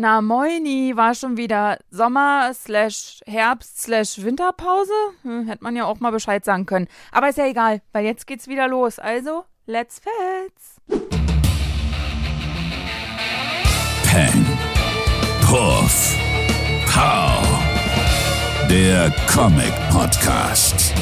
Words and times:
Na 0.00 0.22
moini, 0.22 0.92
war 0.94 1.12
schon 1.12 1.36
wieder 1.36 1.76
Sommer 1.90 2.52
slash 2.54 3.20
Herbst 3.26 3.82
slash 3.82 4.22
Winterpause? 4.22 4.92
Hm, 5.22 5.48
hätte 5.48 5.64
man 5.64 5.74
ja 5.74 5.86
auch 5.86 5.98
mal 5.98 6.12
Bescheid 6.12 6.44
sagen 6.44 6.66
können. 6.66 6.86
Aber 7.10 7.28
ist 7.28 7.36
ja 7.36 7.46
egal, 7.46 7.82
weil 7.92 8.04
jetzt 8.04 8.28
geht's 8.28 8.46
wieder 8.46 8.68
los. 8.68 9.00
Also, 9.00 9.44
let's 9.66 9.98
fets. 9.98 10.76
Peng. 14.04 14.46
Puff. 15.44 16.16
Pow. 16.86 17.42
Der 18.70 19.12
Comic 19.26 19.72
Podcast. 19.90 20.94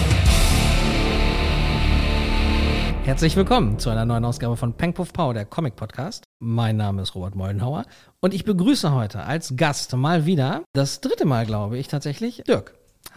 Herzlich 3.07 3.36
willkommen 3.36 3.79
zu 3.79 3.88
einer 3.88 4.04
neuen 4.04 4.25
Ausgabe 4.25 4.57
von 4.57 4.75
Peng 4.75 4.93
Puff 4.93 5.12
Pow, 5.12 5.32
der 5.32 5.45
Comic 5.45 5.77
Podcast. 5.77 6.25
Mein 6.41 6.77
Name 6.77 7.02
ist 7.02 7.14
Robert 7.14 7.36
Moldenhauer 7.36 7.84
und 8.18 8.34
ich 8.34 8.45
begrüße 8.45 8.93
heute 8.93 9.23
als 9.23 9.55
Gast 9.55 9.95
mal 9.95 10.27
wieder, 10.27 10.65
das 10.73 11.01
dritte 11.01 11.24
Mal 11.24 11.46
glaube 11.46 11.79
ich 11.79 11.87
tatsächlich, 11.87 12.42
Dirk. 12.48 12.74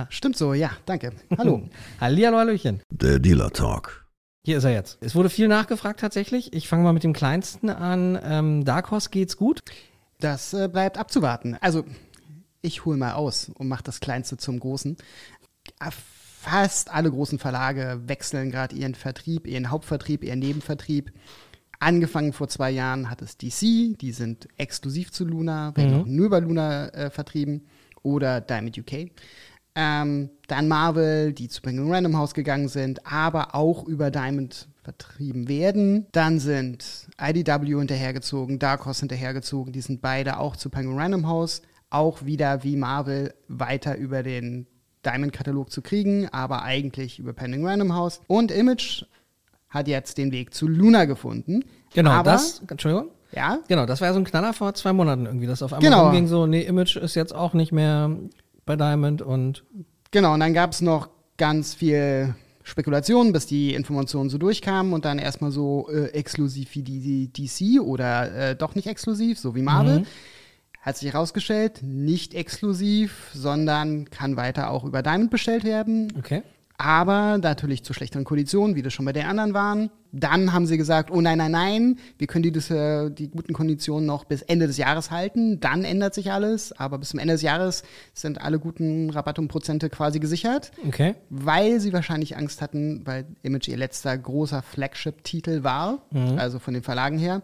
Stimmt 0.09 0.37
so, 0.37 0.53
ja, 0.53 0.69
danke. 0.85 1.13
Hallo. 1.39 1.63
Hallihallo, 1.99 2.37
Hallöchen. 2.37 2.83
Der 2.91 3.17
Dealer 3.17 3.49
Talk. 3.49 4.05
Hier 4.45 4.59
ist 4.59 4.63
er 4.63 4.73
jetzt. 4.73 4.99
Es 5.01 5.15
wurde 5.15 5.31
viel 5.31 5.47
nachgefragt 5.47 5.99
tatsächlich. 5.99 6.53
Ich 6.53 6.67
fange 6.67 6.83
mal 6.83 6.93
mit 6.93 7.03
dem 7.03 7.13
Kleinsten 7.13 7.71
an. 7.71 8.19
Ähm, 8.23 8.65
Dark 8.65 8.91
Horse 8.91 9.09
geht's 9.09 9.37
gut? 9.37 9.59
Das 10.19 10.53
äh, 10.53 10.69
bleibt 10.71 10.99
abzuwarten. 10.99 11.57
Also, 11.61 11.83
ich 12.61 12.85
hole 12.85 12.97
mal 12.97 13.13
aus 13.13 13.49
und 13.55 13.67
mache 13.67 13.83
das 13.83 14.01
Kleinste 14.01 14.37
zum 14.37 14.59
Großen. 14.59 14.97
Fast 16.41 16.89
alle 16.93 17.11
großen 17.11 17.37
Verlage 17.37 17.99
wechseln 18.05 18.49
gerade 18.49 18.73
ihren 18.73 18.95
Vertrieb, 18.95 19.45
ihren 19.45 19.71
Hauptvertrieb, 19.71 20.23
ihren 20.23 20.39
Nebenvertrieb. 20.39 21.11
Angefangen 21.81 22.31
vor 22.31 22.47
zwei 22.47 22.71
Jahren 22.71 23.09
hat 23.09 23.21
es 23.21 23.35
DC, 23.35 23.97
die 23.99 24.11
sind 24.13 24.47
exklusiv 24.57 25.11
zu 25.11 25.25
Luna, 25.25 25.75
werden 25.75 25.95
Mhm. 25.95 26.01
auch 26.01 26.05
nur 26.05 26.25
über 26.27 26.39
Luna 26.39 26.87
äh, 26.89 27.09
vertrieben. 27.09 27.67
Oder 28.03 28.39
Diamond 28.39 28.77
UK. 28.77 29.11
Ähm, 29.75 30.29
dann 30.47 30.69
Marvel, 30.69 31.33
die 31.33 31.49
zu 31.49 31.61
Penguin 31.61 31.91
Random 31.91 32.15
House 32.17 32.33
gegangen 32.33 32.69
sind, 32.69 33.05
aber 33.05 33.53
auch 33.53 33.85
über 33.85 34.09
Diamond 34.09 34.69
vertrieben 34.81 35.49
werden. 35.49 36.07
Dann 36.13 36.39
sind 36.39 37.09
IDW 37.21 37.77
hinterhergezogen, 37.77 38.59
Dark 38.59 38.85
Horse 38.85 39.01
hinterhergezogen, 39.01 39.73
die 39.73 39.81
sind 39.81 40.01
beide 40.01 40.39
auch 40.39 40.55
zu 40.55 40.69
Penguin 40.69 40.97
Random 40.97 41.27
House. 41.27 41.61
Auch 41.89 42.23
wieder 42.23 42.63
wie 42.63 42.77
Marvel 42.77 43.33
weiter 43.49 43.97
über 43.97 44.23
den 44.23 44.67
Diamond-Katalog 45.09 45.71
zu 45.71 45.81
kriegen, 45.81 46.27
aber 46.29 46.63
eigentlich 46.63 47.19
über 47.19 47.33
Penguin 47.33 47.65
Random 47.65 47.95
House. 47.95 48.21
Und 48.27 48.51
Image 48.51 49.03
hat 49.69 49.87
jetzt 49.87 50.17
den 50.17 50.31
Weg 50.31 50.53
zu 50.53 50.67
Luna 50.67 51.05
gefunden. 51.05 51.63
Genau, 51.93 52.11
aber, 52.11 52.31
das, 52.31 52.61
Entschuldigung. 52.67 53.09
Ja, 53.31 53.59
Genau, 53.67 53.85
das 53.85 54.01
war 54.01 54.07
ja 54.07 54.13
so 54.13 54.19
ein 54.19 54.25
Knaller 54.25 54.53
vor 54.53 54.73
zwei 54.73 54.91
Monaten 54.91 55.25
irgendwie, 55.25 55.45
dass 55.45 55.61
auf 55.61 55.73
einmal 55.73 55.89
Genau. 55.89 56.05
rumging 56.05 56.27
so, 56.27 56.47
nee, 56.47 56.61
Image 56.61 56.95
ist 56.95 57.15
jetzt 57.15 57.33
auch 57.33 57.53
nicht 57.53 57.71
mehr 57.71 58.15
bei 58.65 58.75
Diamond 58.75 59.21
und 59.21 59.63
Genau, 60.11 60.33
und 60.33 60.39
dann 60.39 60.55
gab 60.55 60.71
es 60.71 60.81
noch 60.81 61.09
ganz 61.37 61.75
viel 61.75 62.33
Spekulation, 62.63 63.31
bis 63.31 63.45
die 63.45 63.75
Informationen 63.75 64.29
so 64.31 64.39
durchkamen 64.39 64.93
und 64.93 65.05
dann 65.05 65.19
erstmal 65.19 65.51
so 65.51 65.87
äh, 65.91 66.07
exklusiv 66.07 66.73
wie 66.73 66.81
die, 66.81 67.29
die 67.31 67.47
DC 67.47 67.79
oder 67.81 68.31
äh, 68.33 68.55
doch 68.55 68.73
nicht 68.73 68.87
exklusiv, 68.87 69.37
so 69.37 69.53
wie 69.55 69.61
Marvel. 69.61 70.03
Hat 70.81 70.97
sich 70.97 71.11
herausgestellt, 71.13 71.81
nicht 71.83 72.33
exklusiv, 72.33 73.31
sondern 73.33 74.09
kann 74.09 74.37
weiter 74.37 74.69
auch 74.69 74.85
über 74.85 75.01
Diamond 75.01 75.29
bestellt 75.29 75.63
werden. 75.63 76.13
okay. 76.17 76.43
Aber 76.81 77.37
natürlich 77.37 77.83
zu 77.83 77.91
schlechteren 77.93 78.23
Konditionen, 78.23 78.77
wie 78.77 78.81
das 78.81 78.93
schon 78.93 79.03
bei 79.03 79.11
den 79.11 79.25
anderen 79.25 79.53
waren. 79.53 79.89
Dann 80.13 80.53
haben 80.53 80.65
sie 80.65 80.77
gesagt, 80.77 81.11
oh 81.11 81.19
nein, 81.19 81.37
nein, 81.37 81.51
nein, 81.51 81.99
wir 82.17 82.25
können 82.25 82.43
die, 82.43 82.53
das, 82.53 82.69
die 82.69 83.29
guten 83.29 83.51
Konditionen 83.51 84.05
noch 84.05 84.23
bis 84.23 84.43
Ende 84.43 84.65
des 84.65 84.77
Jahres 84.77 85.11
halten. 85.11 85.59
Dann 85.59 85.83
ändert 85.83 86.13
sich 86.13 86.31
alles. 86.31 86.71
Aber 86.71 86.97
bis 86.97 87.09
zum 87.09 87.19
Ende 87.19 87.33
des 87.33 87.41
Jahres 87.41 87.83
sind 88.13 88.39
alle 88.39 88.59
guten 88.59 89.09
Rabatte 89.09 89.41
und 89.41 89.49
Prozente 89.49 89.89
quasi 89.89 90.19
gesichert. 90.19 90.71
Okay. 90.87 91.15
Weil 91.29 91.81
sie 91.81 91.91
wahrscheinlich 91.91 92.37
Angst 92.37 92.61
hatten, 92.61 93.01
weil 93.05 93.25
Image 93.43 93.67
ihr 93.67 93.75
letzter 93.75 94.17
großer 94.17 94.61
Flagship-Titel 94.61 95.63
war, 95.63 96.03
also 96.37 96.59
von 96.59 96.73
den 96.73 96.83
Verlagen 96.83 97.17
her. 97.17 97.41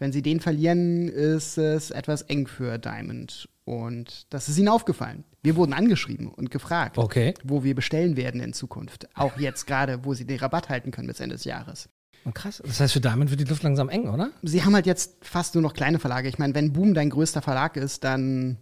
Wenn 0.00 0.10
sie 0.12 0.22
den 0.22 0.40
verlieren, 0.40 1.08
ist 1.08 1.58
es 1.58 1.90
etwas 1.92 2.22
eng 2.22 2.48
für 2.48 2.78
Diamond. 2.78 3.48
Und 3.64 4.26
das 4.30 4.48
ist 4.48 4.58
ihnen 4.58 4.68
aufgefallen. 4.68 5.22
Wir 5.42 5.54
wurden 5.54 5.72
angeschrieben 5.74 6.26
und 6.28 6.50
gefragt, 6.50 6.98
Okay. 6.98 7.34
wo 7.44 7.62
wir 7.62 7.74
bestellen 7.76 8.16
werden 8.16 8.40
in 8.40 8.52
Zukunft. 8.52 9.08
Auch 9.14 9.38
jetzt 9.38 9.66
gerade, 9.66 10.04
wo 10.04 10.14
sie 10.14 10.26
den 10.26 10.38
Rabatt 10.38 10.68
halten 10.70 10.90
können 10.90 11.06
bis 11.06 11.20
Ende 11.20 11.36
des 11.36 11.44
Jahres. 11.44 11.88
Und 12.24 12.34
krass. 12.34 12.60
Das 12.66 12.80
heißt, 12.80 12.92
für 12.94 13.00
Diamond 13.00 13.30
wird 13.30 13.40
die 13.40 13.44
Luft 13.44 13.62
langsam 13.62 13.88
eng, 13.88 14.08
oder? 14.08 14.30
Sie 14.42 14.64
haben 14.64 14.74
halt 14.74 14.86
jetzt 14.86 15.16
fast 15.24 15.54
nur 15.54 15.62
noch 15.62 15.72
kleine 15.74 15.98
Verlage. 15.98 16.28
Ich 16.28 16.38
meine, 16.38 16.54
wenn 16.54 16.72
Boom 16.72 16.92
dein 16.94 17.10
größter 17.10 17.42
Verlag 17.42 17.76
ist, 17.76 18.02
dann 18.02 18.58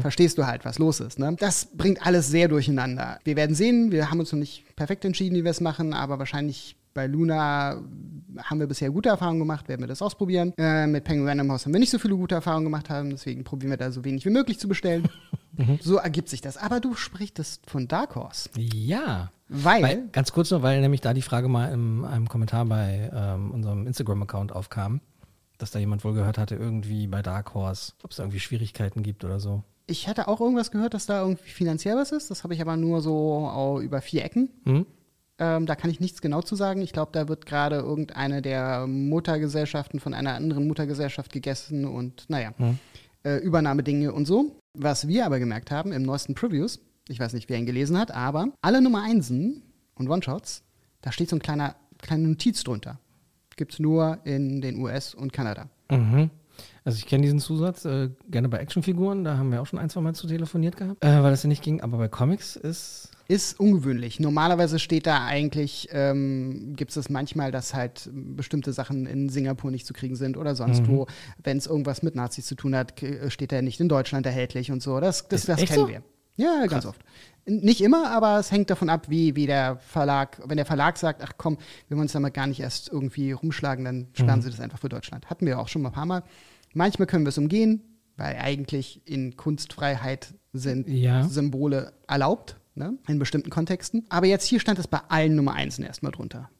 verstehst 0.00 0.36
du 0.36 0.46
halt, 0.46 0.64
was 0.64 0.80
los 0.80 0.98
ist. 0.98 1.20
Ne? 1.20 1.36
Das 1.38 1.66
bringt 1.76 2.04
alles 2.04 2.26
sehr 2.26 2.48
durcheinander. 2.48 3.20
Wir 3.22 3.36
werden 3.36 3.54
sehen, 3.54 3.92
wir 3.92 4.10
haben 4.10 4.18
uns 4.18 4.32
noch 4.32 4.38
nicht 4.40 4.64
perfekt 4.74 5.04
entschieden, 5.04 5.36
wie 5.36 5.44
wir 5.44 5.52
es 5.52 5.60
machen, 5.60 5.94
aber 5.94 6.18
wahrscheinlich 6.18 6.74
bei 6.94 7.06
Luna 7.06 7.80
haben 8.42 8.60
wir 8.60 8.66
bisher 8.66 8.90
gute 8.90 9.08
Erfahrungen 9.08 9.38
gemacht, 9.40 9.68
werden 9.68 9.80
wir 9.80 9.86
das 9.88 10.02
ausprobieren. 10.02 10.52
Äh, 10.56 10.86
mit 10.86 11.04
Penguin 11.04 11.28
Random 11.28 11.50
House 11.52 11.66
haben 11.66 11.72
wir 11.72 11.80
nicht 11.80 11.90
so 11.90 11.98
viele 11.98 12.16
gute 12.16 12.34
Erfahrungen 12.36 12.64
gemacht 12.64 12.88
haben, 12.90 13.10
deswegen 13.10 13.44
probieren 13.44 13.70
wir 13.70 13.76
da 13.76 13.90
so 13.90 14.04
wenig 14.04 14.24
wie 14.24 14.30
möglich 14.30 14.58
zu 14.58 14.68
bestellen. 14.68 15.08
so 15.80 15.96
ergibt 15.96 16.28
sich 16.28 16.40
das. 16.40 16.56
Aber 16.56 16.80
du 16.80 16.94
sprichst 16.94 17.60
von 17.66 17.88
Dark 17.88 18.14
Horse, 18.14 18.48
Ja. 18.56 19.30
weil, 19.48 19.82
Weil, 19.82 20.08
ganz 20.12 20.32
kurz 20.32 20.50
nur, 20.50 20.62
weil 20.62 20.80
nämlich 20.80 21.00
da 21.00 21.12
die 21.12 21.22
Frage 21.22 21.48
mal 21.48 21.72
in 21.72 22.04
einem 22.04 22.28
Kommentar 22.28 22.64
bei 22.66 23.10
ähm, 23.12 23.50
unserem 23.50 23.86
Instagram-Account 23.86 24.52
aufkam, 24.52 25.00
dass 25.58 25.72
da 25.72 25.78
jemand 25.78 26.04
wohl 26.04 26.14
gehört 26.14 26.38
hatte, 26.38 26.54
irgendwie 26.54 27.06
bei 27.06 27.20
Dark 27.22 27.52
Horse, 27.54 27.92
ob 28.02 28.12
es 28.12 28.16
da 28.16 28.22
irgendwie 28.22 28.40
Schwierigkeiten 28.40 29.02
gibt 29.02 29.24
oder 29.24 29.40
so. 29.40 29.62
ich 29.86 30.06
hatte 30.08 30.28
auch 30.28 30.40
irgendwas 30.40 30.70
gehört, 30.70 30.94
dass 30.94 31.06
da 31.06 31.20
irgendwie 31.22 31.50
finanziell 31.50 31.96
was 31.96 32.12
ist. 32.12 32.30
Das 32.30 32.44
habe 32.44 32.54
ich 32.54 32.60
aber 32.62 32.76
nur 32.76 33.00
so 33.02 33.80
über 33.82 34.00
vier 34.00 34.24
Ecken. 34.24 34.48
Mhm. 34.64 34.86
Ähm, 35.40 35.64
da 35.64 35.74
kann 35.74 35.90
ich 35.90 36.00
nichts 36.00 36.20
genau 36.20 36.42
zu 36.42 36.54
sagen. 36.54 36.82
Ich 36.82 36.92
glaube, 36.92 37.12
da 37.12 37.26
wird 37.26 37.46
gerade 37.46 37.76
irgendeine 37.76 38.42
der 38.42 38.86
Muttergesellschaften 38.86 39.98
von 39.98 40.12
einer 40.12 40.34
anderen 40.34 40.68
Muttergesellschaft 40.68 41.32
gegessen 41.32 41.86
und 41.86 42.26
naja, 42.28 42.52
äh, 43.24 43.38
Übernahmedinge 43.38 44.12
und 44.12 44.26
so. 44.26 44.54
Was 44.74 45.08
wir 45.08 45.24
aber 45.24 45.38
gemerkt 45.38 45.70
haben 45.70 45.92
im 45.92 46.02
neuesten 46.02 46.34
Previews, 46.34 46.78
ich 47.08 47.18
weiß 47.18 47.32
nicht, 47.32 47.48
wer 47.48 47.58
ihn 47.58 47.66
gelesen 47.66 47.98
hat, 47.98 48.10
aber 48.10 48.52
alle 48.60 48.82
Nummer 48.82 49.02
Einsen 49.02 49.62
und 49.94 50.08
One-Shots, 50.08 50.62
da 51.00 51.10
steht 51.10 51.30
so 51.30 51.36
ein 51.36 51.42
kleiner, 51.42 51.74
kleine 51.98 52.28
Notiz 52.28 52.62
drunter. 52.62 53.00
Gibt 53.56 53.72
es 53.72 53.78
nur 53.78 54.18
in 54.24 54.60
den 54.60 54.80
US 54.80 55.14
und 55.14 55.32
Kanada. 55.32 55.70
Mhm. 55.90 56.30
Also 56.84 56.98
ich 56.98 57.06
kenne 57.06 57.22
diesen 57.22 57.38
Zusatz, 57.38 57.84
äh, 57.86 58.10
gerne 58.28 58.48
bei 58.48 58.58
Actionfiguren, 58.58 59.24
da 59.24 59.38
haben 59.38 59.50
wir 59.50 59.62
auch 59.62 59.66
schon 59.66 59.78
ein, 59.78 59.88
zwei 59.88 60.02
Mal 60.02 60.14
zu 60.14 60.26
telefoniert 60.26 60.76
gehabt, 60.76 61.02
äh, 61.02 61.22
weil 61.22 61.30
das 61.30 61.42
ja 61.42 61.48
nicht 61.48 61.62
ging, 61.62 61.80
aber 61.80 61.96
bei 61.96 62.08
Comics 62.08 62.56
ist. 62.56 63.10
Ist 63.30 63.60
ungewöhnlich. 63.60 64.18
Normalerweise 64.18 64.78
steht 64.80 65.06
da 65.06 65.24
eigentlich, 65.24 65.88
ähm, 65.92 66.72
gibt 66.74 66.90
es 66.90 66.96
das 66.96 67.08
manchmal, 67.10 67.52
dass 67.52 67.74
halt 67.74 68.10
bestimmte 68.12 68.72
Sachen 68.72 69.06
in 69.06 69.28
Singapur 69.28 69.70
nicht 69.70 69.86
zu 69.86 69.92
kriegen 69.92 70.16
sind 70.16 70.36
oder 70.36 70.56
sonst 70.56 70.88
wo. 70.88 71.06
Wenn 71.42 71.56
es 71.56 71.66
irgendwas 71.66 72.02
mit 72.02 72.16
Nazis 72.16 72.46
zu 72.46 72.56
tun 72.56 72.74
hat, 72.74 72.96
k- 72.96 73.30
steht 73.30 73.52
er 73.52 73.62
nicht 73.62 73.78
in 73.80 73.88
Deutschland 73.88 74.26
erhältlich 74.26 74.72
und 74.72 74.82
so. 74.82 74.98
Das, 74.98 75.28
das, 75.28 75.46
das 75.46 75.60
kennen 75.60 75.80
so? 75.80 75.88
wir. 75.88 76.02
Ja, 76.36 76.66
ganz 76.66 76.86
oft. 76.86 77.00
Nicht 77.46 77.80
immer, 77.82 78.10
aber 78.10 78.38
es 78.38 78.50
hängt 78.50 78.68
davon 78.70 78.88
ab, 78.88 79.08
wie, 79.10 79.36
wie 79.36 79.46
der 79.46 79.76
Verlag, 79.76 80.40
wenn 80.46 80.56
der 80.56 80.66
Verlag 80.66 80.96
sagt, 80.98 81.22
ach 81.22 81.32
komm, 81.36 81.56
wir 81.88 81.96
wollen 81.96 82.04
uns 82.06 82.12
damit 82.12 82.34
gar 82.34 82.46
nicht 82.46 82.60
erst 82.60 82.88
irgendwie 82.88 83.32
rumschlagen, 83.32 83.84
dann 83.84 84.08
sperren 84.14 84.42
sie 84.42 84.50
das 84.50 84.58
einfach 84.60 84.78
für 84.78 84.88
Deutschland. 84.88 85.30
Hatten 85.30 85.46
wir 85.46 85.58
auch 85.58 85.68
schon 85.68 85.82
mal 85.82 85.90
ein 85.90 85.94
paar 85.94 86.06
Mal. 86.06 86.22
Manchmal 86.74 87.06
können 87.06 87.24
wir 87.24 87.28
es 87.30 87.38
umgehen, 87.38 87.82
weil 88.16 88.36
eigentlich 88.36 89.02
in 89.06 89.36
Kunstfreiheit 89.36 90.34
sind 90.52 90.88
Ja. 90.88 91.22
Symbole 91.24 91.92
erlaubt, 92.08 92.56
ne, 92.74 92.98
in 93.08 93.18
bestimmten 93.18 93.50
Kontexten. 93.50 94.04
Aber 94.08 94.26
jetzt 94.26 94.44
hier 94.44 94.60
stand 94.60 94.78
es 94.78 94.86
bei 94.86 95.00
allen 95.08 95.34
Nummer 95.34 95.54
1 95.54 95.78
erstmal 95.78 96.12
drunter. 96.12 96.50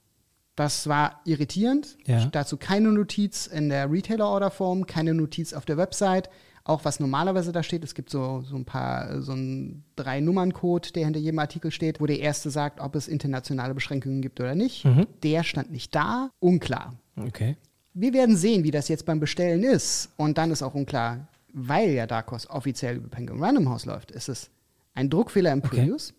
Das 0.57 0.89
war 0.89 1.21
irritierend. 1.25 1.97
Ja. 2.07 2.27
Dazu 2.27 2.57
keine 2.57 2.93
Notiz 2.93 3.47
in 3.47 3.69
der 3.69 3.91
Retailer-Order-Form, 3.91 4.87
keine 4.87 5.15
Notiz 5.15 5.53
auf 5.53 5.65
der 5.65 5.77
Website. 5.77 6.29
Auch 6.65 6.85
was 6.85 7.01
normalerweise 7.01 7.53
da 7.53 7.63
steht, 7.63 7.83
es 7.83 7.95
gibt 7.95 8.11
so, 8.11 8.43
so 8.43 8.57
ein 8.57 8.67
paar, 8.67 9.23
so 9.23 9.33
ein 9.33 9.85
Drei-Nummern-Code, 9.97 10.93
der 10.93 11.07
hinter 11.07 11.21
jedem 11.21 11.39
Artikel 11.39 11.71
steht, 11.71 12.01
wo 12.01 12.07
der 12.07 12.21
erste 12.21 12.51
sagt, 12.51 12.81
ob 12.81 12.95
es 12.95 13.09
internationale 13.09 13.75
Beschränkungen 13.75 14.21
gibt 14.21 14.39
oder 14.41 14.55
nicht. 14.55 14.87
Der 15.23 15.43
stand 15.43 15.71
nicht 15.71 15.95
da, 15.95 16.31
unklar. 16.39 16.95
Okay. 17.17 17.57
Wir 17.95 18.13
werden 18.13 18.37
sehen, 18.37 18.63
wie 18.63 18.71
das 18.71 18.89
jetzt 18.89 19.07
beim 19.07 19.19
Bestellen 19.19 19.65
ist. 19.65 20.11
Und 20.17 20.37
dann 20.37 20.51
ist 20.51 20.63
auch 20.63 20.75
unklar, 20.75 21.29
weil 21.53 21.91
ja 21.91 22.07
Dark 22.07 22.31
Horse 22.31 22.49
offiziell 22.51 22.97
über 22.97 23.09
Penguin 23.09 23.43
Random 23.43 23.69
House 23.69 23.87
läuft, 23.87 24.11
ist 24.11 24.29
es 24.29 24.51
ein 24.95 25.11
Druckfehler 25.11 25.53
im 25.53 25.63
Previews, 25.63 26.15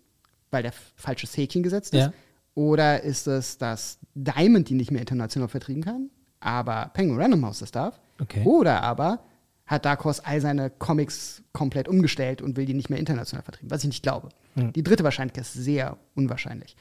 weil 0.49 0.63
der 0.63 0.73
falsches 0.95 1.35
Häkchen 1.37 1.63
gesetzt 1.63 1.93
ist. 1.93 1.99
Ja. 1.99 2.13
Oder 2.55 3.03
ist 3.03 3.27
es, 3.27 3.57
dass 3.57 3.99
Diamond 4.15 4.69
die 4.69 4.73
nicht 4.75 4.91
mehr 4.91 4.99
international 5.01 5.47
vertrieben 5.49 5.83
kann, 5.83 6.09
aber 6.39 6.91
Penguin 6.93 7.19
Random 7.21 7.45
House 7.45 7.59
das 7.59 7.71
darf? 7.71 7.99
Okay. 8.19 8.43
Oder 8.43 8.83
aber 8.83 9.23
hat 9.65 9.85
Dark 9.85 10.03
Horse 10.03 10.25
all 10.25 10.41
seine 10.41 10.69
Comics 10.69 11.43
komplett 11.53 11.87
umgestellt 11.87 12.41
und 12.41 12.57
will 12.57 12.65
die 12.65 12.73
nicht 12.73 12.89
mehr 12.89 12.99
international 12.99 13.43
vertrieben, 13.43 13.71
was 13.71 13.83
ich 13.83 13.87
nicht 13.89 14.03
glaube. 14.03 14.29
Die 14.55 14.83
dritte 14.83 15.05
Wahrscheinlichkeit 15.05 15.45
ist 15.45 15.53
sehr 15.53 15.97
unwahrscheinlich. 16.13 16.75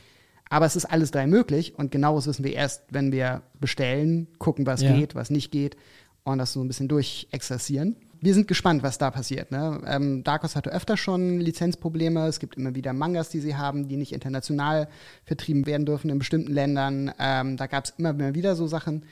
Aber 0.48 0.66
es 0.66 0.75
ist 0.75 0.87
alles 0.87 1.12
drei 1.12 1.28
möglich 1.28 1.78
und 1.78 1.92
genaues 1.92 2.26
wissen 2.26 2.44
wir 2.44 2.52
erst, 2.52 2.82
wenn 2.90 3.12
wir 3.12 3.42
bestellen, 3.60 4.26
gucken, 4.38 4.66
was 4.66 4.82
Ja. 4.82 4.92
geht, 4.96 5.14
was 5.14 5.31
nicht 5.31 5.52
geht 5.52 5.76
und 6.25 6.38
das 6.38 6.52
so 6.52 6.60
ein 6.60 6.66
bisschen 6.66 6.88
durchexerzieren. 6.88 7.94
Wir 8.20 8.34
sind 8.34 8.49
gespannt, 8.49 8.82
was 8.82 8.99
da 8.99 9.11
passiert. 9.11 9.50
Ne? 9.50 9.81
Ähm, 9.87 10.22
Dark 10.25 10.43
Horse 10.43 10.55
hatte 10.55 10.70
öfter 10.70 10.96
schon 10.96 11.40
Lizenzprobleme. 11.40 12.26
Es 12.26 12.38
gibt 12.38 12.56
immer 12.56 12.75
wieder 12.75 12.93
Mangas, 12.93 13.31
die 13.31 13.40
sie 13.40 13.56
haben, 13.56 13.88
die 13.88 13.96
nicht 13.96 14.12
international 14.12 14.88
vertrieben 15.25 15.67
werden 15.67 15.87
dürfen 15.87 16.11
in 16.11 16.19
bestimmten 16.19 16.52
Ländern. 16.52 17.12
Ähm, 17.19 17.56
da 17.56 17.67
gab 17.67 17.84
es 17.84 17.94
immer 17.96 18.34
wieder 18.34 18.56
so 18.56 18.67
Sachen. 18.67 19.05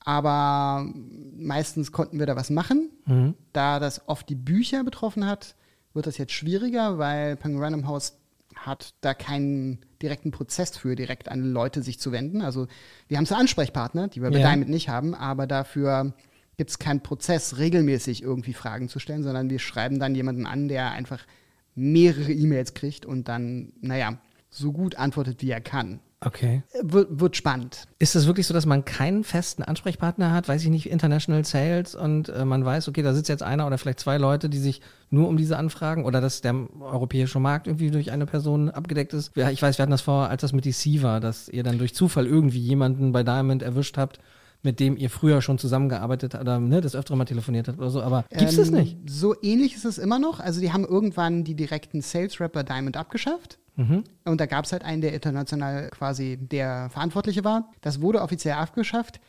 Aber 0.00 0.86
meistens 1.36 1.92
konnten 1.92 2.18
wir 2.18 2.26
da 2.26 2.36
was 2.36 2.50
machen. 2.50 2.90
Mhm. 3.06 3.34
Da 3.52 3.78
das 3.80 4.08
oft 4.08 4.28
die 4.28 4.34
Bücher 4.34 4.84
betroffen 4.84 5.26
hat, 5.26 5.54
wird 5.94 6.06
das 6.06 6.18
jetzt 6.18 6.32
schwieriger, 6.32 6.98
weil 6.98 7.36
Penguin 7.36 7.62
Random 7.62 7.86
House 7.88 8.18
hat 8.54 8.94
da 9.00 9.14
keinen 9.14 9.78
direkten 10.02 10.30
Prozess 10.30 10.76
für, 10.76 10.94
direkt 10.96 11.28
an 11.28 11.40
Leute 11.52 11.82
sich 11.82 11.98
zu 11.98 12.12
wenden. 12.12 12.42
Also 12.42 12.66
wir 13.08 13.16
haben 13.16 13.26
zwar 13.26 13.38
Ansprechpartner, 13.38 14.08
die 14.08 14.22
wir 14.22 14.30
Ja. 14.30 14.38
Diamond 14.38 14.68
nicht 14.70 14.88
haben, 14.88 15.14
aber 15.14 15.46
dafür 15.46 16.12
gibt 16.56 16.70
es 16.70 16.78
keinen 16.78 17.02
Prozess, 17.02 17.58
regelmäßig 17.58 18.22
irgendwie 18.22 18.52
Fragen 18.52 18.88
zu 18.88 18.98
stellen, 18.98 19.22
sondern 19.22 19.50
wir 19.50 19.58
schreiben 19.58 19.98
dann 19.98 20.14
jemanden 20.14 20.46
an, 20.46 20.68
der 20.68 20.92
einfach 20.92 21.24
mehrere 21.74 22.32
E-Mails 22.32 22.74
kriegt 22.74 23.04
und 23.06 23.28
dann, 23.28 23.72
naja, 23.80 24.18
so 24.50 24.72
gut 24.72 24.96
antwortet, 24.96 25.42
wie 25.42 25.50
er 25.50 25.60
kann. 25.60 26.00
Okay. 26.24 26.62
Wird, 26.80 27.20
wird 27.20 27.36
spannend. 27.36 27.86
Ist 27.98 28.16
es 28.16 28.26
wirklich 28.26 28.46
so, 28.46 28.54
dass 28.54 28.64
man 28.64 28.84
keinen 28.84 29.24
festen 29.24 29.62
Ansprechpartner 29.62 30.32
hat, 30.32 30.48
weiß 30.48 30.62
ich 30.62 30.70
nicht, 30.70 30.88
International 30.88 31.44
Sales 31.44 31.94
und 31.94 32.30
äh, 32.30 32.44
man 32.46 32.64
weiß, 32.64 32.88
okay, 32.88 33.02
da 33.02 33.12
sitzt 33.12 33.28
jetzt 33.28 33.42
einer 33.42 33.66
oder 33.66 33.76
vielleicht 33.76 34.00
zwei 34.00 34.16
Leute, 34.16 34.48
die 34.48 34.58
sich 34.58 34.80
nur 35.10 35.28
um 35.28 35.36
diese 35.36 35.58
Anfragen 35.58 36.04
oder 36.04 36.20
dass 36.22 36.40
der 36.40 36.54
europäische 36.80 37.40
Markt 37.40 37.66
irgendwie 37.66 37.90
durch 37.90 38.10
eine 38.10 38.24
Person 38.24 38.70
abgedeckt 38.70 39.12
ist? 39.12 39.36
Ja, 39.36 39.50
ich 39.50 39.60
weiß, 39.60 39.76
wir 39.76 39.82
hatten 39.82 39.90
das 39.90 40.00
vor, 40.00 40.30
als 40.30 40.40
das 40.40 40.52
mit 40.52 40.64
DC 40.64 41.02
war, 41.02 41.20
dass 41.20 41.48
ihr 41.48 41.62
dann 41.62 41.78
durch 41.78 41.94
Zufall 41.94 42.26
irgendwie 42.26 42.60
jemanden 42.60 43.12
bei 43.12 43.22
Diamond 43.22 43.62
erwischt 43.62 43.98
habt, 43.98 44.18
mit 44.64 44.80
dem 44.80 44.96
ihr 44.96 45.10
früher 45.10 45.42
schon 45.42 45.58
zusammengearbeitet 45.58 46.34
habt 46.34 46.42
oder 46.42 46.58
ne, 46.58 46.80
das 46.80 46.96
öfter 46.96 47.14
mal 47.16 47.24
telefoniert 47.24 47.68
habt 47.68 47.78
oder 47.78 47.90
so, 47.90 48.02
aber 48.02 48.24
gibt's 48.30 48.56
das 48.56 48.68
Ähm, 48.68 48.74
nicht? 48.74 48.98
So 49.06 49.34
ähnlich 49.42 49.74
ist 49.76 49.84
es 49.84 49.98
immer 49.98 50.18
noch. 50.18 50.40
Also 50.40 50.60
die 50.60 50.72
haben 50.72 50.84
irgendwann 50.84 51.44
die 51.44 51.54
direkten 51.54 52.00
Sales 52.00 52.40
Rep 52.40 52.52
bei 52.52 52.62
Diamond 52.62 52.96
abgeschafft. 52.96 53.58
Mhm. 53.76 54.04
Und 54.24 54.40
da 54.40 54.46
gab 54.46 54.64
es 54.64 54.72
halt 54.72 54.84
einen, 54.84 55.02
der 55.02 55.12
international 55.12 55.90
quasi 55.90 56.38
der 56.40 56.90
Verantwortliche 56.90 57.44
war. 57.44 57.70
Das 57.80 58.00
wurde 58.00 58.22
offiziell 58.22 58.54
abgeschafft. 58.54 59.20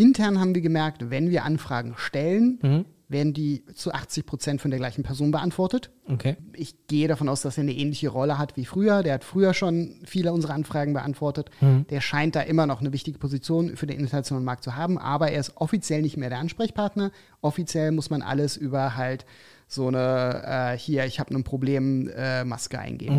Intern 0.00 0.38
haben 0.40 0.54
wir 0.54 0.62
gemerkt, 0.62 1.10
wenn 1.10 1.30
wir 1.30 1.44
Anfragen 1.44 1.94
stellen, 1.96 2.58
Mhm. 2.62 2.84
werden 3.10 3.32
die 3.32 3.64
zu 3.74 3.90
80 3.92 4.26
Prozent 4.26 4.60
von 4.60 4.70
der 4.70 4.78
gleichen 4.78 5.02
Person 5.02 5.30
beantwortet. 5.30 5.90
Okay. 6.06 6.36
Ich 6.52 6.74
gehe 6.88 7.08
davon 7.08 7.28
aus, 7.30 7.40
dass 7.40 7.56
er 7.56 7.62
eine 7.62 7.72
ähnliche 7.72 8.10
Rolle 8.10 8.36
hat 8.36 8.56
wie 8.58 8.66
früher. 8.66 9.02
Der 9.02 9.14
hat 9.14 9.24
früher 9.24 9.54
schon 9.54 9.94
viele 10.04 10.30
unserer 10.32 10.52
Anfragen 10.52 10.92
beantwortet. 10.92 11.48
Der 11.62 12.00
scheint 12.02 12.36
da 12.36 12.42
immer 12.42 12.66
noch 12.66 12.80
eine 12.80 12.92
wichtige 12.92 13.18
Position 13.18 13.76
für 13.76 13.86
den 13.86 13.98
internationalen 13.98 14.44
Markt 14.44 14.62
zu 14.64 14.76
haben, 14.76 14.98
aber 14.98 15.30
er 15.30 15.40
ist 15.40 15.56
offiziell 15.56 16.02
nicht 16.02 16.18
mehr 16.18 16.28
der 16.28 16.38
Ansprechpartner. 16.38 17.10
Offiziell 17.40 17.92
muss 17.92 18.10
man 18.10 18.20
alles 18.20 18.58
über 18.58 18.94
halt 18.96 19.24
so 19.66 19.88
eine, 19.88 20.42
äh, 20.74 20.78
hier, 20.78 21.04
ich 21.06 21.18
habe 21.20 21.34
ein 21.34 21.44
Problem, 21.44 22.10
äh, 22.14 22.44
Maske 22.44 22.78
eingeben. 22.78 23.16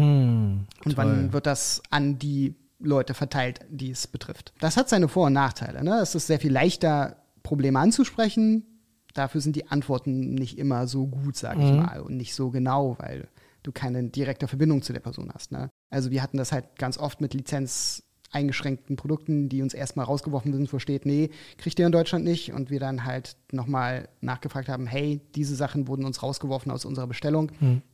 Mm, 0.58 0.68
Und 0.86 0.98
wann 0.98 1.34
wird 1.34 1.46
das 1.48 1.82
an 1.90 2.20
die 2.20 2.54
Leute 2.80 3.14
verteilt, 3.14 3.60
die 3.70 3.92
es 3.92 4.08
betrifft? 4.08 4.54
Das 4.60 4.78
hat 4.78 4.90
seine 4.90 5.08
Vor- 5.08 5.28
und 5.28 5.34
Nachteile. 5.34 5.84
Ne? 5.84 6.00
Es 6.00 6.16
ist 6.16 6.28
sehr 6.28 6.40
viel 6.40 6.52
leichter, 6.52 7.18
Probleme 7.44 7.80
anzusprechen. 7.80 8.66
Dafür 9.14 9.42
sind 9.42 9.56
die 9.56 9.68
Antworten 9.68 10.34
nicht 10.34 10.58
immer 10.58 10.88
so 10.88 11.08
gut, 11.08 11.36
sage 11.36 11.62
ich 11.64 11.72
mal, 11.72 12.00
und 12.02 12.16
nicht 12.16 12.36
so 12.36 12.52
genau, 12.52 12.96
weil 13.00 13.28
du 13.64 13.72
keine 13.72 14.04
direkte 14.04 14.48
Verbindung 14.48 14.82
zu 14.82 14.94
der 14.94 15.00
Person 15.00 15.32
hast. 15.34 15.52
Ne? 15.52 15.70
Also 15.90 16.12
wir 16.12 16.22
hatten 16.22 16.38
das 16.38 16.52
halt 16.52 16.78
ganz 16.78 16.98
oft 16.98 17.20
mit 17.20 17.34
Lizenz 17.34 18.04
eingeschränkten 18.32 18.96
Produkten, 18.96 19.50
die 19.50 19.64
uns 19.64 19.74
erstmal 19.74 20.06
rausgeworfen 20.06 20.54
sind, 20.54 20.72
wo 20.72 20.78
steht, 20.78 21.06
nee, 21.06 21.32
kriegt 21.58 21.80
ihr 21.80 21.88
in 21.88 21.92
Deutschland 21.92 22.24
nicht. 22.24 22.54
Und 22.54 22.70
wir 22.70 22.80
dann 22.80 23.06
halt 23.06 23.36
nochmal 23.52 24.08
nachgefragt 24.22 24.70
haben, 24.70 24.86
hey, 24.86 25.22
diese 25.34 25.56
Sachen 25.56 25.88
wurden 25.88 26.06
uns 26.06 26.22
rausgeworfen 26.22 26.72
aus 26.72 26.86
unserer 26.86 27.08
Bestellung. 27.08 27.52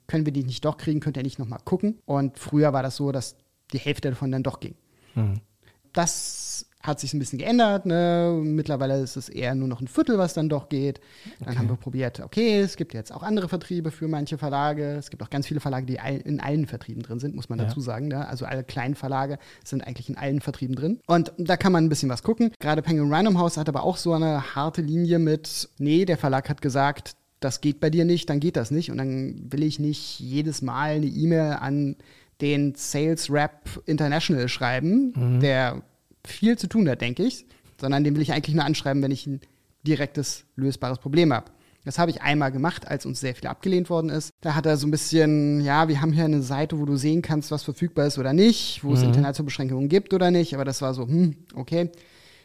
Können 0.08 0.26
wir 0.26 0.34
die 0.34 0.44
nicht 0.44 0.66
doch 0.66 0.76
kriegen? 0.76 1.00
Könnt 1.00 1.16
ihr 1.16 1.24
nicht 1.24 1.40
nochmal 1.40 1.60
gucken? 1.64 2.00
Und 2.06 2.38
früher 2.38 2.74
war 2.74 2.84
das 2.84 2.98
so, 2.98 3.14
dass 3.14 3.38
die 3.74 3.80
Hälfte 3.80 4.10
davon 4.10 4.32
dann 4.32 4.44
doch 4.44 4.60
ging. 4.60 4.76
Das 5.94 6.66
hat 6.84 7.00
sich 7.00 7.14
ein 7.16 7.20
bisschen 7.20 7.40
geändert. 7.40 7.88
Ne? 7.88 8.40
Mittlerweile 8.44 9.00
ist 9.02 9.16
es 9.16 9.28
eher 9.28 9.56
nur 9.56 9.68
noch 9.68 9.82
ein 9.82 9.88
Viertel, 9.88 10.20
was 10.20 10.36
dann 10.36 10.50
doch 10.50 10.70
geht. 10.70 11.00
Dann 11.44 11.58
haben 11.58 11.68
wir 11.68 11.78
probiert, 11.78 12.20
okay, 12.20 12.60
es 12.60 12.76
gibt 12.76 12.94
jetzt 12.94 13.12
auch 13.12 13.24
andere 13.24 13.50
Vertriebe 13.50 13.90
für 13.90 14.08
manche 14.08 14.38
Verlage. 14.38 14.92
Es 14.92 15.10
gibt 15.10 15.24
auch 15.24 15.32
ganz 15.32 15.48
viele 15.48 15.62
Verlage, 15.62 15.88
die 15.88 15.98
in 16.26 16.40
allen 16.40 16.68
Vertrieben 16.68 17.02
drin 17.02 17.18
sind, 17.20 17.36
muss 17.36 17.50
man 17.50 17.58
Ja. 17.58 17.66
dazu 17.66 17.80
sagen. 17.80 18.10
Ne? 18.10 18.28
Also 18.28 18.46
alle 18.46 18.64
kleinen 18.64 18.94
Verlage 18.94 19.40
sind 19.64 19.82
eigentlich 19.88 20.10
in 20.10 20.18
allen 20.18 20.42
Vertrieben 20.42 20.76
drin. 20.76 21.00
Und 21.08 21.34
da 21.40 21.58
kann 21.58 21.72
man 21.72 21.86
ein 21.86 21.90
bisschen 21.90 22.10
was 22.10 22.22
gucken. 22.22 22.52
Gerade 22.60 22.84
Penguin 22.84 23.12
Random 23.12 23.40
House 23.40 23.58
hat 23.58 23.68
aber 23.70 23.84
auch 23.84 23.98
so 23.98 24.14
eine 24.14 24.54
harte 24.56 24.82
Linie 24.84 25.18
mit, 25.18 25.70
nee, 25.80 26.06
der 26.06 26.18
Verlag 26.18 26.50
hat 26.50 26.62
gesagt, 26.62 27.16
das 27.40 27.62
geht 27.62 27.80
bei 27.80 27.90
dir 27.90 28.06
nicht, 28.06 28.30
dann 28.30 28.40
geht 28.40 28.58
das 28.58 28.70
nicht. 28.70 28.92
Und 28.92 28.98
dann 28.98 29.52
will 29.52 29.64
ich 29.64 29.80
nicht 29.80 30.20
jedes 30.20 30.62
Mal 30.62 30.96
eine 30.98 31.06
E-Mail 31.08 31.54
an 31.54 31.96
den 32.42 32.76
Sales 32.76 33.32
Rep 33.32 33.82
International 33.86 34.48
schreiben, 34.50 35.40
der 35.40 35.82
viel 36.26 36.58
zu 36.58 36.68
tun 36.68 36.90
hat, 36.90 37.02
denke 37.02 37.24
ich, 37.24 37.46
sondern 37.80 38.04
den 38.04 38.16
will 38.16 38.22
ich 38.22 38.34
eigentlich 38.34 38.56
nur 38.56 38.66
anschreiben, 38.66 39.02
wenn 39.04 39.12
ich 39.12 39.26
ein 39.28 39.42
direktes, 39.86 40.46
lösbares 40.56 40.98
Problem 41.00 41.32
habe. 41.34 41.52
Das 41.86 42.00
habe 42.00 42.10
ich 42.10 42.24
einmal 42.24 42.52
gemacht, 42.52 42.88
als 42.88 43.06
uns 43.06 43.20
sehr 43.20 43.36
viel 43.36 43.48
abgelehnt 43.48 43.92
worden 43.92 44.10
ist. 44.10 44.32
Da 44.42 44.56
hat 44.56 44.66
er 44.66 44.76
so 44.76 44.88
ein 44.88 44.92
bisschen, 44.92 45.62
ja, 45.62 45.88
wir 45.88 46.02
haben 46.02 46.12
hier 46.14 46.26
eine 46.26 46.42
Seite, 46.42 46.80
wo 46.80 46.86
du 46.86 46.96
sehen 46.98 47.22
kannst, 47.22 47.52
was 47.52 47.62
verfügbar 47.62 48.08
ist 48.08 48.18
oder 48.18 48.34
nicht, 48.34 48.84
wo 48.84 48.94
es 48.94 49.02
Internatsbeschränkungen 49.04 49.88
gibt 49.88 50.12
oder 50.14 50.32
nicht, 50.32 50.56
aber 50.56 50.66
das 50.66 50.82
war 50.82 50.96
so, 50.96 51.08
hm, 51.08 51.36
okay. 51.54 51.92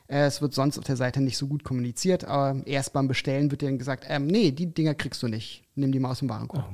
Äh, 0.09 0.27
Es 0.27 0.43
wird 0.43 0.53
sonst 0.53 0.77
auf 0.77 0.85
der 0.85 0.97
Seite 0.97 1.23
nicht 1.23 1.39
so 1.39 1.47
gut 1.47 1.65
kommuniziert, 1.65 2.25
aber 2.27 2.61
erst 2.67 2.93
beim 2.93 3.09
Bestellen 3.09 3.51
wird 3.51 3.63
dir 3.63 3.67
dann 3.67 3.79
gesagt, 3.79 4.05
ähm, 4.09 4.27
nee, 4.27 4.51
die 4.51 4.75
Dinger 4.75 4.95
kriegst 4.95 5.23
du 5.23 5.29
nicht. 5.29 5.63
Nimm 5.75 5.91
die 5.93 6.01
mal 6.01 6.11
aus 6.11 6.19
dem 6.19 6.29
Warenkorb. 6.29 6.65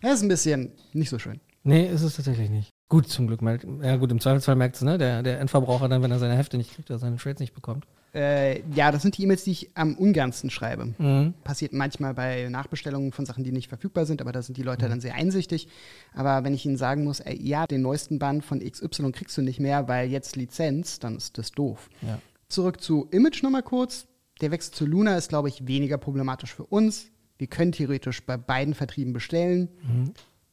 Das 0.00 0.14
ist 0.14 0.22
ein 0.22 0.28
bisschen 0.28 0.72
nicht 0.94 1.10
so 1.10 1.18
schön. 1.18 1.40
Nee, 1.66 1.86
ist 1.88 2.02
es 2.02 2.14
tatsächlich 2.16 2.48
nicht. 2.48 2.70
Gut, 2.88 3.08
zum 3.08 3.26
Glück. 3.26 3.42
merkt- 3.42 3.66
Ja 3.82 3.96
gut, 3.96 4.12
im 4.12 4.20
Zweifelsfall 4.20 4.54
merkt 4.54 4.76
es, 4.76 4.82
ne? 4.82 4.98
Der, 4.98 5.22
der 5.24 5.40
Endverbraucher 5.40 5.88
dann, 5.88 6.00
wenn 6.02 6.12
er 6.12 6.20
seine 6.20 6.36
Hefte 6.36 6.56
nicht 6.56 6.72
kriegt 6.74 6.88
oder 6.90 7.00
seine 7.00 7.16
Trades 7.16 7.40
nicht 7.40 7.54
bekommt. 7.54 7.86
Äh, 8.14 8.62
ja, 8.72 8.92
das 8.92 9.02
sind 9.02 9.18
die 9.18 9.24
E-Mails, 9.24 9.42
die 9.42 9.50
ich 9.50 9.70
am 9.76 9.94
ungernsten 9.96 10.48
schreibe. 10.48 10.94
Mhm. 10.96 11.34
Passiert 11.42 11.72
manchmal 11.72 12.14
bei 12.14 12.48
Nachbestellungen 12.48 13.10
von 13.10 13.26
Sachen, 13.26 13.42
die 13.42 13.50
nicht 13.50 13.68
verfügbar 13.68 14.06
sind, 14.06 14.20
aber 14.22 14.30
da 14.30 14.40
sind 14.42 14.56
die 14.56 14.62
Leute 14.62 14.88
dann 14.88 15.00
sehr 15.00 15.14
einsichtig. 15.16 15.66
Aber 16.14 16.44
wenn 16.44 16.54
ich 16.54 16.64
ihnen 16.64 16.76
sagen 16.76 17.02
muss, 17.02 17.18
ey, 17.18 17.36
ja, 17.42 17.66
den 17.66 17.82
neuesten 17.82 18.20
Band 18.20 18.44
von 18.44 18.60
XY 18.60 19.10
kriegst 19.10 19.36
du 19.36 19.42
nicht 19.42 19.58
mehr, 19.58 19.88
weil 19.88 20.08
jetzt 20.08 20.36
Lizenz, 20.36 21.00
dann 21.00 21.16
ist 21.16 21.36
das 21.36 21.50
doof. 21.50 21.90
Ja. 22.02 22.20
Zurück 22.48 22.80
zu 22.80 23.08
Image 23.10 23.42
nochmal 23.42 23.64
kurz. 23.64 24.06
Der 24.40 24.52
Wechsel 24.52 24.72
zu 24.72 24.86
Luna 24.86 25.16
ist, 25.16 25.30
glaube 25.30 25.48
ich, 25.48 25.66
weniger 25.66 25.98
problematisch 25.98 26.54
für 26.54 26.64
uns. 26.64 27.08
Wir 27.38 27.48
können 27.48 27.72
theoretisch 27.72 28.24
bei 28.24 28.36
beiden 28.36 28.74
Vertrieben 28.74 29.12
bestellen. 29.12 29.68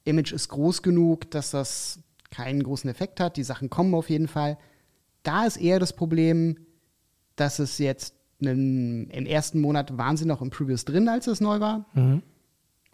Image 0.06 0.32
ist 0.34 0.50
groß 0.50 0.82
genug, 0.82 1.30
dass 1.32 1.52
das 1.52 2.00
keinen 2.30 2.64
großen 2.64 2.90
Effekt 2.90 3.20
hat. 3.20 3.38
Die 3.38 3.44
Sachen 3.44 3.70
kommen 3.70 3.94
auf 3.96 4.10
jeden 4.10 4.28
Fall. 4.28 4.58
Da 5.24 5.46
ist 5.46 5.58
eher 5.58 5.80
das 5.80 5.94
Problem, 5.94 6.58
dass 7.36 7.60
es 7.60 7.78
jetzt 7.78 8.16
einen, 8.42 9.10
im 9.10 9.26
ersten 9.26 9.62
Monat 9.62 9.98
waren 9.98 10.18
sie 10.18 10.26
noch 10.26 10.42
im 10.42 10.50
Previous 10.50 10.84
drin, 10.86 11.08
als 11.08 11.28
es 11.28 11.40
neu 11.42 11.60
war. 11.60 11.86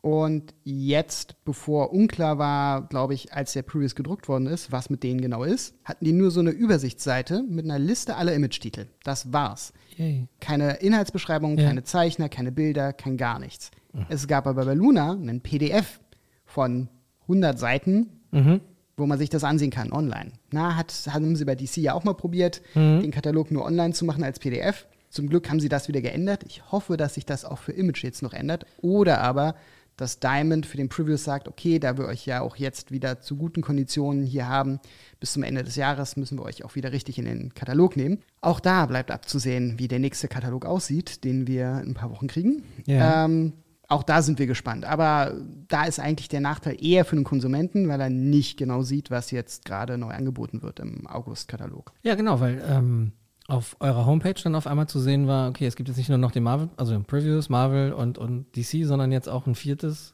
Und 0.02 0.54
jetzt, 0.64 1.36
bevor 1.44 1.92
unklar 1.92 2.38
war, 2.38 2.88
glaube 2.88 3.14
ich, 3.14 3.34
als 3.34 3.52
der 3.52 3.64
Previous 3.64 3.96
gedruckt 3.96 4.30
worden 4.30 4.48
ist, 4.48 4.72
was 4.72 4.90
mit 4.90 5.04
denen 5.04 5.20
genau 5.20 5.44
ist, 5.44 5.76
hatten 5.84 6.06
die 6.06 6.14
nur 6.14 6.32
so 6.32 6.40
eine 6.40 6.52
Übersichtsseite 6.52 7.44
mit 7.44 7.66
einer 7.66 7.80
Liste 7.80 8.16
aller 8.16 8.34
Image-Titel. 8.34 8.86
Das 9.04 9.34
war's. 9.34 9.74
Yay. 9.98 10.28
Keine 10.40 10.76
Inhaltsbeschreibung, 10.76 11.58
Ja. 11.58 11.68
keine 11.68 11.84
Zeichner, 11.84 12.30
keine 12.30 12.54
Bilder, 12.54 12.94
kein 12.94 13.18
gar 13.18 13.40
nichts. 13.40 13.72
Es 14.08 14.28
gab 14.28 14.48
aber 14.48 14.64
bei 14.66 14.74
Luna 14.76 15.12
einen 15.14 15.42
PDF 15.42 16.00
von 16.46 16.88
100 17.30 17.58
Seiten, 17.58 18.08
Mhm. 18.32 18.60
wo 18.98 19.06
man 19.06 19.18
sich 19.18 19.30
das 19.30 19.44
ansehen 19.46 19.70
kann 19.72 19.94
online. 19.94 20.32
Na, 20.52 20.76
hat, 20.76 20.94
haben 21.10 21.36
sie 21.38 21.46
bei 21.46 21.56
DC 21.56 21.78
ja 21.78 21.94
auch 21.94 22.04
mal 22.04 22.14
probiert, 22.16 22.62
Mhm. 22.76 23.00
den 23.02 23.12
Katalog 23.12 23.50
nur 23.52 23.64
online 23.66 23.94
zu 23.94 24.04
machen 24.04 24.24
als 24.24 24.40
PDF. 24.40 24.88
Zum 25.10 25.30
Glück 25.30 25.50
haben 25.50 25.60
sie 25.60 25.70
das 25.70 25.88
wieder 25.88 26.02
geändert. 26.02 26.44
Ich 26.46 26.72
hoffe, 26.72 26.98
dass 26.98 27.14
sich 27.16 27.26
das 27.26 27.46
auch 27.46 27.58
für 27.60 27.72
Image 27.72 28.04
jetzt 28.04 28.22
noch 28.22 28.34
ändert. 28.34 28.66
Oder 28.82 29.22
aber, 29.22 29.56
dass 29.98 30.20
Diamond 30.20 30.66
für 30.68 30.78
den 30.78 30.88
Preview 30.88 31.18
sagt, 31.18 31.48
okay, 31.48 31.80
da 31.80 31.98
wir 31.98 32.06
euch 32.06 32.26
ja 32.26 32.42
auch 32.42 32.56
jetzt 32.58 32.92
wieder 32.92 33.20
zu 33.20 33.36
guten 33.36 33.62
Konditionen 33.62 34.24
hier 34.24 34.48
haben, 34.48 34.80
bis 35.20 35.34
zum 35.34 35.44
Ende 35.44 35.64
des 35.64 35.76
Jahres 35.76 36.16
müssen 36.16 36.38
wir 36.38 36.44
euch 36.46 36.64
auch 36.64 36.76
wieder 36.76 36.92
richtig 36.92 37.18
in 37.18 37.26
den 37.26 37.54
Katalog 37.56 37.98
nehmen. 37.98 38.20
Auch 38.42 38.60
da 38.60 38.86
bleibt 38.86 39.12
abzusehen, 39.12 39.80
wie 39.80 39.88
der 39.88 40.00
nächste 40.00 40.28
Katalog 40.28 40.66
aussieht, 40.66 41.24
den 41.24 41.48
wir 41.48 41.82
in 41.84 41.90
ein 41.90 41.94
paar 41.96 42.12
Wochen 42.12 42.28
kriegen. 42.28 42.64
Ja. 42.86 43.26
Ähm, 43.26 43.54
auch 43.90 44.04
da 44.04 44.22
sind 44.22 44.40
wir 44.40 44.48
gespannt. 44.48 44.86
Aber 44.86 45.34
da 45.68 45.84
ist 45.84 46.00
eigentlich 46.00 46.30
der 46.30 46.42
Nachteil 46.42 46.78
eher 46.80 47.06
für 47.06 47.16
den 47.16 47.26
Konsumenten, 47.26 47.90
weil 47.90 48.00
er 48.00 48.10
nicht 48.10 48.58
genau 48.58 48.84
sieht, 48.84 49.12
was 49.12 49.32
jetzt 49.32 49.66
gerade 49.66 49.98
neu 49.98 50.12
angeboten 50.12 50.62
wird 50.62 50.80
im 50.80 51.08
August-Katalog. 51.08 51.92
Ja, 52.04 52.16
genau, 52.16 52.40
weil 52.40 52.64
ähm, 52.70 53.12
auf 53.48 53.76
eurer 53.80 54.06
Homepage 54.06 54.40
dann 54.44 54.56
auf 54.56 54.68
einmal 54.68 54.88
zu 54.88 55.00
sehen 55.00 55.28
war, 55.28 55.50
okay, 55.50 55.66
es 55.66 55.76
gibt 55.76 55.90
jetzt 55.90 55.98
nicht 55.98 56.10
nur 56.10 56.20
noch 56.20 56.32
den 56.32 56.44
Marvel, 56.44 56.70
also 56.78 56.98
Previews, 57.00 57.50
Marvel 57.50 57.92
und, 57.92 58.20
und 58.20 58.56
DC, 58.56 58.86
sondern 58.86 59.12
jetzt 59.12 59.28
auch 59.28 59.48
ein 59.48 59.56
viertes 59.56 60.14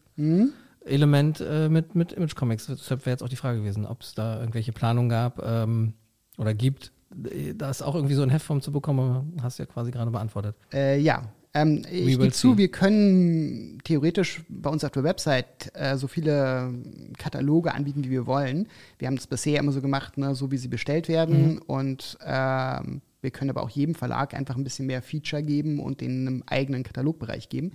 Element 0.86 1.42
äh, 1.42 1.68
mit, 1.68 1.96
mit 1.96 2.14
Image 2.14 2.36
Comics. 2.36 2.68
Deshalb 2.68 3.06
wäre 3.06 3.14
jetzt 3.14 3.24
auch 3.24 3.30
die 3.30 3.36
Frage 3.36 3.60
gewesen, 3.60 3.86
ob 3.86 4.02
es 4.02 4.14
da 4.16 4.40
irgendwelche 4.40 4.72
Planungen 4.72 5.10
gab 5.10 5.44
ähm, 5.46 5.94
oder 6.38 6.54
gibt, 6.54 6.94
äh, 7.30 7.54
da 7.54 7.70
ist 7.70 7.82
auch 7.82 7.96
irgendwie 7.96 8.16
so 8.16 8.24
in 8.24 8.30
Heftform 8.30 8.62
zu 8.62 8.72
bekommen, 8.72 9.38
hast 9.42 9.60
du 9.60 9.64
ja 9.64 9.68
quasi 9.68 9.92
gerade 9.92 10.12
beantwortet. 10.12 10.56
Äh, 10.72 11.00
ja, 11.00 11.24
Ähm, 11.56 11.84
ich 11.90 12.08
gebe 12.08 12.32
zu, 12.32 12.52
see. 12.52 12.58
wir 12.58 12.68
können 12.68 13.80
theoretisch 13.86 14.44
bei 14.50 14.70
uns 14.70 14.84
auf 14.84 14.92
der 14.92 15.06
Website 15.06 15.72
äh, 15.74 15.96
so 15.96 16.08
viele 16.08 16.74
Kataloge 17.18 17.74
anbieten, 17.74 18.04
wie 18.04 18.12
wir 18.12 18.28
wollen. 18.28 18.68
Wir 19.00 19.08
haben 19.08 19.16
das 19.16 19.26
bisher 19.26 19.60
immer 19.60 19.72
so 19.72 19.82
gemacht, 19.82 20.18
ne, 20.18 20.36
so 20.36 20.52
wie 20.52 20.58
sie 20.58 20.68
bestellt 20.68 21.08
werden. 21.08 21.60
Und 21.60 22.18
ähm, 22.26 23.02
wir 23.22 23.32
können 23.32 23.50
aber 23.50 23.64
auch 23.64 23.70
jedem 23.70 23.96
Verlag 23.96 24.34
einfach 24.34 24.58
ein 24.58 24.66
bisschen 24.66 24.86
mehr 24.86 25.02
Feature 25.02 25.42
geben 25.42 25.80
und 25.80 26.02
den 26.02 26.28
einen 26.28 26.44
eigenen 26.48 26.84
Katalogbereich 26.84 27.48
geben. 27.48 27.72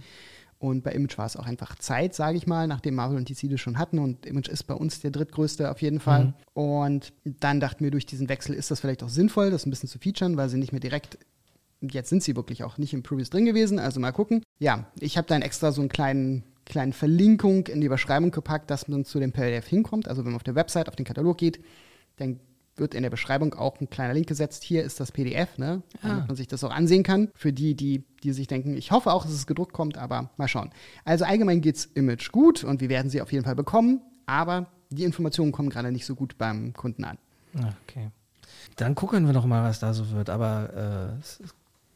Und 0.58 0.84
bei 0.84 0.92
Image 0.92 1.16
war 1.16 1.25
es 1.25 1.38
auch 1.38 1.46
einfach 1.46 1.75
Zeit, 1.76 2.14
sage 2.14 2.37
ich 2.37 2.46
mal, 2.46 2.66
nachdem 2.66 2.94
Marvel 2.94 3.16
und 3.16 3.30
DC 3.30 3.50
das 3.50 3.60
schon 3.60 3.78
hatten. 3.78 3.99
Und 3.99 4.26
Image 4.26 4.49
ist 4.49 4.64
bei 4.64 4.75
uns 4.75 5.00
der 5.00 5.10
drittgrößte 5.10 5.70
auf 5.70 5.80
jeden 5.80 6.00
Fall. 6.00 6.34
Und 6.52 7.14
dann 7.25 7.60
dachten 7.60 7.82
wir, 7.82 7.90
durch 7.90 8.04
diesen 8.04 8.28
Wechsel 8.28 8.54
ist 8.54 8.70
das 8.70 8.80
vielleicht 8.80 9.02
auch 9.02 9.08
sinnvoll, 9.08 9.50
das 9.50 9.64
ein 9.64 9.70
bisschen 9.70 9.88
zu 9.88 9.99
featuren, 9.99 10.37
weil 10.37 10.50
sie 10.50 10.58
nicht 10.58 10.72
mehr 10.72 10.80
direkt 10.80 11.16
Jetzt 11.80 12.10
sind 12.10 12.22
sie 12.22 12.37
wirklich 12.37 12.62
auch 12.64 12.78
nicht 12.78 12.92
im 12.92 13.02
Previous 13.02 13.30
drin 13.30 13.44
gewesen, 13.46 13.78
also 13.78 14.00
mal 14.00 14.12
gucken. 14.12 14.42
Ja, 14.58 14.87
ich 14.99 15.16
habe 15.16 15.26
dann 15.26 15.42
extra 15.42 15.72
so 15.72 15.80
einen 15.80 15.88
kleinen, 15.88 16.44
kleinen 16.66 16.92
Verlinkung 16.92 17.66
in 17.68 17.80
die 17.80 17.87
Überschreibung 17.87 18.30
gepackt, 18.30 18.70
dass 18.70 18.87
man 18.88 19.04
zu 19.04 19.18
dem 19.18 19.32
PDF 19.32 19.66
hinkommt. 19.66 20.06
Also 20.08 20.25
wenn 20.25 20.32
man 20.32 20.37
auf 20.37 20.44
der 20.44 20.54
Website 20.54 20.88
auf 20.88 20.96
den 20.96 21.06
Katalog 21.06 21.38
geht, 21.38 21.60
dann 22.16 22.38
wird 22.76 22.94
in 22.94 23.02
der 23.02 23.10
Beschreibung 23.10 23.54
auch 23.54 23.80
ein 23.80 23.90
kleiner 23.90 24.14
Link 24.14 24.26
gesetzt. 24.26 24.62
Hier 24.62 24.84
ist 24.84 25.00
das 25.00 25.12
PDF, 25.12 25.58
ne? 25.58 25.82
damit 26.02 26.28
man 26.28 26.37
sich 26.37 26.49
das 26.49 26.64
auch 26.64 26.70
ansehen 26.70 27.02
kann. 27.02 27.28
Für 27.34 27.52
die, 27.52 27.75
die, 27.75 28.04
die 28.22 28.32
sich 28.32 28.46
denken, 28.46 28.76
ich 28.76 28.90
hoffe 28.90 29.12
auch, 29.12 29.25
dass 29.25 29.32
es 29.32 29.46
gedruckt 29.46 29.72
kommt, 29.72 29.99
aber 29.99 30.30
mal 30.37 30.49
schauen. 30.49 30.70
Also 31.04 31.25
allgemein 31.25 31.60
geht's 31.60 31.87
Image 31.94 32.30
gut 32.32 32.64
und 32.64 32.80
wir 32.80 32.88
werden 32.88 33.10
sie 33.10 33.20
auf 33.22 33.32
jeden 33.32 33.44
Fall 33.44 33.56
bekommen, 33.56 34.00
aber 34.26 34.66
die 34.90 35.04
Informationen 35.04 35.52
kommen 35.52 35.70
gerade 35.70 35.92
nicht 35.92 36.06
so 36.06 36.14
gut 36.14 36.37
beim 36.38 36.72
Kunden 36.72 37.04
an. 37.04 37.18
Ah, 37.58 37.72
Okay. 37.88 38.10
Dann 38.76 38.94
gucken 38.94 39.26
wir 39.26 39.32
doch 39.32 39.46
mal, 39.46 39.62
was 39.62 39.80
da 39.80 39.92
so 39.92 40.10
wird. 40.10 40.30
Aber 40.30 41.14
äh, 41.16 41.20
es 41.20 41.40
ist 41.40 41.54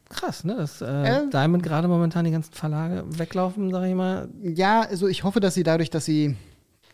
krass, 0.09 0.43
ne? 0.43 0.55
Dass 0.55 0.81
äh, 0.81 0.85
Äh. 0.85 1.29
Diamond 1.29 1.63
gerade 1.63 1.87
momentan 1.87 2.25
die 2.25 2.31
ganzen 2.31 2.53
Verlage 2.53 3.03
weglaufen, 3.17 3.71
sag 3.71 3.87
ich 3.87 3.95
mal. 3.95 4.29
Ja, 4.41 4.81
also 4.81 5.07
ich 5.07 5.23
hoffe, 5.23 5.39
dass 5.39 5.53
sie 5.53 5.63
dadurch, 5.63 5.89
dass 5.89 6.05
sie 6.05 6.35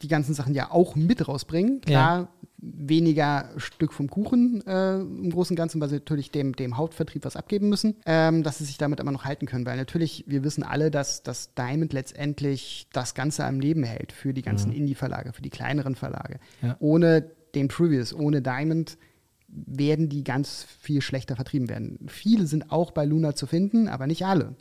die 0.01 0.07
ganzen 0.07 0.33
Sachen 0.33 0.55
ja 0.55 0.71
auch 0.71 0.95
mit 0.95 1.27
rausbringen, 1.27 1.81
klar, 1.81 2.29
weniger 2.57 3.49
Stück 3.57 3.93
vom 3.93 4.09
Kuchen 4.09 4.65
äh, 4.65 4.99
im 4.99 5.29
Großen 5.31 5.53
und 5.53 5.57
Ganzen, 5.57 5.81
weil 5.81 5.89
sie 5.89 5.95
natürlich 5.95 6.31
dem, 6.31 6.55
dem 6.55 6.77
Hauptvertrieb 6.77 7.25
was 7.25 7.35
abgeben 7.35 7.69
müssen, 7.69 7.95
ähm, 8.05 8.43
dass 8.43 8.59
sie 8.59 8.65
sich 8.65 8.77
damit 8.77 8.99
aber 8.99 9.11
noch 9.11 9.25
halten 9.25 9.45
können. 9.45 9.65
Weil 9.65 9.77
natürlich, 9.77 10.23
wir 10.27 10.43
wissen 10.43 10.63
alle, 10.63 10.91
dass, 10.91 11.23
dass 11.23 11.53
Diamond 11.53 11.93
letztendlich 11.93 12.87
das 12.93 13.13
Ganze 13.13 13.45
am 13.45 13.59
Leben 13.59 13.83
hält 13.83 14.11
für 14.11 14.33
die 14.33 14.41
ganzen 14.41 14.71
Indie-Verlage, 14.71 15.33
für 15.33 15.41
die 15.41 15.49
kleineren 15.49 15.95
Verlage. 15.95 16.39
Ja. 16.61 16.77
Ohne 16.79 17.23
den 17.55 17.67
Previous, 17.67 18.13
ohne 18.13 18.41
Diamond 18.41 18.97
werden 19.53 20.09
die 20.09 20.23
ganz 20.23 20.65
viel 20.79 21.01
schlechter 21.01 21.35
vertrieben 21.35 21.69
werden. 21.69 21.99
Viele 22.07 22.47
sind 22.47 22.71
auch 22.71 22.91
bei 22.91 23.05
Luna 23.05 23.35
zu 23.35 23.47
finden, 23.47 23.87
aber 23.87 24.07
nicht 24.07 24.25
alle. 24.25 24.55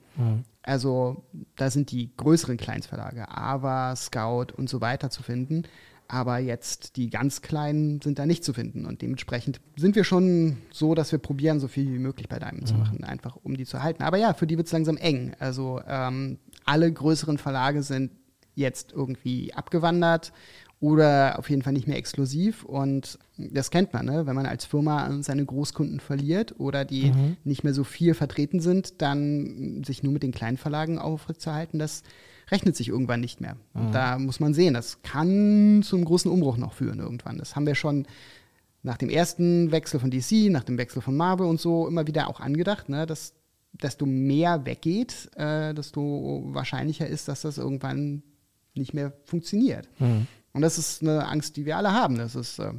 Also 0.63 1.25
da 1.57 1.71
sind 1.71 1.91
die 1.91 2.11
größeren 2.17 2.57
Kleinstverlage, 2.57 3.29
Ava, 3.29 3.95
Scout 3.97 4.53
und 4.57 4.69
so 4.69 4.81
weiter 4.81 5.11
zu 5.11 5.23
finden. 5.23 5.63
Aber 6.09 6.39
jetzt 6.39 6.97
die 6.97 7.09
ganz 7.09 7.41
kleinen 7.41 8.01
sind 8.01 8.19
da 8.19 8.27
nicht 8.27 8.43
zu 8.43 8.53
finden. 8.53 8.85
Und 8.85 9.01
dementsprechend 9.01 9.61
sind 9.77 9.95
wir 9.95 10.03
schon 10.03 10.57
so, 10.73 10.97
dass 10.97 11.13
wir 11.13 11.21
probieren, 11.21 11.61
so 11.61 11.69
viel 11.69 11.93
wie 11.93 12.01
möglich 12.01 12.29
bei 12.29 12.41
Diamond 12.41 12.67
zu 12.67 12.75
machen, 12.75 13.05
einfach 13.05 13.37
um 13.37 13.57
die 13.57 13.65
zu 13.65 13.77
erhalten. 13.77 14.03
Aber 14.03 14.17
ja, 14.17 14.35
für 14.35 14.49
die 14.49 14.57
wird 14.57 14.67
es 14.67 14.73
langsam 14.73 14.97
eng. 14.97 15.37
Also 15.39 15.81
ähm, 15.87 16.39
alle 16.65 16.93
größeren 16.93 17.39
Verlage 17.39 17.85
sind 17.85 18.11
jetzt 18.57 18.93
irgendwie 18.93 19.55
abgewandert 19.55 20.33
oder 20.81 21.39
auf 21.39 21.51
jeden 21.51 21.63
Fall 21.63 21.75
nicht 21.75 21.87
mehr 21.87 21.99
exklusiv. 21.99 22.65
Und 22.65 23.19
das 23.37 23.71
kennt 23.71 23.93
man, 23.93 24.07
ne? 24.07 24.27
wenn 24.27 24.35
man 24.35 24.47
als 24.47 24.65
Firma 24.65 25.23
seine 25.23 25.45
Großkunden 25.45 26.01
verliert 26.01 26.59
oder 26.59 26.87
die 26.87 27.13
nicht 27.45 27.65
mehr 27.65 27.75
so 27.75 27.85
viel 27.85 28.15
vertreten 28.15 28.61
sind, 28.61 29.03
dann 29.03 29.85
sich 29.85 30.03
nur 30.03 30.13
mit 30.13 30.23
den 30.23 30.33
kleinen 30.33 30.57
Verlagen 30.57 30.99
aufrechtzuerhalten, 30.99 31.79
das 31.79 32.03
rechnet 32.51 32.77
sich 32.77 32.89
irgendwann 32.89 33.21
nicht 33.21 33.41
mehr. 33.41 33.57
Und 33.75 33.93
da 33.95 34.19
muss 34.19 34.41
man 34.41 34.55
sehen, 34.55 34.75
das 34.75 35.03
kann 35.03 35.83
zum 35.85 36.05
großen 36.05 36.31
Umbruch 36.31 36.57
noch 36.57 36.73
führen 36.73 36.99
irgendwann. 36.99 37.39
Das 37.39 37.55
haben 37.55 37.67
wir 37.67 37.75
schon 37.75 38.07
nach 38.83 38.97
dem 38.97 39.11
ersten 39.11 39.71
Wechsel 39.73 40.01
von 40.01 40.11
DC, 40.11 40.51
nach 40.51 40.65
dem 40.65 40.79
Wechsel 40.79 41.03
von 41.03 41.17
Marvel 41.17 41.47
und 41.47 41.61
so 41.61 41.87
immer 41.87 42.07
wieder 42.07 42.29
auch 42.29 42.41
angedacht, 42.41 42.89
ne? 42.89 43.07
dass 43.07 43.35
desto 43.73 44.07
mehr 44.07 44.65
weggeht, 44.67 45.31
äh, 45.37 45.75
desto 45.75 46.43
wahrscheinlicher 46.47 47.07
ist, 47.07 47.29
dass 47.29 47.43
das 47.43 47.59
irgendwann 47.59 48.23
nicht 48.75 48.95
mehr 48.95 49.13
funktioniert. 49.25 49.89
Und 50.53 50.63
das 50.63 50.79
ist 50.79 51.03
eine 51.03 51.27
Angst, 51.29 51.57
die 51.57 51.65
wir 51.65 51.77
alle 51.77 51.93
haben. 51.93 52.19
Das 52.19 52.35
ist, 52.35 52.59
äh, 52.59 52.73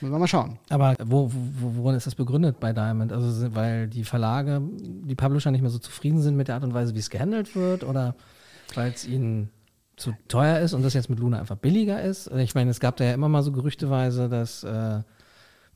müssen 0.00 0.12
wir 0.12 0.18
mal 0.18 0.26
schauen. 0.26 0.58
Aber 0.70 0.96
wo, 1.04 1.30
wo, 1.32 1.76
worin 1.76 1.96
ist 1.96 2.06
das 2.06 2.14
begründet 2.14 2.58
bei 2.58 2.72
Diamond? 2.72 3.12
Also 3.12 3.54
weil 3.54 3.88
die 3.88 4.04
Verlage, 4.04 4.60
die 4.72 5.14
Publisher 5.14 5.50
nicht 5.50 5.62
mehr 5.62 5.70
so 5.70 5.78
zufrieden 5.78 6.20
sind 6.20 6.36
mit 6.36 6.48
der 6.48 6.56
Art 6.56 6.64
und 6.64 6.74
Weise, 6.74 6.94
wie 6.94 6.98
es 6.98 7.10
gehandelt 7.10 7.54
wird 7.54 7.84
oder 7.84 8.14
weil 8.74 8.90
es 8.90 9.06
ihnen 9.06 9.50
zu 9.96 10.12
teuer 10.26 10.58
ist 10.60 10.72
und 10.72 10.82
das 10.82 10.94
jetzt 10.94 11.10
mit 11.10 11.20
Luna 11.20 11.38
einfach 11.38 11.56
billiger 11.56 12.02
ist? 12.02 12.28
Ich 12.28 12.54
meine, 12.54 12.70
es 12.70 12.80
gab 12.80 12.96
da 12.96 13.04
ja 13.04 13.14
immer 13.14 13.28
mal 13.28 13.42
so 13.42 13.52
gerüchteweise, 13.52 14.28
dass 14.28 14.64
äh, 14.64 15.02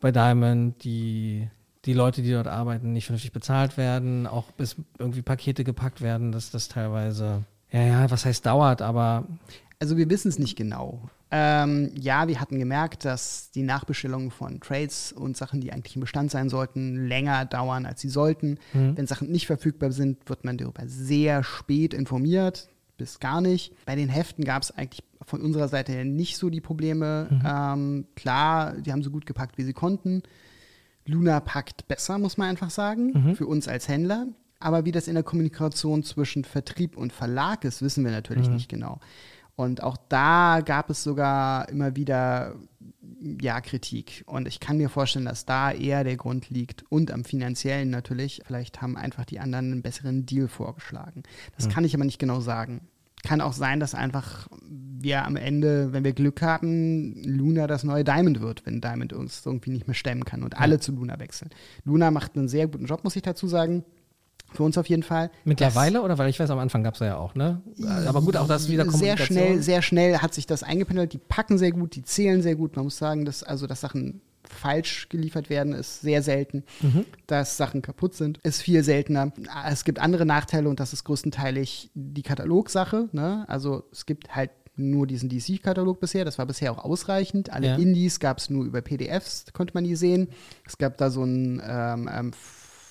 bei 0.00 0.10
Diamond 0.10 0.82
die, 0.82 1.48
die 1.84 1.92
Leute, 1.92 2.22
die 2.22 2.32
dort 2.32 2.48
arbeiten, 2.48 2.92
nicht 2.92 3.06
vernünftig 3.06 3.32
bezahlt 3.32 3.76
werden, 3.76 4.26
auch 4.26 4.50
bis 4.50 4.76
irgendwie 4.98 5.22
Pakete 5.22 5.62
gepackt 5.62 6.00
werden, 6.00 6.32
dass 6.32 6.50
das 6.50 6.68
teilweise, 6.68 7.44
ja, 7.70 7.82
ja, 7.82 8.10
was 8.10 8.24
heißt 8.24 8.46
dauert, 8.46 8.82
aber 8.82 9.26
Also 9.78 9.96
wir 9.96 10.08
wissen 10.10 10.28
es 10.28 10.38
nicht 10.38 10.56
genau. 10.56 11.08
Ähm, 11.38 11.90
ja, 12.00 12.28
wir 12.28 12.40
hatten 12.40 12.58
gemerkt, 12.58 13.04
dass 13.04 13.50
die 13.50 13.62
Nachbestellungen 13.62 14.30
von 14.30 14.58
Trades 14.60 15.12
und 15.12 15.36
Sachen, 15.36 15.60
die 15.60 15.70
eigentlich 15.70 15.94
im 15.94 16.00
Bestand 16.00 16.30
sein 16.30 16.48
sollten, 16.48 17.06
länger 17.08 17.44
dauern, 17.44 17.84
als 17.84 18.00
sie 18.00 18.08
sollten. 18.08 18.58
Wenn 18.96 19.06
Sachen 19.06 19.30
nicht 19.30 19.46
verfügbar 19.46 19.92
sind, 19.92 20.30
wird 20.30 20.44
man 20.44 20.56
darüber 20.56 20.84
sehr 20.86 21.44
spät 21.44 21.92
informiert, 21.92 22.70
bis 22.96 23.20
gar 23.20 23.42
nicht. 23.42 23.74
Bei 23.84 23.96
den 23.96 24.08
Heften 24.08 24.44
gab 24.44 24.62
es 24.62 24.70
eigentlich 24.70 25.04
von 25.20 25.42
unserer 25.42 25.68
Seite 25.68 25.92
her 25.92 26.06
nicht 26.06 26.38
so 26.38 26.48
die 26.48 26.62
Probleme. 26.62 27.28
Ähm, 27.44 28.06
klar, 28.14 28.72
die 28.80 28.90
haben 28.92 29.02
so 29.02 29.10
gut 29.10 29.26
gepackt, 29.26 29.58
wie 29.58 29.64
sie 29.64 29.74
konnten. 29.74 30.22
Luna 31.04 31.40
packt 31.40 31.86
besser, 31.86 32.16
muss 32.18 32.38
man 32.38 32.48
einfach 32.48 32.70
sagen, 32.70 33.34
für 33.34 33.46
uns 33.46 33.68
als 33.68 33.88
Händler. 33.88 34.26
Aber 34.58 34.86
wie 34.86 34.92
das 34.92 35.06
in 35.06 35.14
der 35.14 35.22
Kommunikation 35.22 36.02
zwischen 36.02 36.44
Vertrieb 36.44 36.96
und 36.96 37.12
Verlag 37.12 37.64
ist, 37.64 37.82
wissen 37.82 38.04
wir 38.04 38.10
natürlich 38.10 38.48
nicht 38.54 38.70
genau. 38.70 39.00
Und 39.56 39.82
auch 39.82 39.96
da 40.08 40.60
gab 40.64 40.90
es 40.90 41.02
sogar 41.02 41.68
immer 41.70 41.96
wieder 41.96 42.54
ja, 43.40 43.60
Kritik. 43.60 44.24
Und 44.26 44.46
ich 44.46 44.60
kann 44.60 44.76
mir 44.76 44.88
vorstellen, 44.88 45.24
dass 45.24 45.46
da 45.46 45.72
eher 45.72 46.04
der 46.04 46.16
Grund 46.16 46.50
liegt 46.50 46.84
und 46.90 47.10
am 47.10 47.24
finanziellen 47.24 47.90
natürlich. 47.90 48.42
Vielleicht 48.46 48.82
haben 48.82 48.96
einfach 48.96 49.24
die 49.24 49.40
anderen 49.40 49.72
einen 49.72 49.82
besseren 49.82 50.26
Deal 50.26 50.48
vorgeschlagen. 50.48 51.22
Das 51.56 51.68
kann 51.68 51.84
ich 51.84 51.94
aber 51.94 52.04
nicht 52.04 52.18
genau 52.18 52.40
sagen. 52.40 52.82
Kann 53.24 53.40
auch 53.40 53.54
sein, 53.54 53.80
dass 53.80 53.94
einfach 53.94 54.46
wir 54.60 55.24
am 55.24 55.36
Ende, 55.36 55.92
wenn 55.92 56.04
wir 56.04 56.12
Glück 56.12 56.42
haben, 56.42 57.14
Luna 57.24 57.66
das 57.66 57.82
neue 57.82 58.04
Diamond 58.04 58.40
wird, 58.40 58.64
wenn 58.66 58.80
Diamond 58.80 59.12
uns 59.12 59.44
irgendwie 59.44 59.70
nicht 59.70 59.88
mehr 59.88 59.94
stemmen 59.94 60.24
kann 60.24 60.42
und 60.42 60.58
alle 60.58 60.78
zu 60.78 60.92
Luna 60.92 61.18
wechseln. 61.18 61.50
Luna 61.84 62.10
macht 62.10 62.36
einen 62.36 62.48
sehr 62.48 62.68
guten 62.68 62.86
Job, 62.86 63.02
muss 63.02 63.16
ich 63.16 63.22
dazu 63.22 63.48
sagen. 63.48 63.84
Für 64.56 64.62
uns 64.62 64.78
auf 64.78 64.88
jeden 64.88 65.02
Fall. 65.02 65.30
mittlerweile 65.44 66.02
oder 66.02 66.18
weil 66.18 66.28
ich 66.30 66.40
weiß, 66.40 66.50
am 66.50 66.58
Anfang 66.58 66.82
gab 66.82 66.94
es 66.94 67.00
ja 67.00 67.16
auch, 67.16 67.34
ne? 67.34 67.60
Aber 68.06 68.22
gut, 68.22 68.36
auch 68.36 68.48
das 68.48 68.68
wieder 68.68 68.84
sehr 68.84 68.90
Kommunikation. 68.92 69.26
schnell, 69.26 69.62
sehr 69.62 69.82
schnell 69.82 70.18
hat 70.18 70.34
sich 70.34 70.46
das 70.46 70.62
eingependelt. 70.62 71.12
Die 71.12 71.18
packen 71.18 71.58
sehr 71.58 71.72
gut, 71.72 71.94
die 71.94 72.02
zählen 72.02 72.42
sehr 72.42 72.56
gut. 72.56 72.76
Man 72.76 72.84
muss 72.86 72.96
sagen, 72.98 73.24
dass 73.24 73.42
also 73.42 73.66
dass 73.66 73.80
Sachen 73.82 74.20
falsch 74.48 75.08
geliefert 75.08 75.50
werden, 75.50 75.72
ist 75.72 76.00
sehr 76.02 76.22
selten. 76.22 76.64
Dass 77.26 77.56
Sachen 77.56 77.82
kaputt 77.82 78.14
sind, 78.14 78.38
ist 78.38 78.62
viel 78.62 78.82
seltener. 78.84 79.32
Es 79.68 79.84
gibt 79.84 79.98
andere 79.98 80.24
Nachteile 80.24 80.68
und 80.68 80.78
das 80.80 80.92
ist 80.92 81.04
größtenteilig 81.04 81.90
die 81.94 82.22
Katalogsache. 82.22 83.08
Ne? 83.12 83.44
Also 83.48 83.84
es 83.92 84.06
gibt 84.06 84.34
halt 84.34 84.50
nur 84.76 85.06
diesen 85.06 85.28
DC-Katalog 85.30 86.00
bisher. 86.00 86.24
Das 86.24 86.38
war 86.38 86.46
bisher 86.46 86.70
auch 86.70 86.84
ausreichend. 86.84 87.50
Alle 87.52 87.68
Ja. 87.68 87.76
Indies 87.76 88.20
gab 88.20 88.38
es 88.38 88.50
nur 88.50 88.64
über 88.64 88.82
PDFs, 88.82 89.46
konnte 89.52 89.74
man 89.74 89.84
die 89.84 89.96
sehen. 89.96 90.28
Es 90.66 90.78
gab 90.78 90.96
da 90.98 91.10
so 91.10 91.22
einen 91.22 91.60
ähm, 91.66 92.08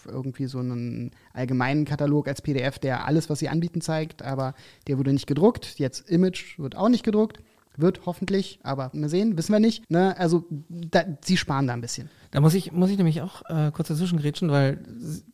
irgendwie 0.05 0.45
so 0.45 0.59
einen 0.59 1.11
allgemeinen 1.33 1.85
Katalog 1.85 2.27
als 2.27 2.41
PDF, 2.41 2.79
der 2.79 3.05
alles, 3.05 3.29
was 3.29 3.39
sie 3.39 3.49
anbieten, 3.49 3.81
zeigt, 3.81 4.21
aber 4.21 4.53
der 4.87 4.97
wurde 4.97 5.13
nicht 5.13 5.27
gedruckt. 5.27 5.79
Jetzt 5.79 6.09
Image 6.09 6.57
wird 6.59 6.75
auch 6.75 6.89
nicht 6.89 7.03
gedruckt. 7.03 7.39
Wird 7.77 8.05
hoffentlich, 8.05 8.59
aber 8.63 8.89
mal 8.93 9.09
sehen, 9.09 9.37
wissen 9.37 9.51
wir 9.51 9.59
nicht. 9.59 9.89
Ne? 9.91 10.17
Also 10.17 10.45
da, 10.69 11.03
sie 11.21 11.35
sparen 11.35 11.67
da 11.67 11.73
ein 11.73 11.81
bisschen. 11.81 12.09
Da 12.31 12.39
muss 12.39 12.53
ich, 12.53 12.71
muss 12.71 12.89
ich 12.89 12.97
nämlich 12.97 13.21
auch 13.21 13.41
äh, 13.49 13.71
kurz 13.71 13.89
dazwischen 13.89 14.17
grätschen, 14.17 14.49
weil 14.49 14.79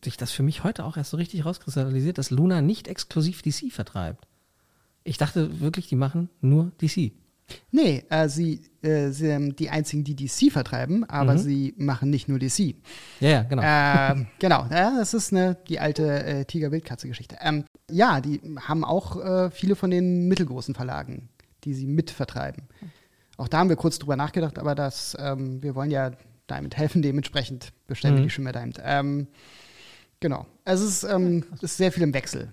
sich 0.01 0.17
das 0.17 0.31
für 0.31 0.41
mich 0.41 0.63
heute 0.63 0.85
auch 0.85 0.97
erst 0.97 1.11
so 1.11 1.17
richtig 1.17 1.45
rauskristallisiert, 1.45 2.17
dass 2.17 2.31
Luna 2.31 2.61
nicht 2.61 2.87
exklusiv 2.87 3.43
DC 3.43 3.71
vertreibt. 3.71 4.27
Ich 5.03 5.17
dachte 5.17 5.59
wirklich, 5.59 5.87
die 5.87 5.95
machen 5.95 6.29
nur 6.41 6.71
DC. 6.81 7.11
Nee, 7.71 8.03
äh, 8.09 8.27
sie 8.27 8.61
äh, 8.81 9.09
sind 9.09 9.59
die 9.59 9.69
einzigen, 9.69 10.03
die 10.03 10.15
DC 10.15 10.51
vertreiben, 10.51 11.03
aber 11.09 11.37
sie 11.37 11.73
machen 11.77 12.09
nicht 12.09 12.27
nur 12.27 12.39
DC. 12.39 12.75
Ja, 13.19 13.29
ja, 13.29 13.43
genau. 13.43 13.61
ähm, 13.63 14.27
genau, 14.39 14.65
ja, 14.71 14.97
das 14.97 15.13
ist 15.13 15.31
eine, 15.31 15.57
die 15.67 15.79
alte 15.79 16.23
äh, 16.23 16.45
Tiger-Wildkatze-Geschichte. 16.45 17.37
Ähm, 17.41 17.65
ja, 17.89 18.21
die 18.21 18.41
haben 18.59 18.83
auch 18.83 19.23
äh, 19.23 19.51
viele 19.51 19.75
von 19.75 19.91
den 19.91 20.27
mittelgroßen 20.27 20.75
Verlagen, 20.75 21.29
die 21.63 21.73
sie 21.73 21.87
mitvertreiben. 21.87 22.63
Auch 23.37 23.47
da 23.47 23.59
haben 23.59 23.69
wir 23.69 23.75
kurz 23.75 23.99
drüber 23.99 24.15
nachgedacht, 24.15 24.59
aber 24.59 24.75
das, 24.75 25.17
ähm, 25.19 25.61
wir 25.63 25.75
wollen 25.75 25.91
ja 25.91 26.11
Diamond 26.49 26.77
helfen, 26.77 27.01
dementsprechend 27.01 27.73
bestellen 27.87 28.15
wir 28.15 28.23
die 28.23 28.29
Schimmer 28.29 28.51
Diamond. 28.51 28.79
Ähm, 28.83 29.27
genau. 30.19 30.45
Also 30.65 30.85
es 30.85 31.03
ist, 31.03 31.11
ähm, 31.11 31.45
es 31.55 31.63
ist 31.63 31.77
sehr 31.77 31.91
viel 31.91 32.03
im 32.03 32.13
Wechsel. 32.13 32.51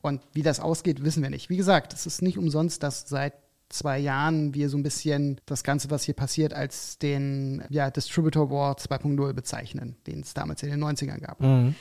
Und 0.00 0.22
wie 0.32 0.42
das 0.42 0.60
ausgeht, 0.60 1.02
wissen 1.02 1.22
wir 1.22 1.30
nicht. 1.30 1.50
Wie 1.50 1.56
gesagt, 1.56 1.92
es 1.92 2.06
ist 2.06 2.22
nicht 2.22 2.38
umsonst, 2.38 2.82
dass 2.82 3.08
seit 3.08 3.34
zwei 3.68 3.98
Jahren 3.98 4.54
wir 4.54 4.68
so 4.68 4.76
ein 4.76 4.82
bisschen 4.82 5.40
das 5.46 5.62
Ganze, 5.62 5.90
was 5.90 6.04
hier 6.04 6.14
passiert, 6.14 6.54
als 6.54 6.98
den 6.98 7.62
ja, 7.68 7.90
Distributor 7.90 8.50
War 8.50 8.76
2.0 8.76 9.32
bezeichnen, 9.32 9.96
den 10.06 10.20
es 10.20 10.34
damals 10.34 10.62
in 10.62 10.70
den 10.70 10.82
90ern 10.82 11.18
gab. 11.18 11.40
Mhm. 11.40 11.74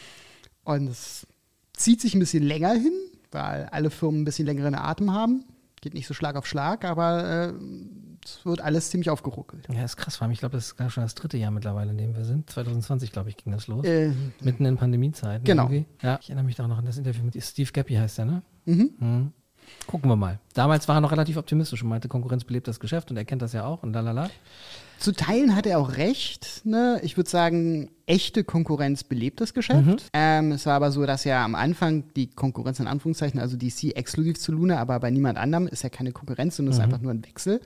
Und 0.63 0.87
es 0.89 1.25
zieht 1.73 2.01
sich 2.01 2.13
ein 2.13 2.19
bisschen 2.19 2.43
länger 2.43 2.73
hin, 2.73 2.93
weil 3.31 3.65
alle 3.71 3.89
Firmen 3.89 4.21
ein 4.21 4.25
bisschen 4.25 4.45
längeren 4.45 4.75
Atem 4.75 5.13
haben. 5.13 5.45
Geht 5.79 5.93
nicht 5.93 6.07
so 6.07 6.13
Schlag 6.13 6.35
auf 6.35 6.47
Schlag, 6.47 6.83
aber 6.83 7.53
äh, 7.53 7.53
es 8.25 8.45
wird 8.45 8.61
alles 8.61 8.89
ziemlich 8.89 9.09
aufgeruckelt. 9.09 9.67
Ja, 9.71 9.85
ist 9.85 9.95
krass, 9.95 10.17
vor 10.17 10.25
allem, 10.25 10.31
ich 10.31 10.39
glaube, 10.39 10.57
das 10.57 10.65
ist 10.65 10.75
gar 10.75 10.89
schon 10.89 11.03
das 11.03 11.15
dritte 11.15 11.37
Jahr 11.37 11.51
mittlerweile, 11.51 11.91
in 11.91 11.97
dem 11.97 12.15
wir 12.15 12.25
sind. 12.25 12.49
2020, 12.49 13.11
glaube 13.11 13.29
ich, 13.29 13.37
ging 13.37 13.53
das 13.53 13.67
los. 13.67 13.85
Äh, 13.85 14.11
Mitten 14.41 14.65
in 14.65 14.75
Pandemiezeiten. 14.75 15.45
Genau. 15.45 15.63
Irgendwie. 15.63 15.85
Ja, 16.01 16.17
ich 16.19 16.29
erinnere 16.29 16.45
mich 16.45 16.55
da 16.55 16.63
auch 16.63 16.67
noch 16.67 16.79
an 16.79 16.85
das 16.85 16.97
Interview 16.97 17.23
mit 17.23 17.41
Steve 17.41 17.71
Gappy, 17.71 17.93
heißt 17.93 18.17
der, 18.17 18.25
ne? 18.25 18.41
mhm. 18.65 18.91
Mhm. 18.99 19.33
Gucken 19.87 20.09
wir 20.09 20.15
mal. 20.15 20.39
Damals 20.53 20.87
war 20.87 20.97
er 20.97 21.01
noch 21.01 21.11
relativ 21.11 21.37
optimistisch 21.37 21.81
und 21.81 21.89
meinte, 21.89 22.07
Konkurrenz 22.07 22.43
belebt 22.43 22.67
das 22.67 22.79
Geschäft 22.79 23.09
und 23.09 23.17
er 23.17 23.25
kennt 23.25 23.41
das 23.41 23.53
ja 23.53 23.65
auch 23.65 23.83
und 23.83 23.93
lalala. 23.93 24.29
Zu 24.99 25.13
Teilen 25.13 25.55
hat 25.55 25.65
er 25.65 25.79
auch 25.79 25.95
recht. 25.97 26.61
Ne? 26.65 26.99
Ich 27.03 27.17
würde 27.17 27.29
sagen, 27.29 27.91
echte 28.05 28.43
Konkurrenz 28.43 29.03
belebt 29.03 29.39
das 29.39 29.53
Geschäft. 29.53 30.09
Ähm, 30.13 30.51
es 30.51 30.65
war 30.65 30.73
aber 30.73 30.91
so, 30.91 31.05
dass 31.05 31.23
ja 31.23 31.45
am 31.45 31.55
Anfang 31.55 32.05
die 32.15 32.27
Konkurrenz 32.27 32.79
in 32.79 32.87
Anführungszeichen, 32.87 33.39
also 33.39 33.55
DC 33.57 33.95
exklusiv 33.95 34.39
zu 34.39 34.51
Luna, 34.51 34.79
aber 34.79 34.99
bei 34.99 35.11
niemand 35.11 35.37
anderem 35.37 35.67
ist 35.67 35.83
ja 35.83 35.89
keine 35.89 36.11
Konkurrenz, 36.11 36.57
sondern 36.57 36.71
es 36.71 36.79
ist 36.79 36.83
einfach 36.83 37.01
nur 37.01 37.11
ein 37.11 37.23
Wechsel. 37.23 37.61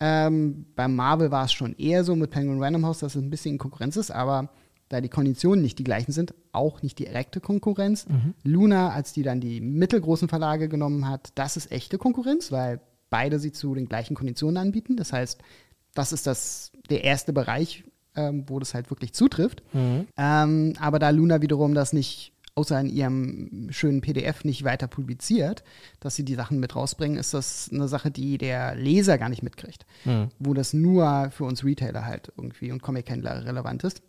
Ähm, 0.00 0.64
beim 0.76 0.96
Marvel 0.96 1.30
war 1.30 1.44
es 1.44 1.52
schon 1.52 1.74
eher 1.76 2.04
so 2.04 2.16
mit 2.16 2.30
Penguin 2.30 2.62
Random 2.62 2.86
House, 2.86 3.00
dass 3.00 3.16
es 3.16 3.22
ein 3.22 3.30
bisschen 3.30 3.58
Konkurrenz 3.58 3.96
ist, 3.96 4.10
aber 4.10 4.48
da 4.90 5.00
die 5.00 5.08
Konditionen 5.08 5.62
nicht 5.62 5.78
die 5.78 5.84
gleichen 5.84 6.12
sind, 6.12 6.34
auch 6.52 6.82
nicht 6.82 6.98
direkte 6.98 7.40
Konkurrenz. 7.40 8.06
Luna, 8.42 8.90
als 8.90 9.12
die 9.14 9.22
dann 9.22 9.40
die 9.40 9.60
mittelgroßen 9.60 10.28
Verlage 10.28 10.68
genommen 10.68 11.08
hat, 11.08 11.30
das 11.36 11.56
ist 11.56 11.70
echte 11.72 11.96
Konkurrenz, 11.96 12.52
weil 12.52 12.80
beide 13.08 13.38
sie 13.38 13.52
zu 13.52 13.74
den 13.74 13.88
gleichen 13.88 14.14
Konditionen 14.16 14.56
anbieten. 14.58 14.96
Das 14.96 15.12
heißt, 15.12 15.40
das 15.94 16.12
ist 16.12 16.26
das, 16.26 16.72
der 16.90 17.04
erste 17.04 17.32
Bereich, 17.32 17.84
ähm, 18.16 18.44
wo 18.48 18.58
das 18.58 18.74
halt 18.74 18.90
wirklich 18.90 19.12
zutrifft. 19.14 19.62
Ähm, 20.16 20.74
aber 20.80 20.98
da 20.98 21.10
Luna 21.10 21.40
wiederum 21.40 21.72
das 21.72 21.92
nicht, 21.92 22.32
außer 22.56 22.80
in 22.80 22.88
ihrem 22.88 23.68
schönen 23.70 24.00
PDF 24.00 24.44
nicht 24.44 24.64
weiter 24.64 24.88
publiziert, 24.88 25.62
dass 26.00 26.16
sie 26.16 26.24
die 26.24 26.34
Sachen 26.34 26.58
mit 26.58 26.74
rausbringen, 26.74 27.16
ist 27.16 27.32
das 27.32 27.70
eine 27.72 27.86
Sache, 27.86 28.10
die 28.10 28.38
der 28.38 28.74
Leser 28.74 29.18
gar 29.18 29.28
nicht 29.28 29.44
mitkriegt. 29.44 29.86
Wo 30.40 30.52
das 30.52 30.72
nur 30.72 31.30
für 31.30 31.44
uns 31.44 31.64
Retailer 31.64 32.04
halt 32.06 32.32
irgendwie 32.36 32.72
und 32.72 32.82
Comic-Händler 32.82 33.44
relevant 33.44 33.84
ist. 33.84 34.02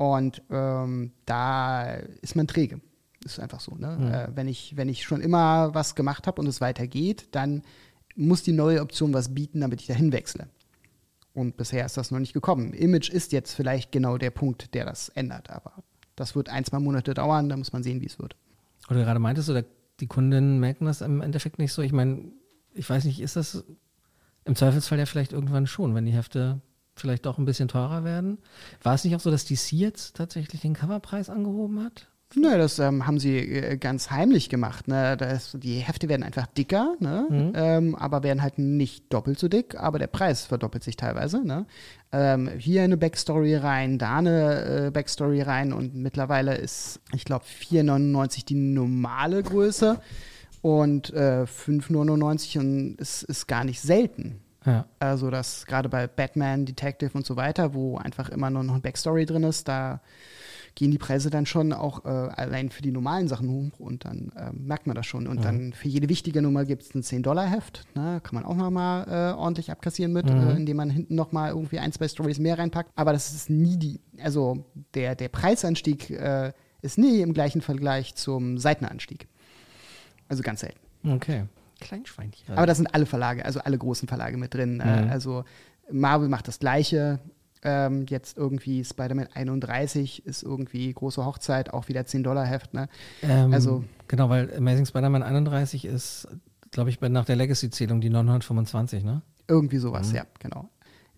Und 0.00 0.40
ähm, 0.48 1.12
da 1.26 1.92
ist 2.22 2.34
man 2.34 2.46
träge. 2.46 2.80
Ist 3.22 3.38
einfach 3.38 3.60
so. 3.60 3.74
Ne? 3.74 4.28
Äh, 4.30 4.34
wenn, 4.34 4.48
ich, 4.48 4.74
wenn 4.78 4.88
ich 4.88 5.02
schon 5.04 5.20
immer 5.20 5.74
was 5.74 5.94
gemacht 5.94 6.26
habe 6.26 6.40
und 6.40 6.46
es 6.46 6.62
weitergeht, 6.62 7.28
dann 7.32 7.60
muss 8.16 8.42
die 8.42 8.52
neue 8.52 8.80
Option 8.80 9.12
was 9.12 9.34
bieten, 9.34 9.60
damit 9.60 9.82
ich 9.82 9.88
dahin 9.88 10.10
wechsle. 10.10 10.48
Und 11.34 11.58
bisher 11.58 11.84
ist 11.84 11.98
das 11.98 12.10
noch 12.10 12.18
nicht 12.18 12.32
gekommen. 12.32 12.72
Image 12.72 13.10
ist 13.10 13.32
jetzt 13.32 13.52
vielleicht 13.52 13.92
genau 13.92 14.16
der 14.16 14.30
Punkt, 14.30 14.72
der 14.74 14.86
das 14.86 15.10
ändert, 15.10 15.50
aber 15.50 15.74
das 16.16 16.34
wird 16.34 16.48
ein, 16.48 16.64
zwei 16.64 16.78
Monate 16.78 17.12
dauern, 17.12 17.50
da 17.50 17.56
muss 17.58 17.74
man 17.74 17.82
sehen, 17.82 18.00
wie 18.00 18.06
es 18.06 18.18
wird. 18.18 18.36
Oder 18.88 19.04
gerade 19.04 19.20
meintest 19.20 19.50
du, 19.50 19.52
da- 19.52 19.62
die 20.00 20.06
Kundinnen 20.06 20.58
merken 20.60 20.86
das 20.86 21.02
im 21.02 21.20
Endeffekt 21.20 21.58
nicht 21.58 21.74
so. 21.74 21.82
Ich 21.82 21.92
meine, 21.92 22.32
ich 22.72 22.88
weiß 22.88 23.04
nicht, 23.04 23.20
ist 23.20 23.36
das 23.36 23.64
im 24.46 24.56
Zweifelsfall 24.56 24.98
ja 24.98 25.04
vielleicht 25.04 25.34
irgendwann 25.34 25.66
schon, 25.66 25.94
wenn 25.94 26.06
die 26.06 26.12
Hefte 26.12 26.62
vielleicht 27.00 27.26
doch 27.26 27.38
ein 27.38 27.44
bisschen 27.44 27.68
teurer 27.68 28.04
werden? 28.04 28.38
War 28.82 28.94
es 28.94 29.04
nicht 29.04 29.16
auch 29.16 29.20
so, 29.20 29.30
dass 29.30 29.44
DC 29.44 29.72
jetzt 29.72 30.16
tatsächlich 30.16 30.60
den 30.60 30.74
Coverpreis 30.74 31.30
angehoben 31.30 31.82
hat? 31.82 32.06
Nö, 32.36 32.56
das 32.56 32.78
ähm, 32.78 33.08
haben 33.08 33.18
sie 33.18 33.38
äh, 33.38 33.76
ganz 33.76 34.12
heimlich 34.12 34.48
gemacht. 34.48 34.86
Ne? 34.86 35.16
Das, 35.16 35.56
die 35.58 35.78
Hefte 35.78 36.08
werden 36.08 36.22
einfach 36.22 36.46
dicker, 36.46 36.94
ne? 37.00 37.52
ähm, 37.56 37.96
aber 37.96 38.22
werden 38.22 38.40
halt 38.40 38.58
nicht 38.58 39.12
doppelt 39.12 39.36
so 39.36 39.48
dick, 39.48 39.74
aber 39.74 39.98
der 39.98 40.06
Preis 40.06 40.44
verdoppelt 40.44 40.84
sich 40.84 40.96
teilweise. 40.96 41.44
Ne? 41.44 41.66
Ähm, 42.12 42.48
hier 42.56 42.82
eine 42.84 42.96
Backstory 42.96 43.56
rein, 43.56 43.98
da 43.98 44.18
eine 44.18 44.86
äh, 44.86 44.90
Backstory 44.92 45.42
rein 45.42 45.72
und 45.72 45.96
mittlerweile 45.96 46.54
ist, 46.54 47.00
ich 47.12 47.24
glaube, 47.24 47.44
4,99 47.44 48.46
die 48.46 48.54
normale 48.54 49.42
Größe 49.42 50.00
und 50.62 51.12
äh, 51.12 51.46
5,99 51.46 52.58
und 52.60 52.96
es 53.00 53.24
ist 53.24 53.48
gar 53.48 53.64
nicht 53.64 53.80
selten. 53.80 54.40
Ja. 54.70 54.86
Also 54.98 55.30
das 55.30 55.66
gerade 55.66 55.88
bei 55.88 56.06
Batman, 56.06 56.66
Detective 56.66 57.12
und 57.14 57.26
so 57.26 57.36
weiter, 57.36 57.74
wo 57.74 57.96
einfach 57.96 58.28
immer 58.28 58.50
nur 58.50 58.62
noch 58.62 58.74
ein 58.74 58.82
Backstory 58.82 59.26
drin 59.26 59.44
ist, 59.44 59.68
da 59.68 60.00
gehen 60.74 60.90
die 60.90 60.98
Preise 60.98 61.30
dann 61.30 61.46
schon 61.46 61.72
auch 61.72 62.04
äh, 62.04 62.08
allein 62.08 62.70
für 62.70 62.82
die 62.82 62.92
normalen 62.92 63.28
Sachen 63.28 63.50
hoch 63.50 63.80
und 63.80 64.04
dann 64.04 64.32
ähm, 64.36 64.66
merkt 64.66 64.86
man 64.86 64.94
das 64.94 65.06
schon. 65.06 65.26
Und 65.26 65.44
dann 65.44 65.72
für 65.72 65.88
jede 65.88 66.08
wichtige 66.08 66.42
Nummer 66.42 66.64
gibt 66.64 66.82
es 66.82 66.94
ein 66.94 67.02
10-Dollar-Heft. 67.02 67.86
Ne? 67.94 68.20
Kann 68.22 68.34
man 68.34 68.44
auch 68.44 68.56
nochmal 68.56 69.06
äh, 69.08 69.36
ordentlich 69.36 69.70
abkassieren 69.70 70.12
mit, 70.12 70.28
äh, 70.28 70.52
indem 70.56 70.76
man 70.76 70.90
hinten 70.90 71.14
nochmal 71.14 71.50
irgendwie 71.50 71.78
ein, 71.78 71.92
zwei 71.92 72.08
Stories 72.08 72.38
mehr 72.38 72.58
reinpackt. 72.58 72.90
Aber 72.94 73.12
das 73.12 73.32
ist 73.32 73.50
nie 73.50 73.76
die, 73.76 74.00
also 74.22 74.64
der, 74.94 75.14
der 75.16 75.28
Preisanstieg 75.28 76.10
äh, 76.10 76.52
ist 76.82 76.98
nie 76.98 77.20
im 77.20 77.34
gleichen 77.34 77.60
Vergleich 77.60 78.14
zum 78.14 78.58
Seitenanstieg. 78.58 79.28
Also 80.28 80.42
ganz 80.42 80.60
selten. 80.60 80.78
Okay. 81.06 81.44
Kleinschweinchen. 81.80 82.56
Aber 82.56 82.66
da 82.66 82.74
sind 82.74 82.94
alle 82.94 83.06
Verlage, 83.06 83.44
also 83.44 83.60
alle 83.60 83.78
großen 83.78 84.06
Verlage 84.08 84.36
mit 84.36 84.54
drin. 84.54 84.80
Äh, 84.80 85.08
also 85.10 85.44
Marvel 85.90 86.28
macht 86.28 86.46
das 86.48 86.58
Gleiche. 86.58 87.18
Ähm, 87.62 88.06
jetzt 88.08 88.38
irgendwie 88.38 88.82
Spider-Man 88.84 89.28
31 89.34 90.24
ist 90.24 90.42
irgendwie 90.42 90.90
große 90.92 91.24
Hochzeit, 91.26 91.74
auch 91.74 91.88
wieder 91.88 92.00
10-Dollar-Heft. 92.02 92.72
Ne? 92.72 92.88
Ähm, 93.22 93.52
Also- 93.52 93.84
Genau, 94.08 94.28
weil 94.30 94.52
Amazing 94.56 94.86
Spider-Man 94.86 95.22
31 95.22 95.84
ist, 95.84 96.26
glaube 96.70 96.88
ich, 96.90 97.00
nach 97.00 97.26
der 97.26 97.36
Legacy-Zählung 97.36 98.00
die 98.00 98.08
925, 98.10 99.04
ne? 99.04 99.22
Irgendwie 99.46 99.78
sowas, 99.78 100.12
ja, 100.12 100.24
genau. 100.38 100.68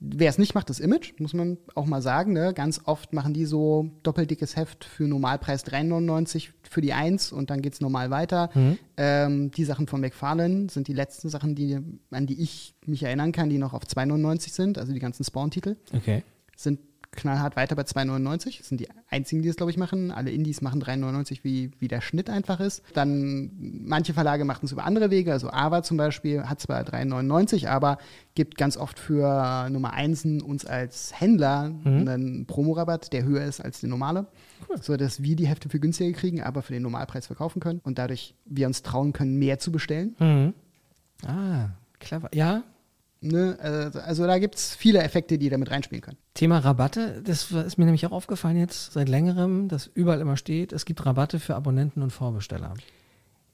Wer 0.05 0.31
es 0.31 0.39
nicht 0.39 0.55
macht, 0.55 0.69
ist 0.69 0.81
Image, 0.81 1.13
muss 1.19 1.33
man 1.33 1.59
auch 1.77 1.87
mal 1.87 2.03
sagen. 2.03 2.33
Ne? 2.33 2.53
Ganz 2.55 2.81
oft 2.87 3.13
machen 3.13 3.35
die 3.35 3.45
so 3.45 3.91
doppeldickes 4.03 4.57
Heft 4.57 4.85
für 4.85 5.05
Normalpreis 5.05 5.65
3,99 5.65 6.49
für 6.69 6.81
die 6.81 6.93
1 6.93 7.31
und 7.31 7.51
dann 7.51 7.63
geht 7.63 7.75
es 7.75 7.81
normal 7.81 8.11
weiter. 8.11 8.51
Ähm, 8.97 9.53
die 9.53 9.65
Sachen 9.65 9.87
von 9.87 10.01
McFarlane 10.01 10.69
sind 10.71 10.89
die 10.89 10.93
letzten 10.93 11.29
Sachen, 11.29 11.55
die, 11.55 11.79
an 12.11 12.27
die 12.27 12.43
ich 12.43 12.75
mich 12.85 13.05
erinnern 13.05 13.31
kann, 13.31 13.49
die 13.49 13.59
noch 13.59 13.75
auf 13.75 13.85
2,99 13.85 14.53
sind, 14.53 14.79
also 14.79 14.93
die 14.93 14.99
ganzen 14.99 15.23
Spawn-Titel. 15.23 15.77
Okay. 15.95 16.25
sind 16.57 16.81
knallhart 17.13 17.57
weiter 17.57 17.77
bei 17.77 17.83
2,99. 17.83 18.59
Das 18.59 18.69
sind 18.69 18.81
die 18.81 18.89
einzigen, 19.09 19.43
die 19.43 19.49
das, 19.49 19.57
glaube 19.57 19.71
ich, 19.71 19.77
machen. 19.77 20.11
Alle 20.11 20.31
Indies 20.31 20.63
machen 20.63 20.83
3,99, 20.83 21.41
wie, 21.43 21.71
wie 21.79 21.89
der 21.89 22.01
Schnitt 22.01 22.31
einfach 22.31 22.59
ist. 22.61 22.83
Dann 22.95 23.51
manche 23.85 24.15
Verlage 24.15 24.45
machen 24.45 24.65
es 24.65 24.73
über 24.73 24.85
andere 24.85 25.11
Wege. 25.11 25.33
Also 25.33 25.51
Ava 25.51 25.83
zum 25.83 25.97
Beispiel 25.97 26.45
hat 26.45 26.61
zwar 26.61 26.83
3,99, 26.83 27.69
aber 27.69 27.99
gibt 28.35 28.57
ganz 28.57 28.77
oft 28.77 28.99
für 28.99 29.69
Nummer 29.71 29.93
1 29.93 30.25
uns 30.43 30.65
als 30.65 31.13
Händler 31.19 31.71
einen 31.85 32.47
Promorabatt, 32.47 33.13
der 33.13 33.25
höher 33.25 33.45
ist 33.45 33.61
als 33.61 33.81
der 33.81 33.91
normale. 33.91 34.27
So 34.81 34.97
dass 34.97 35.23
wir 35.23 35.37
die 35.37 35.47
Hefte 35.47 35.69
für 35.69 35.81
günstiger 35.81 36.17
kriegen, 36.19 36.43
aber 36.43 36.63
für 36.63 36.73
den 36.73 36.83
Normalpreis 36.83 37.27
verkaufen 37.27 37.61
können. 37.61 37.81
Und 37.85 37.99
dadurch 37.99 38.35
wir 38.47 38.67
uns 38.67 38.83
trauen 38.83 39.13
können, 39.13 39.39
mehr 39.39 39.59
zu 39.59 39.71
bestellen. 39.71 40.17
Mhm. 40.19 40.55
Ah, 41.27 41.71
clever. 41.99 42.31
Ja, 42.33 42.63
Ne? 43.23 43.57
Also, 43.61 44.01
also 44.01 44.27
da 44.27 44.39
gibt 44.39 44.57
es 44.57 44.75
viele 44.75 45.01
Effekte, 45.03 45.39
die 45.39 45.49
da 45.49 45.57
mit 45.57 45.71
reinspielen 45.71 46.03
können. 46.03 46.19
Thema 46.35 46.59
Rabatte, 46.59 47.23
das 47.25 47.53
ist 47.53 47.79
mir 47.79 47.85
nämlich 47.85 48.05
auch 48.07 48.13
aufgefallen 48.13 48.57
jetzt 48.57 48.93
seit 48.93 49.09
längerem, 49.09 49.69
dass 49.69 49.87
überall 49.87 50.21
immer 50.21 50.37
steht, 50.37 50.73
es 50.73 50.85
gibt 50.85 51.07
Rabatte 51.07 51.39
für 51.39 51.55
Abonnenten 51.55 52.03
und 52.03 52.11
Vorbesteller. 52.11 52.75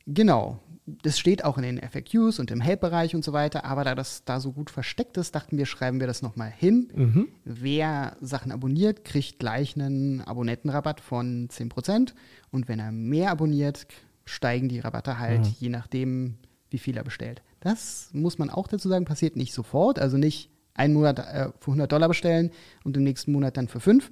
Genau. 0.07 0.59
Das 1.03 1.19
steht 1.19 1.45
auch 1.45 1.59
in 1.59 1.65
den 1.65 1.81
FAQs 1.81 2.39
und 2.39 2.51
im 2.51 2.63
Help-Bereich 2.63 3.15
und 3.15 3.23
so 3.23 3.35
weiter, 3.35 3.67
aber 3.67 3.85
da 3.85 3.95
das 3.95 4.25
da 4.25 4.41
so 4.41 4.53
gut 4.53 4.71
versteckt 4.71 5.19
ist, 5.19 5.35
dachten 5.35 5.59
wir, 5.59 5.67
schreiben 5.67 6.01
wir 6.01 6.07
das 6.07 6.23
nochmal 6.23 6.51
hin. 6.51 7.29
Wer 7.45 8.17
Sachen 8.23 8.51
abonniert, 8.53 9.05
kriegt 9.05 9.39
gleich 9.39 9.77
einen 9.77 10.23
Abonnentenrabatt 10.23 11.03
von 11.03 11.49
10% 11.49 12.15
und 12.51 12.69
wenn 12.69 12.79
er 12.79 12.91
mehr 12.91 13.31
abonniert, 13.31 13.87
steigen 14.25 14.71
die 14.71 14.81
Rabatte 14.81 15.19
halt, 15.19 15.47
je 15.47 15.69
nachdem, 15.69 16.39
wie 16.71 16.79
viel 16.79 16.97
er 16.97 17.05
bestellt. 17.05 17.43
Das 17.61 18.11
muss 18.13 18.39
man 18.39 18.51
auch 18.51 18.69
dazu 18.69 18.89
sagen, 18.89 19.05
passiert 19.05 19.37
nicht 19.37 19.53
sofort, 19.53 19.99
also 19.99 20.17
nicht 20.17 20.51
einen 20.75 20.95
Monat 20.95 21.19
äh, 21.19 21.51
für 21.59 21.73
100 21.73 21.91
Dollar 21.91 22.09
bestellen 22.09 22.51
und 22.85 22.97
im 22.97 23.05
nächsten 23.05 23.33
Monat 23.33 23.57
dann 23.57 23.69
für 23.69 23.81
5. 23.81 24.11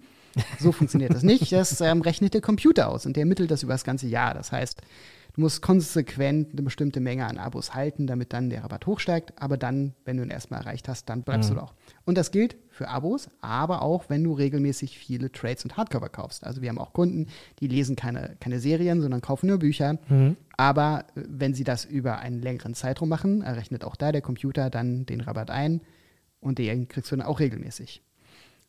So 0.59 0.71
funktioniert 0.73 1.15
das 1.15 1.23
nicht. 1.23 1.51
Das 1.53 1.81
ähm, 1.81 2.03
rechnet 2.03 2.35
der 2.35 2.43
Computer 2.43 2.89
aus 2.91 3.07
und 3.07 3.17
der 3.17 3.23
ermittelt 3.23 3.51
das 3.51 3.63
über 3.63 3.73
das 3.73 3.85
ganze 3.85 4.07
Jahr. 4.07 4.35
Das 4.35 4.53
heißt, 4.53 4.83
Du 5.37 5.43
musst 5.43 5.61
konsequent 5.61 6.53
eine 6.53 6.63
bestimmte 6.63 6.99
Menge 6.99 7.27
an 7.27 7.37
Abos 7.37 7.75
halten, 7.75 8.07
damit 8.07 8.33
dann 8.33 8.49
der 8.49 8.65
Rabatt 8.65 8.87
hochsteigt. 8.87 9.35
Aber 9.37 9.59
dann, 9.59 9.93
wenn 10.07 10.17
du 10.17 10.23
ihn 10.23 10.31
erstmal 10.31 10.61
erreicht 10.61 10.89
hast, 10.89 11.11
dann 11.11 11.23
bleibst 11.25 11.51
du 11.51 11.55
da 11.57 11.63
auch. 11.65 11.75
Und 12.07 12.17
das 12.17 12.31
gilt 12.31 12.57
für 12.71 12.89
Abos, 12.89 13.29
aber 13.43 13.83
auch, 13.83 14.05
wenn 14.09 14.25
du 14.25 14.33
regelmäßig 14.33 14.99
viele 14.99 15.31
Trades 15.31 15.65
und 15.65 15.77
Hardcover 15.77 16.09
kaufst. 16.09 16.45
Also 16.45 16.63
wir 16.63 16.71
haben 16.71 16.79
auch 16.79 16.95
Kunden, 16.95 17.27
die 17.61 17.69
lesen 17.69 17.97
keine, 17.97 18.37
keine 18.41 18.61
Serien, 18.61 19.03
sondern 19.03 19.21
kaufen 19.21 19.49
nur 19.49 19.59
Bücher. 19.59 19.99
Aber 20.57 21.05
äh, 21.15 21.23
wenn 21.29 21.53
sie 21.53 21.65
das 21.65 21.85
über 21.85 22.19
einen 22.19 22.41
längeren 22.41 22.73
Zeitraum 22.73 23.11
machen, 23.11 23.43
errechnet 23.43 23.85
auch 23.85 23.97
da 23.97 24.13
der 24.13 24.23
Computer 24.23 24.71
dann 24.71 25.05
den 25.05 25.21
Rabatt 25.21 25.51
ein 25.51 25.83
und 26.41 26.59
den 26.59 26.89
kriegst 26.89 27.13
du 27.13 27.17
dann 27.17 27.27
auch 27.27 27.41
regelmäßig. 27.41 28.03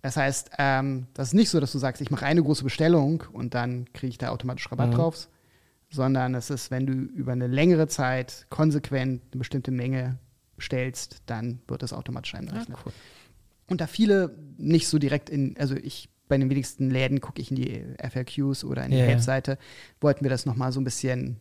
Das 0.01 0.17
heißt, 0.17 0.51
ähm, 0.57 1.07
das 1.13 1.29
ist 1.29 1.33
nicht 1.33 1.49
so, 1.49 1.59
dass 1.59 1.71
du 1.71 1.79
sagst, 1.79 2.01
ich 2.01 2.11
mache 2.11 2.25
eine 2.25 2.43
große 2.43 2.63
Bestellung 2.63 3.23
und 3.31 3.53
dann 3.53 3.85
kriege 3.93 4.09
ich 4.09 4.17
da 4.17 4.29
automatisch 4.29 4.69
Rabatt 4.71 4.91
drauf, 4.97 5.27
sondern 5.89 6.35
es 6.35 6.49
ist, 6.49 6.71
wenn 6.71 6.85
du 6.85 6.93
über 6.93 7.31
eine 7.31 7.47
längere 7.47 7.87
Zeit 7.87 8.45
konsequent 8.49 9.21
eine 9.31 9.39
bestimmte 9.39 9.71
Menge 9.71 10.17
bestellst, 10.55 11.21
dann 11.25 11.59
wird 11.67 11.83
das 11.83 11.93
automatisch 11.93 12.35
einberechnet. 12.35 12.77
cool. 12.85 12.91
Und 13.67 13.81
da 13.81 13.87
viele 13.87 14.35
nicht 14.57 14.87
so 14.87 14.97
direkt 14.97 15.29
in, 15.29 15.55
also 15.57 15.75
ich 15.75 16.09
bei 16.27 16.37
den 16.37 16.49
wenigsten 16.49 16.89
Läden 16.89 17.21
gucke 17.21 17.41
ich 17.41 17.51
in 17.51 17.55
die 17.55 17.83
FAQs 17.99 18.63
oder 18.63 18.83
in 18.83 18.91
die 18.91 18.97
ja. 18.97 19.05
Help-Seite, 19.05 19.57
wollten 20.01 20.23
wir 20.23 20.29
das 20.29 20.45
nochmal 20.45 20.71
so 20.71 20.81
ein 20.81 20.83
bisschen 20.83 21.37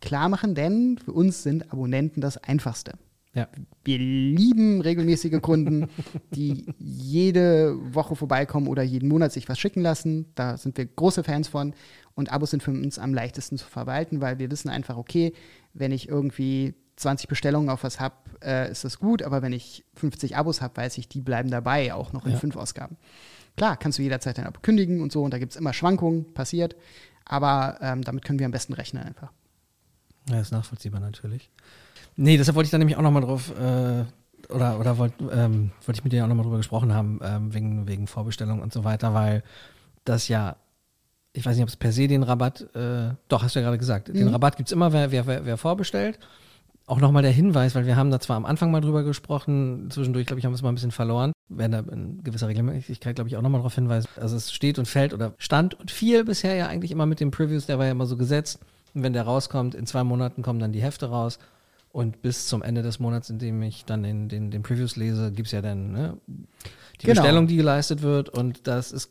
klar 0.00 0.28
machen, 0.28 0.54
denn 0.54 0.98
für 0.98 1.12
uns 1.12 1.42
sind 1.42 1.72
Abonnenten 1.72 2.20
das 2.20 2.38
Einfachste. 2.38 2.92
Ja. 3.34 3.48
Wir 3.84 3.98
lieben 3.98 4.80
regelmäßige 4.82 5.40
Kunden, 5.40 5.88
die 6.34 6.66
jede 6.78 7.74
Woche 7.94 8.14
vorbeikommen 8.14 8.68
oder 8.68 8.82
jeden 8.82 9.08
Monat 9.08 9.32
sich 9.32 9.48
was 9.48 9.58
schicken 9.58 9.80
lassen. 9.80 10.26
Da 10.34 10.56
sind 10.56 10.76
wir 10.76 10.84
große 10.86 11.24
Fans 11.24 11.48
von. 11.48 11.74
Und 12.14 12.30
Abos 12.30 12.50
sind 12.50 12.62
für 12.62 12.72
uns 12.72 12.98
am 12.98 13.14
leichtesten 13.14 13.56
zu 13.56 13.66
verwalten, 13.66 14.20
weil 14.20 14.38
wir 14.38 14.50
wissen 14.50 14.68
einfach, 14.68 14.98
okay, 14.98 15.32
wenn 15.72 15.92
ich 15.92 16.08
irgendwie 16.10 16.74
20 16.96 17.26
Bestellungen 17.26 17.70
auf 17.70 17.84
was 17.84 18.00
habe, 18.00 18.16
äh, 18.44 18.70
ist 18.70 18.84
das 18.84 18.98
gut. 18.98 19.22
Aber 19.22 19.40
wenn 19.40 19.54
ich 19.54 19.84
50 19.94 20.36
Abos 20.36 20.60
habe, 20.60 20.76
weiß 20.76 20.98
ich, 20.98 21.08
die 21.08 21.22
bleiben 21.22 21.50
dabei, 21.50 21.94
auch 21.94 22.12
noch 22.12 22.26
in 22.26 22.32
Ja. 22.32 22.38
fünf 22.38 22.56
Ausgaben. 22.56 22.98
Klar, 23.56 23.78
kannst 23.78 23.98
du 23.98 24.02
jederzeit 24.02 24.36
dein 24.36 24.46
Abo 24.46 24.60
kündigen 24.60 25.00
und 25.00 25.10
so. 25.10 25.22
Und 25.22 25.32
da 25.32 25.38
gibt 25.38 25.52
es 25.52 25.56
immer 25.58 25.72
Schwankungen, 25.72 26.34
passiert. 26.34 26.76
Aber 27.24 27.78
ähm, 27.80 28.02
damit 28.02 28.24
können 28.26 28.38
wir 28.38 28.46
am 28.46 28.52
besten 28.52 28.74
rechnen 28.74 29.02
einfach. 29.02 29.32
Ja, 30.28 30.38
ist 30.40 30.52
nachvollziehbar 30.52 31.00
natürlich. 31.00 31.50
Nee, 32.16 32.36
deshalb 32.36 32.56
wollte 32.56 32.66
ich 32.66 32.70
da 32.70 32.78
nämlich 32.78 32.96
auch 32.96 33.02
nochmal 33.02 33.22
drauf, 33.22 33.52
äh, 33.58 34.04
oder, 34.52 34.78
oder 34.78 34.98
wollte 34.98 35.24
ähm, 35.32 35.70
wollte 35.86 35.98
ich 35.98 36.04
mit 36.04 36.12
dir 36.12 36.24
auch 36.24 36.28
nochmal 36.28 36.44
drüber 36.44 36.58
gesprochen 36.58 36.92
haben, 36.92 37.20
ähm, 37.22 37.54
wegen, 37.54 37.88
wegen 37.88 38.06
Vorbestellung 38.06 38.60
und 38.60 38.72
so 38.72 38.84
weiter, 38.84 39.14
weil 39.14 39.42
das 40.04 40.28
ja, 40.28 40.56
ich 41.32 41.46
weiß 41.46 41.56
nicht, 41.56 41.62
ob 41.62 41.68
es 41.68 41.76
per 41.76 41.92
se 41.92 42.08
den 42.08 42.22
Rabatt, 42.22 42.62
äh, 42.74 43.14
doch, 43.28 43.42
hast 43.42 43.54
du 43.54 43.60
ja 43.60 43.64
gerade 43.64 43.78
gesagt, 43.78 44.08
den 44.08 44.26
Mhm. 44.26 44.32
Rabatt 44.32 44.56
gibt 44.56 44.68
es 44.68 44.72
immer, 44.72 44.92
wer, 44.92 45.10
wer, 45.10 45.26
wer, 45.26 45.46
wer 45.46 45.56
vorbestellt. 45.56 46.18
Auch 46.86 46.98
nochmal 47.00 47.22
der 47.22 47.30
Hinweis, 47.30 47.74
weil 47.74 47.86
wir 47.86 47.96
haben 47.96 48.10
da 48.10 48.18
zwar 48.18 48.36
am 48.36 48.44
Anfang 48.44 48.70
mal 48.72 48.80
drüber 48.80 49.04
gesprochen, 49.04 49.88
zwischendurch, 49.90 50.26
glaube 50.26 50.40
ich, 50.40 50.44
haben 50.44 50.52
wir 50.52 50.56
es 50.56 50.62
mal 50.62 50.70
ein 50.70 50.74
bisschen 50.74 50.90
verloren. 50.90 51.32
Werden 51.48 51.72
da 51.72 51.92
in 51.92 52.22
gewisser 52.24 52.48
Regelmäßigkeit, 52.48 53.14
glaube 53.14 53.28
ich, 53.28 53.36
auch 53.36 53.42
nochmal 53.42 53.60
darauf 53.60 53.74
hinweisen. 53.74 54.08
Also 54.20 54.36
es 54.36 54.52
steht 54.52 54.78
und 54.78 54.88
fällt 54.88 55.14
oder 55.14 55.32
stand 55.38 55.78
und 55.78 55.90
fiel 55.90 56.24
bisher 56.24 56.54
ja 56.56 56.66
eigentlich 56.66 56.90
immer 56.90 57.06
mit 57.06 57.20
den 57.20 57.30
Previews, 57.30 57.66
der 57.66 57.78
war 57.78 57.86
ja 57.86 57.92
immer 57.92 58.06
so 58.06 58.16
gesetzt. 58.16 58.58
Und 58.94 59.04
wenn 59.04 59.12
der 59.12 59.22
rauskommt, 59.22 59.74
in 59.74 59.86
zwei 59.86 60.02
Monaten 60.02 60.42
kommen 60.42 60.58
dann 60.58 60.72
die 60.72 60.82
Hefte 60.82 61.06
raus. 61.06 61.38
Und 61.92 62.22
bis 62.22 62.46
zum 62.46 62.62
Ende 62.62 62.82
des 62.82 62.98
Monats, 62.98 63.28
in 63.28 63.38
dem 63.38 63.62
ich 63.62 63.84
dann 63.84 64.04
in 64.04 64.28
den, 64.28 64.50
den 64.50 64.62
Previews 64.62 64.96
lese, 64.96 65.30
gibt 65.30 65.46
es 65.46 65.52
ja 65.52 65.60
dann 65.60 65.92
ne, 65.92 66.16
die 66.26 67.06
Genau. 67.06 67.20
Bestellung, 67.20 67.46
die 67.46 67.56
geleistet 67.56 68.00
wird. 68.02 68.30
Und 68.30 68.66
das 68.66 68.92
ist 68.92 69.10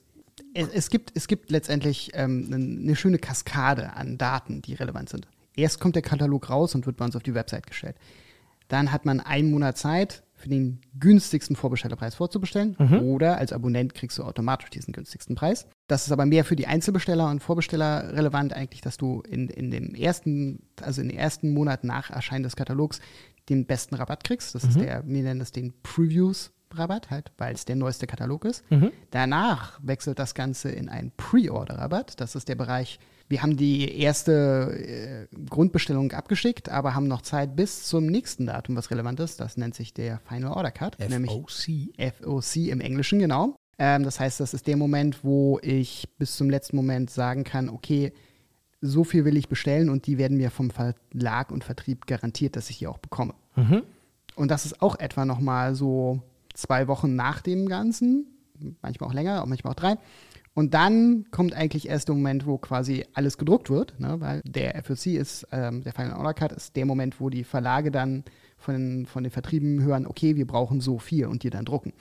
es, 0.54 0.68
es, 0.70 0.90
gibt, 0.90 1.12
es 1.16 1.28
gibt 1.28 1.52
letztendlich 1.52 2.12
ähm, 2.14 2.46
eine, 2.48 2.56
eine 2.56 2.96
schöne 2.96 3.20
Kaskade 3.20 3.94
an 3.94 4.18
Daten, 4.18 4.62
die 4.62 4.74
relevant 4.74 5.10
sind. 5.10 5.28
Erst 5.56 5.80
kommt 5.80 5.96
der 5.96 6.02
Katalog 6.02 6.50
raus 6.50 6.76
und 6.76 6.86
wird 6.86 6.98
bei 6.98 7.06
uns 7.06 7.16
auf 7.16 7.24
die 7.24 7.34
Website 7.34 7.68
gestellt. 7.68 7.96
Dann 8.68 8.92
hat 8.92 9.06
man 9.06 9.20
einen 9.20 9.52
Monat 9.52 9.78
Zeit, 9.78 10.24
für 10.42 10.50
den 10.50 10.82
günstigsten 11.00 11.56
Vorbestellerpreis 11.56 12.16
vorzubestellen. 12.16 12.76
Oder 13.02 13.38
als 13.38 13.54
Abonnent 13.54 13.94
kriegst 13.94 14.18
du 14.18 14.24
automatisch 14.24 14.70
diesen 14.70 14.92
günstigsten 14.92 15.36
Preis. 15.36 15.68
Das 15.88 16.06
ist 16.06 16.12
aber 16.12 16.26
mehr 16.26 16.44
für 16.44 16.56
die 16.56 16.68
Einzelbesteller 16.68 17.30
und 17.30 17.42
Vorbesteller 17.42 18.14
relevant 18.14 18.54
eigentlich, 18.54 18.82
dass 18.82 18.98
du 18.98 19.22
in, 19.22 19.48
in 19.48 19.72
dem 19.72 19.96
ersten, 19.96 20.64
also 20.82 21.02
in 21.02 21.10
den 21.10 21.18
ersten 21.18 21.54
Monat 21.54 21.84
nach 21.84 22.10
Erscheinen 22.10 22.44
des 22.44 22.56
Katalogs 22.56 23.00
den 23.50 23.66
besten 23.66 23.96
Rabatt 23.96 24.24
kriegst. 24.24 24.54
Das 24.56 24.64
ist 24.64 24.80
der, 24.80 25.04
wir 25.08 25.24
nennen 25.24 25.40
das 25.40 25.52
den 25.52 25.74
Previews. 25.84 26.52
Rabatt, 26.74 27.10
halt, 27.10 27.34
weil 27.38 27.54
es 27.54 27.66
der 27.66 27.76
neueste 27.76 28.08
Katalog 28.08 28.46
ist. 28.46 28.64
Danach 29.10 29.78
wechselt 29.84 30.20
das 30.20 30.34
Ganze 30.36 30.70
in 30.72 30.88
einen 30.88 31.12
Pre-Order-Rabatt. 31.18 32.22
Das 32.22 32.34
ist 32.34 32.48
der 32.48 32.56
Bereich, 32.56 32.98
wir 33.32 33.42
haben 33.42 33.56
die 33.56 33.98
erste 33.98 35.28
äh, 35.32 35.36
Grundbestellung 35.50 36.12
abgeschickt, 36.12 36.68
aber 36.70 36.94
haben 36.94 37.08
noch 37.08 37.22
Zeit 37.22 37.56
bis 37.56 37.86
zum 37.86 38.06
nächsten 38.06 38.46
Datum, 38.46 38.76
was 38.76 38.92
relevant 38.92 39.22
ist. 39.22 39.40
Das 39.40 39.56
nennt 39.56 39.74
sich 39.74 39.94
der 39.94 40.20
Final 40.28 40.52
Order 40.52 40.72
Cut. 40.72 41.00
nämlich 41.00 41.32
FOC. 41.32 42.14
FOC 42.20 42.56
im 42.68 42.82
Englischen, 42.82 43.20
genau. 43.20 43.56
Ähm, 43.80 44.04
das 44.04 44.20
heißt, 44.20 44.42
das 44.42 44.54
ist 44.54 44.68
der 44.68 44.76
Moment, 44.76 45.24
wo 45.24 45.60
ich 45.64 46.10
bis 46.20 46.36
zum 46.36 46.50
letzten 46.50 46.76
Moment 46.76 47.10
sagen 47.10 47.46
kann, 47.46 47.70
okay, 47.70 48.12
so 48.82 49.06
viel 49.06 49.24
will 49.24 49.38
ich 49.38 49.48
bestellen 49.48 49.90
und 49.90 50.08
die 50.08 50.18
werden 50.18 50.38
mir 50.38 50.52
vom 50.52 50.70
Verlag 50.70 51.52
und 51.52 51.64
Vertrieb 51.64 52.08
garantiert, 52.08 52.58
dass 52.58 52.70
ich 52.70 52.80
die 52.80 52.88
auch 52.88 52.98
bekomme. 52.98 53.34
Und 54.36 54.52
das 54.52 54.66
ist 54.66 54.82
auch 54.82 55.00
etwa 55.00 55.24
nochmal 55.24 55.74
so 55.74 56.22
zwei 56.54 56.88
Wochen 56.90 57.16
nach 57.16 57.42
dem 57.42 57.70
Ganzen, 57.70 58.26
manchmal 58.82 59.10
auch 59.10 59.14
länger, 59.14 59.42
auch 59.42 59.46
manchmal 59.46 59.72
auch 59.72 59.78
drei. 59.78 59.98
Und 60.54 60.74
dann 60.74 61.26
kommt 61.32 61.54
eigentlich 61.54 61.88
erst 61.88 62.10
der 62.10 62.16
Moment, 62.16 62.46
wo 62.46 62.58
quasi 62.58 63.06
alles 63.14 63.38
gedruckt 63.38 63.70
wird, 63.70 63.98
ne? 64.00 64.20
weil 64.20 64.42
der 64.44 64.84
FOC 64.84 65.08
ist, 65.08 65.48
ähm, 65.52 65.82
der 65.84 65.94
Final 65.94 66.18
Order 66.18 66.34
Cut 66.34 66.52
ist 66.52 66.76
der 66.76 66.86
Moment, 66.86 67.22
wo 67.22 67.30
die 67.30 67.46
Verlage 67.46 67.90
dann 67.90 68.26
von 68.58 68.74
den, 68.74 69.06
von 69.06 69.24
den 69.24 69.32
Vertrieben 69.32 69.82
hören, 69.82 70.06
okay, 70.06 70.36
wir 70.36 70.46
brauchen 70.46 70.82
so 70.82 71.00
viel 71.00 71.26
und 71.26 71.44
die 71.44 71.50
dann 71.50 71.64
drucken. 71.64 71.94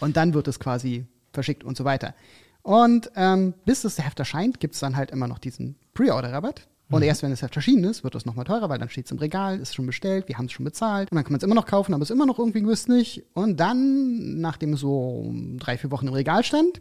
Und 0.00 0.16
dann 0.16 0.34
wird 0.34 0.48
es 0.48 0.58
quasi 0.58 1.06
verschickt 1.32 1.62
und 1.62 1.76
so 1.76 1.84
weiter. 1.84 2.14
Und 2.62 3.12
ähm, 3.14 3.54
bis 3.64 3.82
das 3.82 4.04
Heft 4.04 4.18
erscheint, 4.18 4.58
gibt 4.58 4.74
es 4.74 4.80
dann 4.80 4.96
halt 4.96 5.12
immer 5.12 5.28
noch 5.28 5.38
diesen 5.38 5.76
Pre-Order-Rabatt. 5.94 6.66
Und 6.88 7.02
erst 7.02 7.22
wenn 7.22 7.30
das 7.30 7.42
Heft 7.42 7.56
erschienen 7.56 7.84
ist, 7.84 8.04
wird 8.04 8.14
es 8.14 8.26
nochmal 8.26 8.44
teurer, 8.44 8.68
weil 8.68 8.78
dann 8.78 8.88
steht 8.88 9.06
es 9.06 9.10
im 9.10 9.18
Regal, 9.18 9.58
ist 9.58 9.74
schon 9.74 9.86
bestellt, 9.86 10.28
wir 10.28 10.38
haben 10.38 10.46
es 10.46 10.52
schon 10.52 10.64
bezahlt. 10.64 11.10
Und 11.10 11.16
dann 11.16 11.24
kann 11.24 11.32
man 11.32 11.38
es 11.38 11.42
immer 11.42 11.54
noch 11.54 11.66
kaufen, 11.66 11.94
aber 11.94 12.02
es 12.02 12.10
ist 12.10 12.14
immer 12.14 12.26
noch 12.26 12.38
irgendwie 12.38 12.62
günstig. 12.62 13.24
Und 13.34 13.58
dann, 13.58 14.40
nachdem 14.40 14.72
es 14.74 14.80
so 14.80 15.32
drei, 15.58 15.78
vier 15.78 15.90
Wochen 15.90 16.06
im 16.06 16.14
Regal 16.14 16.44
stand, 16.44 16.80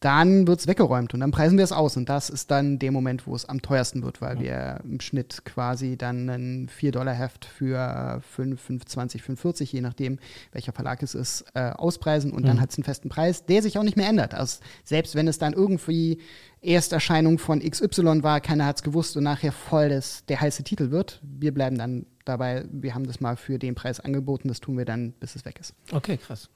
dann 0.00 0.46
wird 0.46 0.60
es 0.60 0.66
weggeräumt 0.66 1.12
und 1.12 1.20
dann 1.20 1.30
preisen 1.30 1.58
wir 1.58 1.64
es 1.64 1.72
aus. 1.72 1.96
Und 1.98 2.08
das 2.08 2.30
ist 2.30 2.50
dann 2.50 2.78
der 2.78 2.90
Moment, 2.90 3.26
wo 3.26 3.34
es 3.34 3.44
am 3.44 3.60
teuersten 3.60 4.02
wird, 4.02 4.22
weil 4.22 4.40
wir 4.40 4.80
im 4.82 4.98
Schnitt 5.00 5.44
quasi 5.44 5.98
dann 5.98 6.28
ein 6.30 6.68
4-Dollar-Heft 6.68 7.44
für 7.44 8.22
5, 8.34 8.68
5,20, 8.68 9.22
5,40, 9.22 9.72
je 9.72 9.80
nachdem, 9.82 10.18
welcher 10.52 10.72
Verlag 10.72 11.02
es 11.02 11.14
ist, 11.14 11.44
äh, 11.52 11.70
auspreisen. 11.70 12.32
Und 12.32 12.46
dann 12.46 12.60
hat 12.62 12.70
es 12.70 12.78
einen 12.78 12.84
festen 12.84 13.10
Preis, 13.10 13.44
der 13.44 13.62
sich 13.62 13.76
auch 13.76 13.82
nicht 13.82 13.98
mehr 13.98 14.08
ändert. 14.08 14.32
Also 14.32 14.60
selbst 14.84 15.14
wenn 15.14 15.28
es 15.28 15.38
dann 15.38 15.52
irgendwie 15.52 16.18
Ersterscheinung 16.62 17.38
von 17.38 17.60
XY 17.60 18.22
war, 18.22 18.40
keiner 18.40 18.64
hat 18.64 18.76
es 18.76 18.82
gewusst 18.82 19.18
und 19.18 19.24
nachher 19.24 19.52
voll 19.52 19.90
das, 19.90 20.24
der 20.26 20.40
heiße 20.40 20.62
Titel 20.62 20.90
wird, 20.90 21.20
wir 21.22 21.52
bleiben 21.52 21.76
dann 21.76 22.06
dabei, 22.24 22.64
wir 22.70 22.94
haben 22.94 23.06
das 23.06 23.20
mal 23.20 23.36
für 23.36 23.58
den 23.58 23.74
Preis 23.74 24.00
angeboten, 24.00 24.48
das 24.48 24.60
tun 24.60 24.78
wir 24.78 24.86
dann, 24.86 25.12
bis 25.12 25.36
es 25.36 25.44
weg 25.44 25.58
ist. 25.60 25.74
Okay, 25.92 26.16
krass. 26.16 26.48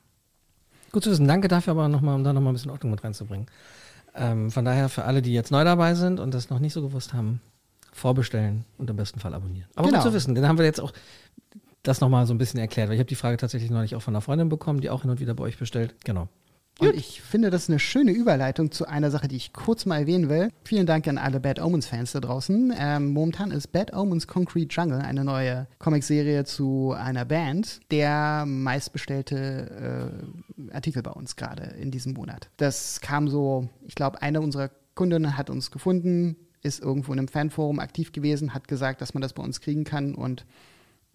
Gut 0.95 1.03
zu 1.03 1.11
wissen. 1.11 1.27
Danke 1.27 1.49
dafür 1.49 1.73
aber 1.73 1.89
nochmal, 1.89 2.15
um 2.15 2.23
da 2.23 2.33
nochmal 2.33 2.53
ein 2.53 2.55
bisschen 2.55 2.71
Ordnung 2.71 2.93
mit 2.93 3.03
reinzubringen. 3.03 3.47
Ähm, 4.15 4.53
von 4.53 4.65
daher 4.65 4.89
für 4.89 5.05
alle, 5.05 5.23
die 5.23 5.33
jetzt 5.35 5.51
neu 5.51 5.65
dabei 5.65 5.97
sind 5.97 6.21
und 6.21 6.33
das 6.33 6.51
noch 6.51 6.61
nicht 6.61 6.73
so 6.73 6.83
gewusst 6.83 7.13
haben, 7.13 7.41
vorbestellen 7.93 8.65
und 8.79 8.89
im 8.91 8.95
besten 8.95 9.19
Fall 9.19 9.35
abonnieren. 9.35 9.69
Aber 9.75 9.89
Genau. 9.89 9.99
gut 9.99 10.07
zu 10.09 10.15
wissen, 10.15 10.37
dann 10.37 10.47
haben 10.47 10.57
wir 10.57 10.65
jetzt 10.65 10.81
auch 10.81 10.93
das 11.83 12.01
nochmal 12.01 12.27
so 12.27 12.33
ein 12.33 12.39
bisschen 12.39 12.61
erklärt, 12.61 12.89
weil 12.89 12.95
ich 12.95 13.01
habe 13.01 13.09
die 13.09 13.17
Frage 13.17 13.37
tatsächlich 13.37 13.73
neulich 13.73 13.97
auch 13.97 14.03
von 14.03 14.15
einer 14.15 14.21
Freundin 14.21 14.49
bekommen, 14.49 14.81
die 14.83 14.89
auch 14.89 15.03
hin 15.03 15.11
und 15.11 15.19
wieder 15.19 15.35
bei 15.35 15.43
euch 15.43 15.59
bestellt. 15.59 15.97
Genau. 16.05 16.29
Und 16.81 16.95
ich 16.95 17.23
finde, 17.23 17.51
das 17.51 17.65
ist 17.65 17.71
eine 17.71 17.79
schöne 17.79 18.11
Überleitung 18.11 18.73
zu 18.73 18.87
einer 18.87 19.11
Sache, 19.11 19.29
die 19.29 19.37
ich 19.37 19.53
kurz 19.53 19.87
mal 19.87 20.01
erwähnen 20.01 20.29
will. 20.29 20.49
Vielen 20.65 20.87
Dank 20.87 21.07
an 21.07 21.19
alle 21.19 21.39
Bad 21.39 21.61
Omens-Fans 21.61 22.13
da 22.13 22.21
draußen. 22.21 22.75
Ähm, 22.77 23.13
momentan 23.13 23.53
ist 23.53 23.69
Bad 23.69 23.95
Omens 23.95 24.27
Concrete 24.27 24.75
Jungle 24.75 25.01
eine 25.01 25.25
neue 25.25 25.69
Comicserie 25.79 26.45
zu 26.45 26.93
einer 26.93 27.25
Band, 27.25 27.81
der 27.93 28.45
meistbestellte 28.47 30.11
äh, 30.71 30.75
Artikel 30.75 31.03
bei 31.03 31.13
uns 31.13 31.37
gerade 31.37 31.63
in 31.81 31.93
diesem 31.93 32.15
Monat. 32.15 32.51
Das 32.57 33.01
kam 33.01 33.29
so, 33.29 33.69
ich 33.87 33.95
glaube, 33.95 34.21
eine 34.21 34.41
unserer 34.41 34.71
Kundinnen 34.95 35.37
hat 35.37 35.51
uns 35.51 35.71
gefunden, 35.71 36.37
ist 36.63 36.83
irgendwo 36.83 37.13
in 37.13 37.19
einem 37.19 37.29
Fanforum 37.29 37.79
aktiv 37.79 38.11
gewesen, 38.13 38.55
hat 38.55 38.67
gesagt, 38.67 39.01
dass 39.01 39.15
man 39.15 39.21
das 39.21 39.33
bei 39.33 39.43
uns 39.43 39.61
kriegen 39.61 39.85
kann 39.85 40.15
und 40.15 40.45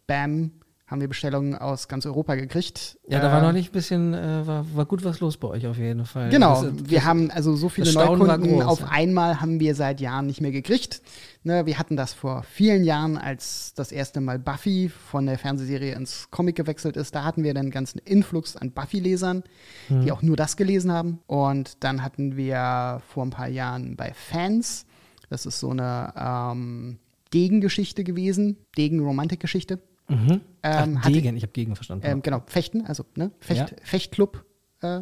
bam, 0.07 0.51
haben 0.89 1.01
wir 1.01 1.07
Bestellungen 1.07 1.53
aus 1.55 1.87
ganz 1.87 2.05
Europa 2.07 2.33
gekriegt. 2.33 2.97
Ja, 3.07 3.19
da 3.19 3.31
war 3.31 3.39
Äh, 3.43 3.45
noch 3.45 3.51
nicht 3.53 3.69
ein 3.69 3.73
bisschen, 3.73 4.13
äh, 4.15 4.47
war, 4.47 4.65
war 4.75 4.85
gut 4.85 5.03
was 5.03 5.19
los 5.19 5.37
bei 5.37 5.47
euch 5.49 5.67
auf 5.67 5.77
jeden 5.77 6.05
Fall. 6.05 6.29
Genau, 6.29 6.63
Das- 6.63 6.73
das- 6.75 6.89
wir 6.89 7.05
haben 7.05 7.29
also 7.29 7.55
so 7.55 7.69
viele 7.69 7.93
Neukunden 7.93 8.41
groß, 8.41 8.65
auf 8.65 8.79
ja. 8.81 8.87
einmal 8.89 9.39
haben 9.39 9.59
wir 9.59 9.75
seit 9.75 10.01
Jahren 10.01 10.25
nicht 10.25 10.41
mehr 10.41 10.51
gekriegt. 10.51 11.01
Ne, 11.43 11.65
wir 11.65 11.77
hatten 11.79 11.95
das 11.95 12.13
vor 12.13 12.43
vielen 12.43 12.83
Jahren, 12.83 13.17
als 13.17 13.73
das 13.75 13.91
erste 13.91 14.19
Mal 14.19 14.39
Buffy 14.39 14.89
von 14.89 15.25
der 15.27 15.37
Fernsehserie 15.37 15.93
ins 15.93 16.29
Comic 16.31 16.55
gewechselt 16.57 16.97
ist. 16.97 17.13
Da 17.15 17.23
hatten 17.23 17.43
wir 17.43 17.53
dann 17.53 17.65
einen 17.65 17.71
ganzen 17.71 17.99
Influx 17.99 18.55
an 18.57 18.71
Buffy-Lesern, 18.71 19.43
Mhm. 19.89 20.01
die 20.01 20.11
auch 20.11 20.21
nur 20.23 20.35
das 20.35 20.57
gelesen 20.57 20.91
haben. 20.91 21.19
Und 21.27 21.83
dann 21.83 22.03
hatten 22.03 22.35
wir 22.35 23.01
vor 23.07 23.23
ein 23.25 23.29
paar 23.29 23.47
Jahren 23.47 23.95
bei 23.95 24.11
Fans, 24.13 24.85
das 25.29 25.45
ist 25.45 25.59
so 25.59 25.69
eine 25.69 26.13
ähm, 26.17 26.97
Gegengeschichte 27.31 28.03
gewesen, 28.03 28.57
Gegen-Romantikgeschichte. 28.75 29.79
Mhm. 30.09 30.41
Ähm, 30.63 30.95
Ach, 30.99 31.03
hatte- 31.05 31.13
Degen, 31.13 31.37
ich 31.37 31.43
habe 31.43 31.53
Gegen 31.53 31.75
verstanden. 31.75 32.05
ähm, 32.07 32.21
genau, 32.21 32.41
Fechten, 32.47 32.85
also 32.85 33.05
ne, 33.15 33.31
Fecht, 33.39 33.59
Ja. 33.71 33.77
Fechtclub. 33.83 34.43
Äh, 34.81 35.01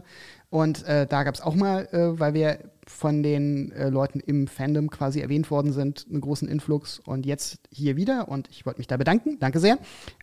und 0.50 0.84
äh, 0.86 1.06
da 1.08 1.24
gab 1.24 1.36
es 1.36 1.42
auch 1.42 1.54
mal, 1.56 1.88
äh, 1.92 2.20
weil 2.20 2.34
wir 2.34 2.60
von 2.88 3.22
den 3.22 3.72
äh, 3.74 3.90
Leuten 3.90 4.20
im 4.22 4.48
Fandom 4.48 4.90
quasi 4.90 5.20
erwähnt 5.20 5.52
worden 5.52 5.72
sind, 5.74 6.06
einen 6.10 6.22
großen 6.22 6.48
Influx. 6.48 7.00
Und 7.00 7.26
jetzt 7.26 7.60
hier 7.72 7.96
wieder. 7.96 8.28
Und 8.30 8.48
ich 8.50 8.66
wollte 8.66 8.80
mich 8.80 8.88
da 8.88 8.98
bedanken. 8.98 9.38
Danke 9.40 9.60
sehr. 9.60 9.78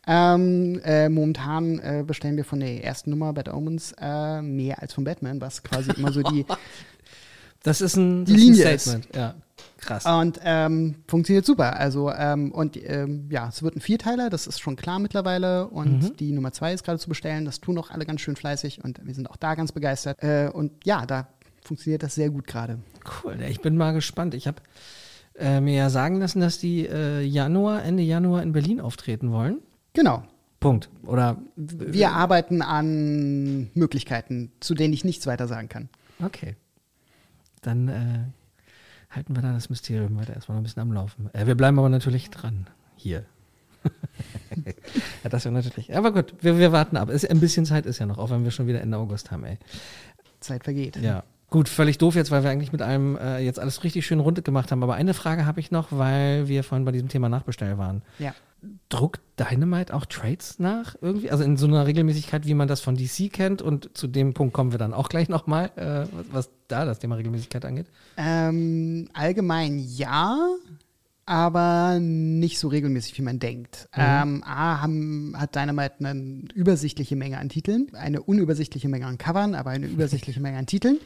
Ähm, 0.07 0.81
äh, 0.85 1.09
momentan 1.09 1.79
äh, 1.79 2.05
bestellen 2.07 2.37
wir 2.37 2.44
von 2.44 2.61
der 2.61 2.83
ersten 2.83 3.11
Nummer 3.11 3.33
Bad 3.33 3.53
Omens 3.53 3.94
mehr 4.01 4.81
als 4.83 4.92
von 4.94 5.05
Batman, 5.05 5.40
was 5.40 5.62
quasi 5.62 5.90
immer 5.97 6.11
so 6.12 6.23
die 6.23 6.44
Das 7.62 7.81
ist 7.81 7.97
ein, 7.97 8.25
das 8.25 8.35
ist 8.35 8.40
Linie 8.40 8.66
ein 8.68 8.75
ist. 8.75 8.83
Statement. 8.83 9.16
Ja, 9.16 9.35
krass. 9.87 10.05
Und 10.07 10.40
ähm, 10.42 10.97
funktioniert 11.09 11.44
super. 11.47 11.77
Also, 11.79 12.11
ähm, 12.12 12.51
und 12.53 12.77
ähm, 12.83 13.29
ja, 13.31 13.49
es 13.49 13.62
wird 13.62 13.77
ein 13.77 13.81
Vierteiler, 13.81 14.31
das 14.31 14.47
ist 14.47 14.61
schon 14.61 14.77
klar 14.77 14.99
mittlerweile. 14.99 15.68
Und 15.68 16.03
Mhm. 16.03 16.16
die 16.16 16.33
Nummer 16.33 16.53
zwei 16.53 16.73
ist 16.73 16.85
gerade 16.85 16.99
zu 16.99 17.09
bestellen. 17.09 17.44
Das 17.44 17.61
tun 17.61 17.79
auch 17.79 17.90
alle 17.90 18.05
ganz 18.07 18.20
schön 18.20 18.37
fleißig 18.37 18.83
und 18.85 19.01
wir 19.05 19.14
sind 19.14 19.31
auch 19.31 19.37
da 19.37 19.55
ganz 19.55 19.73
begeistert. 19.73 20.23
Äh, 20.23 20.51
und 20.53 20.73
ja, 20.85 21.07
da 21.07 21.29
funktioniert 21.64 22.03
das 22.03 22.14
sehr 22.14 22.31
gut 22.31 22.47
gerade. 22.47 22.79
Cool, 23.25 23.38
ich 23.49 23.61
bin 23.61 23.77
mal 23.77 23.92
gespannt. 23.92 24.35
Ich 24.35 24.47
habe 24.47 24.59
äh, 25.38 25.61
mir 25.61 25.75
ja 25.75 25.90
sagen 25.90 26.18
lassen, 26.20 26.40
dass 26.40 26.59
die 26.59 26.87
äh, 26.87 27.23
Januar, 27.23 27.83
Ende 27.83 28.03
Januar 28.03 28.42
in 28.42 28.53
Berlin 28.53 28.81
auftreten 28.81 29.33
wollen. 29.33 29.59
Genau. 29.94 30.23
Punkt. 30.61 30.88
Oder 31.05 31.38
Wir 31.57 32.12
arbeiten 32.12 32.62
an 32.62 33.70
Möglichkeiten, 33.75 34.51
zu 34.61 34.75
denen 34.75 34.94
ich 34.94 35.05
nichts 35.05 35.27
weiter 35.27 35.47
sagen 35.49 35.68
kann. 35.68 35.88
okay. 36.25 36.57
Dann 37.61 37.88
äh, 37.88 38.25
halten 39.14 39.35
wir 39.35 39.42
da 39.42 39.53
das 39.53 39.70
Mysterium 39.70 40.16
weiter 40.16 40.35
erstmal 40.35 40.57
noch 40.57 40.61
ein 40.61 40.64
bisschen 40.64 40.83
am 40.83 40.92
Laufen. 40.92 41.31
Äh, 41.33 41.46
wir 41.46 41.55
bleiben 41.55 41.79
aber 41.79 41.88
natürlich 41.88 42.31
dran. 42.31 42.66
Hier. 42.96 43.24
ja, 45.24 45.29
das 45.31 45.44
wäre 45.44 45.55
natürlich. 45.55 45.94
Aber 45.96 46.12
gut, 46.12 46.35
wir, 46.40 46.59
wir 46.59 46.72
warten 46.72 46.96
ab. 46.96 47.11
Es, 47.11 47.24
ein 47.24 47.40
bisschen 47.40 47.66
Zeit 47.66 47.87
ist 47.87 47.98
ja 47.98 48.07
noch, 48.07 48.18
auch 48.18 48.31
wenn 48.31 48.44
wir 48.44 48.50
schon 48.50 48.66
wieder 48.66 48.81
Ende 48.81 48.96
August 48.96 49.31
haben, 49.31 49.44
ey. 49.44 49.59
Zeit 50.40 50.64
vergeht. 50.64 50.96
Ja. 50.96 51.24
Gut, 51.50 51.68
völlig 51.68 51.98
doof 51.98 52.16
jetzt, 52.16 52.31
weil 52.31 52.42
wir 52.42 52.50
eigentlich 52.50 52.72
mit 52.72 52.83
allem 52.83 53.16
äh, 53.16 53.38
jetzt 53.38 53.61
alles 53.61 53.85
richtig 53.85 54.07
schön 54.07 54.20
rund 54.20 54.44
gemacht 54.44 54.72
haben. 54.72 54.83
Aber 54.83 54.94
eine 54.94 55.14
Frage 55.14 55.46
habe 55.46 55.61
ich 55.61 55.70
noch, 55.70 55.88
weil 55.90 56.48
wir 56.48 56.64
vorhin 56.64 56.85
bei 56.85 56.92
diesem 56.92 57.09
Thema 57.09 57.29
Nachbestell 57.29 57.79
waren. 57.79 58.03
Ja. 58.18 58.35
Druckt 58.88 59.20
Dynamite 59.38 59.92
auch 59.94 60.07
Trades 60.07 60.59
nach 60.59 60.96
irgendwie? 61.00 61.31
Also 61.31 61.44
in 61.44 61.57
so 61.57 61.66
einer 61.66 61.87
Regelmäßigkeit, 61.87 62.46
wie 62.46 62.55
man 62.55 62.68
das 62.68 62.81
von 62.81 62.96
DC 62.96 63.33
kennt. 63.33 63.62
Und 63.62 63.96
zu 63.96 64.07
dem 64.07 64.35
Punkt 64.35 64.55
kommen 64.55 64.72
wir 64.72 64.79
dann 64.79 64.94
auch 64.94 65.09
gleich 65.09 65.29
nochmal, 65.29 65.70
äh, 65.77 66.07
was, 66.12 66.27
was 66.31 66.50
da 66.68 66.85
das 66.85 66.98
Thema 66.98 67.16
Regelmäßigkeit 67.16 67.64
angeht. 67.64 67.87
Ähm, 68.16 69.09
allgemein 69.12 69.79
ja, 69.79 70.38
aber 71.27 71.98
nicht 72.00 72.59
so 72.59 72.68
regelmäßig, 72.68 73.16
wie 73.18 73.22
man 73.22 73.38
denkt. 73.38 73.88
Ähm, 73.94 74.42
A 74.44 74.81
haben, 74.83 75.35
hat 75.37 75.55
Dynamite 75.55 76.05
eine 76.05 76.44
übersichtliche 76.55 77.16
Menge 77.16 77.38
an 77.38 77.48
Titeln, 77.48 77.88
eine 77.94 78.22
unübersichtliche 78.22 78.88
Menge 78.88 79.07
an 79.07 79.18
Covern, 79.18 79.55
aber 79.55 79.70
eine 79.70 79.87
übersichtliche 79.87 80.40
Menge 80.40 80.59
an 80.59 80.66
Titeln. 80.66 80.98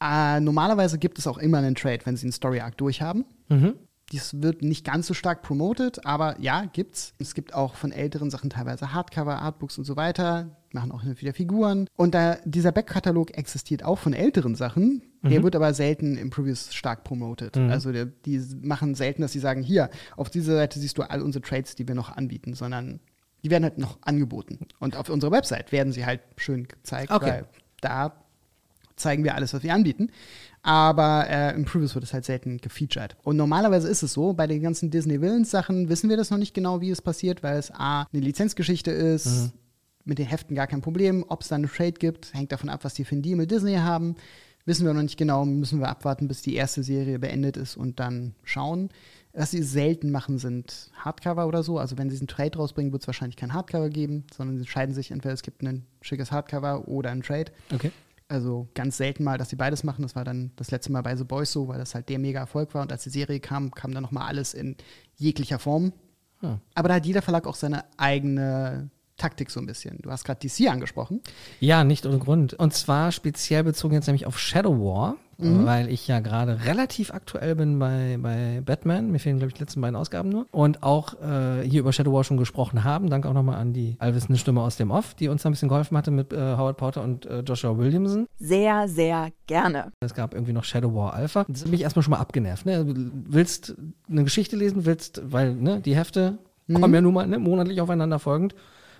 Äh, 0.00 0.40
normalerweise 0.40 0.98
gibt 0.98 1.18
es 1.18 1.26
auch 1.26 1.38
immer 1.38 1.58
einen 1.58 1.74
Trade, 1.74 2.00
wenn 2.04 2.16
sie 2.16 2.26
einen 2.26 2.32
Story 2.32 2.60
Arc 2.60 2.76
durchhaben. 2.78 3.24
Dies 4.12 4.42
wird 4.42 4.62
nicht 4.62 4.84
ganz 4.84 5.06
so 5.06 5.14
stark 5.14 5.42
promoted, 5.42 6.04
aber 6.06 6.38
ja, 6.40 6.66
gibt's. 6.66 7.14
Es 7.18 7.34
gibt 7.34 7.54
auch 7.54 7.74
von 7.74 7.90
älteren 7.90 8.30
Sachen 8.30 8.50
teilweise 8.50 8.92
Hardcover, 8.92 9.40
Artbooks 9.40 9.78
und 9.78 9.84
so 9.84 9.96
weiter, 9.96 10.56
machen 10.72 10.92
auch 10.92 11.02
wieder 11.04 11.32
Figuren. 11.32 11.88
Und 11.96 12.14
da 12.14 12.36
dieser 12.44 12.70
Backkatalog 12.70 13.36
existiert 13.36 13.82
auch 13.84 13.98
von 13.98 14.12
älteren 14.12 14.54
Sachen, 14.54 15.02
der 15.22 15.42
wird 15.42 15.56
aber 15.56 15.72
selten 15.72 16.18
im 16.18 16.28
Previews 16.28 16.74
stark 16.74 17.02
promoted. 17.02 17.56
Also 17.56 17.92
der, 17.92 18.04
die 18.04 18.38
machen 18.60 18.94
selten, 18.94 19.22
dass 19.22 19.32
sie 19.32 19.38
sagen, 19.38 19.62
hier, 19.62 19.88
auf 20.16 20.28
dieser 20.28 20.54
Seite 20.54 20.78
siehst 20.78 20.98
du 20.98 21.02
all 21.02 21.22
unsere 21.22 21.42
Trades, 21.42 21.74
die 21.74 21.88
wir 21.88 21.94
noch 21.94 22.14
anbieten, 22.14 22.52
sondern 22.54 23.00
die 23.42 23.50
werden 23.50 23.64
halt 23.64 23.78
noch 23.78 23.96
angeboten. 24.02 24.58
Und 24.80 24.96
auf 24.96 25.08
unserer 25.08 25.30
Website 25.30 25.72
werden 25.72 25.92
sie 25.94 26.04
halt 26.04 26.20
schön 26.36 26.68
gezeigt, 26.68 27.10
Okay. 27.10 27.26
weil 27.26 27.46
da 27.80 28.12
zeigen 28.96 29.24
wir 29.24 29.34
alles, 29.34 29.54
was 29.54 29.62
wir 29.62 29.72
anbieten. 29.74 30.10
Aber 30.66 31.28
äh, 31.28 31.54
im 31.54 31.66
Previews 31.66 31.94
wird 31.94 32.04
es 32.04 32.14
halt 32.14 32.24
selten 32.24 32.56
gefeatured. 32.56 33.16
Und 33.22 33.36
normalerweise 33.36 33.86
ist 33.86 34.02
es 34.02 34.14
so, 34.14 34.32
bei 34.32 34.46
den 34.46 34.62
ganzen 34.62 34.90
Disney 34.90 35.20
Villains 35.20 35.50
Sachen 35.50 35.90
wissen 35.90 36.08
wir 36.08 36.16
das 36.16 36.30
noch 36.30 36.38
nicht 36.38 36.54
genau, 36.54 36.80
wie 36.80 36.90
es 36.90 37.02
passiert, 37.02 37.42
weil 37.42 37.58
es 37.58 37.70
A, 37.70 38.06
eine 38.10 38.22
Lizenzgeschichte 38.22 38.90
ist, 38.90 39.52
mit 40.06 40.18
den 40.18 40.26
Heften 40.26 40.56
gar 40.56 40.66
kein 40.66 40.80
Problem. 40.80 41.22
Ob 41.28 41.42
es 41.42 41.48
dann 41.48 41.60
eine 41.60 41.70
Trade 41.70 41.92
gibt, 41.92 42.32
hängt 42.32 42.50
davon 42.50 42.70
ab, 42.70 42.82
was 42.82 42.94
die 42.94 43.04
für 43.04 43.12
einen 43.12 43.20
Deal 43.20 43.36
mit 43.36 43.50
Disney 43.50 43.74
haben. 43.74 44.16
Wissen 44.64 44.86
wir 44.86 44.94
noch 44.94 45.02
nicht 45.02 45.18
genau, 45.18 45.44
müssen 45.44 45.80
wir 45.80 45.90
abwarten, 45.90 46.28
bis 46.28 46.40
die 46.40 46.54
erste 46.54 46.82
Serie 46.82 47.18
beendet 47.18 47.58
ist 47.58 47.76
und 47.76 48.00
dann 48.00 48.34
schauen. 48.42 48.88
Was 49.34 49.50
sie 49.50 49.62
selten 49.62 50.10
machen, 50.10 50.38
sind 50.38 50.90
Hardcover 50.94 51.46
oder 51.46 51.62
so. 51.62 51.78
Also 51.78 51.98
wenn 51.98 52.08
sie 52.08 52.16
einen 52.16 52.28
Trade 52.28 52.56
rausbringen, 52.56 52.90
wird 52.90 53.02
es 53.02 53.06
wahrscheinlich 53.06 53.36
kein 53.36 53.52
Hardcover 53.52 53.90
geben, 53.90 54.24
sondern 54.34 54.56
sie 54.56 54.62
entscheiden 54.62 54.94
sich 54.94 55.10
entweder 55.10 55.34
es 55.34 55.42
gibt 55.42 55.62
ein 55.62 55.84
schickes 56.00 56.32
Hardcover 56.32 56.88
oder 56.88 57.10
ein 57.10 57.22
Trade. 57.22 57.52
Okay. 57.74 57.90
Also 58.28 58.68
ganz 58.74 58.96
selten 58.96 59.22
mal, 59.22 59.36
dass 59.36 59.50
sie 59.50 59.56
beides 59.56 59.84
machen. 59.84 60.02
Das 60.02 60.16
war 60.16 60.24
dann 60.24 60.52
das 60.56 60.70
letzte 60.70 60.90
Mal 60.92 61.02
bei 61.02 61.14
The 61.14 61.24
Boys 61.24 61.52
so, 61.52 61.68
weil 61.68 61.78
das 61.78 61.94
halt 61.94 62.08
der 62.08 62.18
mega 62.18 62.40
Erfolg 62.40 62.74
war. 62.74 62.82
Und 62.82 62.90
als 62.90 63.02
die 63.02 63.10
Serie 63.10 63.40
kam, 63.40 63.70
kam 63.70 63.92
dann 63.92 64.02
nochmal 64.02 64.26
alles 64.28 64.54
in 64.54 64.76
jeglicher 65.16 65.58
Form. 65.58 65.92
Ah. 66.40 66.58
Aber 66.74 66.88
da 66.88 66.94
hat 66.94 67.06
jeder 67.06 67.22
Verlag 67.22 67.46
auch 67.46 67.54
seine 67.54 67.84
eigene 67.96 68.90
Taktik 69.16 69.50
so 69.50 69.60
ein 69.60 69.66
bisschen. 69.66 69.98
Du 70.02 70.10
hast 70.10 70.24
gerade 70.24 70.46
DC 70.46 70.68
angesprochen. 70.68 71.20
Ja, 71.60 71.84
nicht 71.84 72.06
ohne 72.06 72.18
Grund. 72.18 72.54
Und 72.54 72.74
zwar 72.74 73.12
speziell 73.12 73.62
bezogen 73.62 73.94
jetzt 73.94 74.06
nämlich 74.06 74.26
auf 74.26 74.38
Shadow 74.38 74.72
War, 74.78 75.16
weil 75.38 75.88
ich 75.90 76.06
ja 76.08 76.20
gerade 76.20 76.64
relativ 76.64 77.12
aktuell 77.12 77.54
bin 77.54 77.78
bei, 77.78 78.18
bei 78.20 78.62
Batman. 78.64 79.10
Mir 79.10 79.18
fehlen, 79.18 79.38
glaube 79.38 79.48
ich, 79.48 79.54
die 79.54 79.60
letzten 79.60 79.80
beiden 79.80 79.96
Ausgaben 79.96 80.28
nur. 80.28 80.46
Und 80.50 80.82
auch 80.82 81.14
äh, 81.20 81.62
hier 81.62 81.80
über 81.80 81.92
Shadow 81.92 82.12
War 82.12 82.24
schon 82.24 82.36
gesprochen 82.36 82.84
haben. 82.84 83.10
Danke 83.10 83.28
auch 83.28 83.34
nochmal 83.34 83.56
an 83.56 83.72
die 83.72 83.96
allwissende 83.98 84.38
Stimme 84.38 84.60
aus 84.60 84.76
dem 84.76 84.90
Off, 84.90 85.14
die 85.14 85.28
uns 85.28 85.42
da 85.42 85.48
ein 85.48 85.52
bisschen 85.52 85.68
geholfen 85.68 85.96
hatte 85.96 86.10
mit 86.10 86.32
äh, 86.32 86.36
Howard 86.36 86.76
Porter 86.76 87.02
und 87.02 87.26
äh, 87.26 87.40
Joshua 87.40 87.76
Williamson. 87.76 88.26
Sehr, 88.38 88.88
sehr 88.88 89.30
gerne. 89.46 89.92
Es 90.00 90.14
gab 90.14 90.34
irgendwie 90.34 90.52
noch 90.52 90.64
Shadow 90.64 90.94
War 90.94 91.14
Alpha. 91.14 91.44
Das 91.48 91.62
hat 91.62 91.70
mich 91.70 91.82
erstmal 91.82 92.02
schon 92.02 92.12
mal 92.12 92.18
abgenervt. 92.18 92.66
Ne? 92.66 92.84
Du 92.84 92.94
willst 93.26 93.74
eine 94.10 94.24
Geschichte 94.24 94.56
lesen, 94.56 94.84
willst, 94.84 95.22
weil 95.24 95.54
ne, 95.54 95.80
die 95.80 95.96
Hefte 95.96 96.38
kommen 96.72 96.94
ja 96.94 97.00
nun 97.00 97.14
mal 97.14 97.26
ne, 97.26 97.38
monatlich 97.38 97.80
aufeinander 97.80 98.18
folgend. 98.18 98.54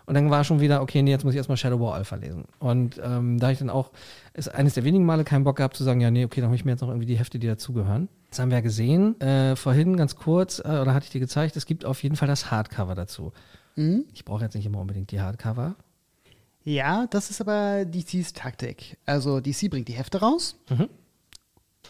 Und 0.06 0.14
dann 0.14 0.30
war 0.30 0.44
schon 0.44 0.60
wieder, 0.60 0.82
okay, 0.82 1.02
nee, 1.02 1.10
jetzt 1.10 1.24
muss 1.24 1.32
ich 1.34 1.38
erstmal 1.38 1.56
Shadow 1.56 1.80
War 1.80 1.94
Alpha 1.94 2.16
lesen. 2.16 2.44
Und 2.58 3.00
ähm, 3.02 3.38
da 3.38 3.50
ich 3.50 3.58
dann 3.58 3.70
auch, 3.70 3.90
ist 4.34 4.48
eines 4.48 4.74
der 4.74 4.84
wenigen 4.84 5.06
Male 5.06 5.24
keinen 5.24 5.44
Bock 5.44 5.56
gehabt 5.56 5.76
zu 5.76 5.84
sagen, 5.84 6.00
ja, 6.00 6.10
nee, 6.10 6.24
okay, 6.24 6.40
dann 6.40 6.50
hole 6.50 6.56
ich 6.56 6.64
mir 6.64 6.72
jetzt 6.72 6.82
noch 6.82 6.88
irgendwie 6.88 7.06
die 7.06 7.16
Hefte, 7.16 7.38
die 7.38 7.46
dazugehören. 7.46 8.08
Das 8.30 8.38
haben 8.38 8.50
wir 8.50 8.58
ja 8.58 8.62
gesehen, 8.62 9.18
äh, 9.20 9.56
vorhin 9.56 9.96
ganz 9.96 10.16
kurz, 10.16 10.58
äh, 10.58 10.62
oder 10.62 10.92
hatte 10.92 11.04
ich 11.04 11.10
dir 11.10 11.20
gezeigt, 11.20 11.56
es 11.56 11.66
gibt 11.66 11.84
auf 11.84 12.02
jeden 12.02 12.16
Fall 12.16 12.28
das 12.28 12.50
Hardcover 12.50 12.94
dazu. 12.94 13.32
Ich 14.12 14.24
brauche 14.24 14.42
jetzt 14.42 14.54
nicht 14.54 14.66
immer 14.66 14.80
unbedingt 14.80 15.10
die 15.10 15.20
Hardcover. 15.20 15.76
Ja, 16.64 17.06
das 17.10 17.30
ist 17.30 17.40
aber 17.40 17.84
DCs 17.84 18.32
Taktik. 18.32 18.96
Also 19.04 19.40
DC 19.40 19.68
bringt 19.70 19.88
die 19.88 19.92
Hefte 19.92 20.20
raus. 20.20 20.56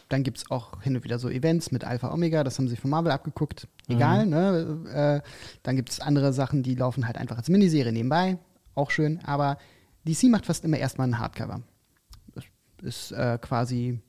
Dann 0.09 0.23
gibt 0.23 0.39
es 0.39 0.51
auch 0.51 0.83
hin 0.83 0.97
und 0.97 1.05
wieder 1.05 1.19
so 1.19 1.29
Events 1.29 1.71
mit 1.71 1.85
Alpha 1.85 2.13
Omega, 2.13 2.45
das 2.45 2.59
haben 2.59 2.69
sie 2.69 2.77
von 2.77 2.91
Marvel 2.91 3.13
abgeguckt. 3.13 3.69
Egal, 3.89 4.27
ne? 4.27 5.23
Äh, 5.23 5.29
dann 5.63 5.77
gibt 5.77 5.91
es 5.91 6.01
andere 6.01 6.33
Sachen, 6.33 6.63
die 6.63 6.75
laufen 6.75 7.07
halt 7.07 7.17
einfach 7.17 7.39
als 7.39 7.49
Miniserie 7.49 7.93
nebenbei. 7.93 8.39
Auch 8.75 8.91
schön. 8.91 9.21
Aber 9.25 9.59
DC 10.07 10.25
macht 10.25 10.47
fast 10.47 10.65
immer 10.65 10.79
erstmal 10.79 11.09
ein 11.09 11.19
Hardcover. 11.19 11.63
Das 12.35 12.45
ist 12.83 13.13
äh, 13.13 13.39
quasi 13.41 14.01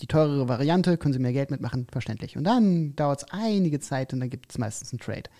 die 0.00 0.06
teurere 0.06 0.48
Variante, 0.48 0.98
können 0.98 1.14
sie 1.14 1.18
mehr 1.18 1.32
Geld 1.32 1.50
mitmachen, 1.50 1.86
verständlich. 1.90 2.36
Und 2.36 2.44
dann 2.44 2.94
dauert 2.96 3.22
es 3.22 3.30
einige 3.30 3.80
Zeit 3.80 4.12
und 4.12 4.20
dann 4.20 4.30
gibt 4.30 4.50
es 4.50 4.58
meistens 4.58 4.92
einen 4.92 5.00
Trade. 5.00 5.30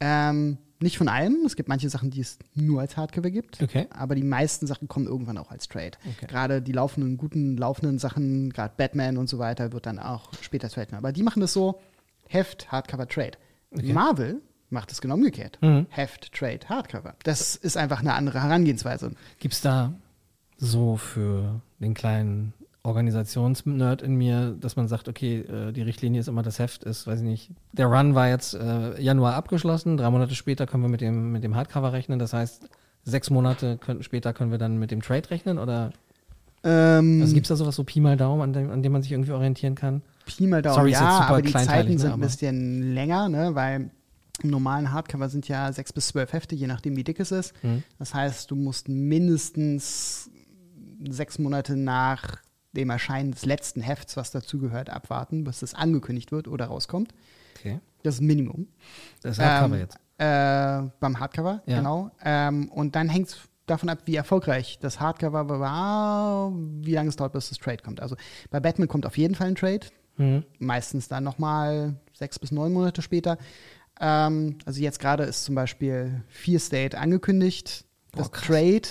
Ähm, 0.00 0.58
nicht 0.80 0.98
von 0.98 1.08
allem. 1.08 1.44
Es 1.46 1.56
gibt 1.56 1.68
manche 1.68 1.88
Sachen, 1.88 2.10
die 2.10 2.20
es 2.20 2.38
nur 2.54 2.80
als 2.80 2.96
Hardcover 2.96 3.30
gibt. 3.30 3.62
Okay. 3.62 3.86
Aber 3.90 4.14
die 4.14 4.22
meisten 4.22 4.66
Sachen 4.66 4.88
kommen 4.88 5.06
irgendwann 5.06 5.38
auch 5.38 5.50
als 5.50 5.68
Trade. 5.68 5.92
Okay. 6.16 6.26
Gerade 6.26 6.60
die 6.60 6.72
laufenden, 6.72 7.16
guten, 7.16 7.56
laufenden 7.56 7.98
Sachen, 7.98 8.50
gerade 8.50 8.74
Batman 8.76 9.16
und 9.16 9.28
so 9.28 9.38
weiter, 9.38 9.72
wird 9.72 9.86
dann 9.86 9.98
auch 9.98 10.30
später 10.42 10.68
Trade. 10.68 10.96
Aber 10.96 11.12
die 11.12 11.22
machen 11.22 11.40
das 11.40 11.52
so: 11.52 11.80
Heft, 12.28 12.70
Hardcover, 12.70 13.08
Trade. 13.08 13.38
Marvel 13.70 14.40
macht 14.70 14.92
es 14.92 15.00
genau 15.00 15.14
umgekehrt. 15.14 15.58
Heft, 15.88 16.32
Trade, 16.32 16.60
Hardcover. 16.68 17.14
Das 17.22 17.56
ist 17.56 17.76
einfach 17.76 18.00
eine 18.00 18.14
andere 18.14 18.42
Herangehensweise. 18.42 19.12
Gibt 19.38 19.54
es 19.54 19.60
da 19.60 19.94
so 20.56 20.96
für 20.96 21.60
den 21.80 21.94
kleinen 21.94 22.52
Organisationsnerd 22.84 24.02
in 24.02 24.14
mir, 24.14 24.54
dass 24.60 24.76
man 24.76 24.88
sagt, 24.88 25.08
okay, 25.08 25.40
äh, 25.40 25.72
die 25.72 25.82
Richtlinie 25.82 26.20
ist 26.20 26.28
immer 26.28 26.42
das 26.42 26.58
Heft, 26.58 26.84
ist, 26.84 27.06
weiß 27.06 27.20
ich 27.20 27.24
nicht, 27.24 27.50
der 27.72 27.86
Run 27.86 28.14
war 28.14 28.28
jetzt 28.28 28.54
äh, 28.54 29.00
Januar 29.00 29.34
abgeschlossen, 29.34 29.96
drei 29.96 30.10
Monate 30.10 30.34
später 30.34 30.66
können 30.66 30.82
wir 30.82 30.90
mit 30.90 31.00
dem, 31.00 31.32
mit 31.32 31.42
dem 31.42 31.56
Hardcover 31.56 31.94
rechnen, 31.94 32.18
das 32.18 32.34
heißt, 32.34 32.68
sechs 33.02 33.30
Monate 33.30 33.78
können, 33.78 34.02
später 34.02 34.34
können 34.34 34.50
wir 34.50 34.58
dann 34.58 34.78
mit 34.78 34.90
dem 34.90 35.00
Trade 35.00 35.30
rechnen 35.30 35.58
oder 35.58 35.92
Ähm, 36.62 37.22
also 37.22 37.32
gibt 37.34 37.46
es 37.46 37.48
da 37.48 37.56
sowas 37.56 37.74
so 37.74 37.84
Pi 37.84 38.00
mal 38.00 38.18
Daumen, 38.18 38.42
an 38.42 38.52
dem, 38.52 38.70
an 38.70 38.82
dem 38.82 38.92
man 38.92 39.02
sich 39.02 39.12
irgendwie 39.12 39.32
orientieren 39.32 39.74
kann? 39.74 40.02
Pi 40.26 40.46
mal 40.46 40.60
Daumen, 40.60 40.76
Sorry, 40.76 40.90
ist 40.92 41.00
jetzt 41.00 41.02
ja, 41.02 41.20
aber 41.20 41.40
die 41.40 41.52
Zeiten 41.52 41.92
ne, 41.92 41.98
sind 41.98 42.12
ein 42.12 42.20
bisschen 42.20 42.94
länger, 42.94 43.30
ne, 43.30 43.54
weil 43.54 43.90
im 44.42 44.50
normalen 44.50 44.92
Hardcover 44.92 45.30
sind 45.30 45.48
ja 45.48 45.72
sechs 45.72 45.92
bis 45.92 46.08
zwölf 46.08 46.34
Hefte, 46.34 46.54
je 46.54 46.66
nachdem, 46.66 46.96
wie 46.96 47.04
dick 47.04 47.18
es 47.18 47.32
ist. 47.32 47.54
Mhm. 47.62 47.82
Das 47.98 48.12
heißt, 48.12 48.50
du 48.50 48.56
musst 48.56 48.88
mindestens 48.90 50.28
sechs 51.08 51.38
Monate 51.38 51.76
nach 51.76 52.43
dem 52.76 52.90
Erscheinen 52.90 53.32
des 53.32 53.44
letzten 53.46 53.80
Hefts, 53.80 54.16
was 54.16 54.30
dazugehört, 54.30 54.90
abwarten, 54.90 55.44
bis 55.44 55.62
es 55.62 55.74
angekündigt 55.74 56.32
wird 56.32 56.48
oder 56.48 56.66
rauskommt. 56.66 57.12
Okay. 57.58 57.80
Das 58.02 58.16
ist 58.16 58.20
ein 58.20 58.26
Minimum. 58.26 58.66
Das 59.22 59.38
Hardcover 59.38 59.74
Ähm, 59.76 59.80
jetzt. 59.80 59.96
Äh, 60.18 60.90
beim 61.00 61.18
Hardcover, 61.18 61.62
Ja. 61.66 61.78
genau. 61.78 62.10
Ähm, 62.24 62.68
und 62.70 62.94
dann 62.96 63.08
hängt 63.08 63.28
es 63.28 63.38
davon 63.66 63.88
ab, 63.88 64.00
wie 64.04 64.14
erfolgreich 64.16 64.78
das 64.80 65.00
Hardcover 65.00 65.48
war, 65.48 66.52
wie 66.54 66.92
lange 66.92 67.08
es 67.08 67.16
dauert, 67.16 67.32
bis 67.32 67.48
das 67.48 67.58
Trade 67.58 67.78
kommt. 67.82 68.00
Also 68.00 68.14
bei 68.50 68.60
Batman 68.60 68.88
kommt 68.88 69.06
auf 69.06 69.16
jeden 69.16 69.34
Fall 69.34 69.48
ein 69.48 69.54
Trade. 69.54 69.86
Mhm. 70.16 70.44
Meistens 70.58 71.08
dann 71.08 71.24
nochmal 71.24 71.96
sechs 72.12 72.38
bis 72.38 72.52
neun 72.52 72.72
Monate 72.72 73.02
später. 73.02 73.38
Ähm, 74.00 74.58
also 74.66 74.80
jetzt 74.80 74.98
gerade 75.00 75.24
ist 75.24 75.44
zum 75.44 75.54
Beispiel 75.54 76.22
Fear 76.28 76.60
State 76.60 76.98
angekündigt. 76.98 77.84
Das 78.12 78.30
krass. 78.30 78.46
Trade, 78.46 78.82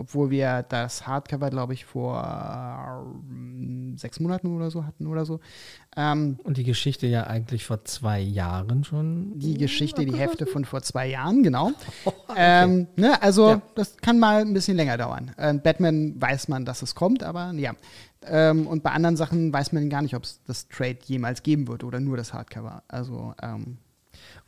obwohl 0.00 0.30
wir 0.30 0.64
das 0.68 1.06
Hardcover, 1.06 1.50
glaube 1.50 1.74
ich, 1.74 1.84
vor 1.84 2.16
ähm, 3.30 3.96
sechs 3.98 4.18
Monaten 4.18 4.48
oder 4.56 4.70
so 4.70 4.84
hatten 4.86 5.06
oder 5.06 5.24
so. 5.26 5.40
Ähm, 5.96 6.38
Und 6.42 6.56
die 6.56 6.64
Geschichte 6.64 7.06
ja 7.06 7.24
eigentlich 7.26 7.64
vor 7.66 7.84
zwei 7.84 8.20
Jahren 8.20 8.82
schon. 8.84 9.38
die 9.38 9.58
Geschichte, 9.58 10.04
die 10.04 10.16
Hefte 10.16 10.46
von 10.46 10.64
vor 10.64 10.82
zwei 10.82 11.08
Jahren, 11.08 11.42
genau. 11.42 11.72
ähm, 12.36 12.86
ne, 12.96 13.20
also 13.22 13.48
Ja. 13.50 13.62
das 13.74 13.96
kann 13.98 14.18
mal 14.18 14.40
ein 14.40 14.54
bisschen 14.54 14.76
länger 14.76 14.96
dauern. 14.96 15.32
Ähm, 15.38 15.60
Batman 15.60 16.20
weiß 16.20 16.48
man, 16.48 16.64
dass 16.64 16.82
es 16.82 16.94
kommt, 16.94 17.22
aber 17.22 17.52
ja. 17.52 17.74
Ähm, 18.26 18.66
und 18.66 18.82
bei 18.82 18.90
anderen 18.90 19.16
Sachen 19.16 19.52
weiß 19.52 19.72
man 19.72 19.88
gar 19.90 20.02
nicht, 20.02 20.14
ob 20.14 20.24
es 20.24 20.40
das 20.46 20.68
Trade 20.68 20.98
jemals 21.04 21.42
geben 21.42 21.68
wird 21.68 21.84
oder 21.84 22.00
nur 22.00 22.16
das 22.16 22.32
Hardcover. 22.34 22.82
Also 22.88 23.34
ähm, 23.42 23.78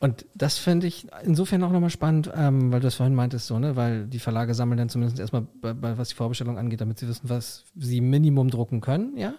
Und 0.02 0.26
das 0.34 0.58
finde 0.58 0.88
ich 0.88 1.06
insofern 1.22 1.62
auch 1.62 1.70
nochmal 1.70 1.88
spannend, 1.90 2.28
ähm, 2.34 2.72
weil 2.72 2.80
du 2.80 2.86
das 2.88 2.96
vorhin 2.96 3.14
meintest, 3.14 3.46
so, 3.46 3.58
ne? 3.60 3.76
weil 3.76 4.06
die 4.08 4.18
Verlage 4.18 4.52
sammeln 4.52 4.76
dann 4.78 4.88
zumindest 4.88 5.20
erstmal, 5.20 5.42
bei, 5.60 5.74
bei, 5.74 5.96
was 5.96 6.08
die 6.08 6.16
Vorbestellung 6.16 6.58
angeht, 6.58 6.80
damit 6.80 6.98
sie 6.98 7.06
wissen, 7.06 7.28
was 7.30 7.64
sie 7.76 8.00
Minimum 8.00 8.50
drucken 8.50 8.80
können, 8.80 9.16
ja? 9.16 9.34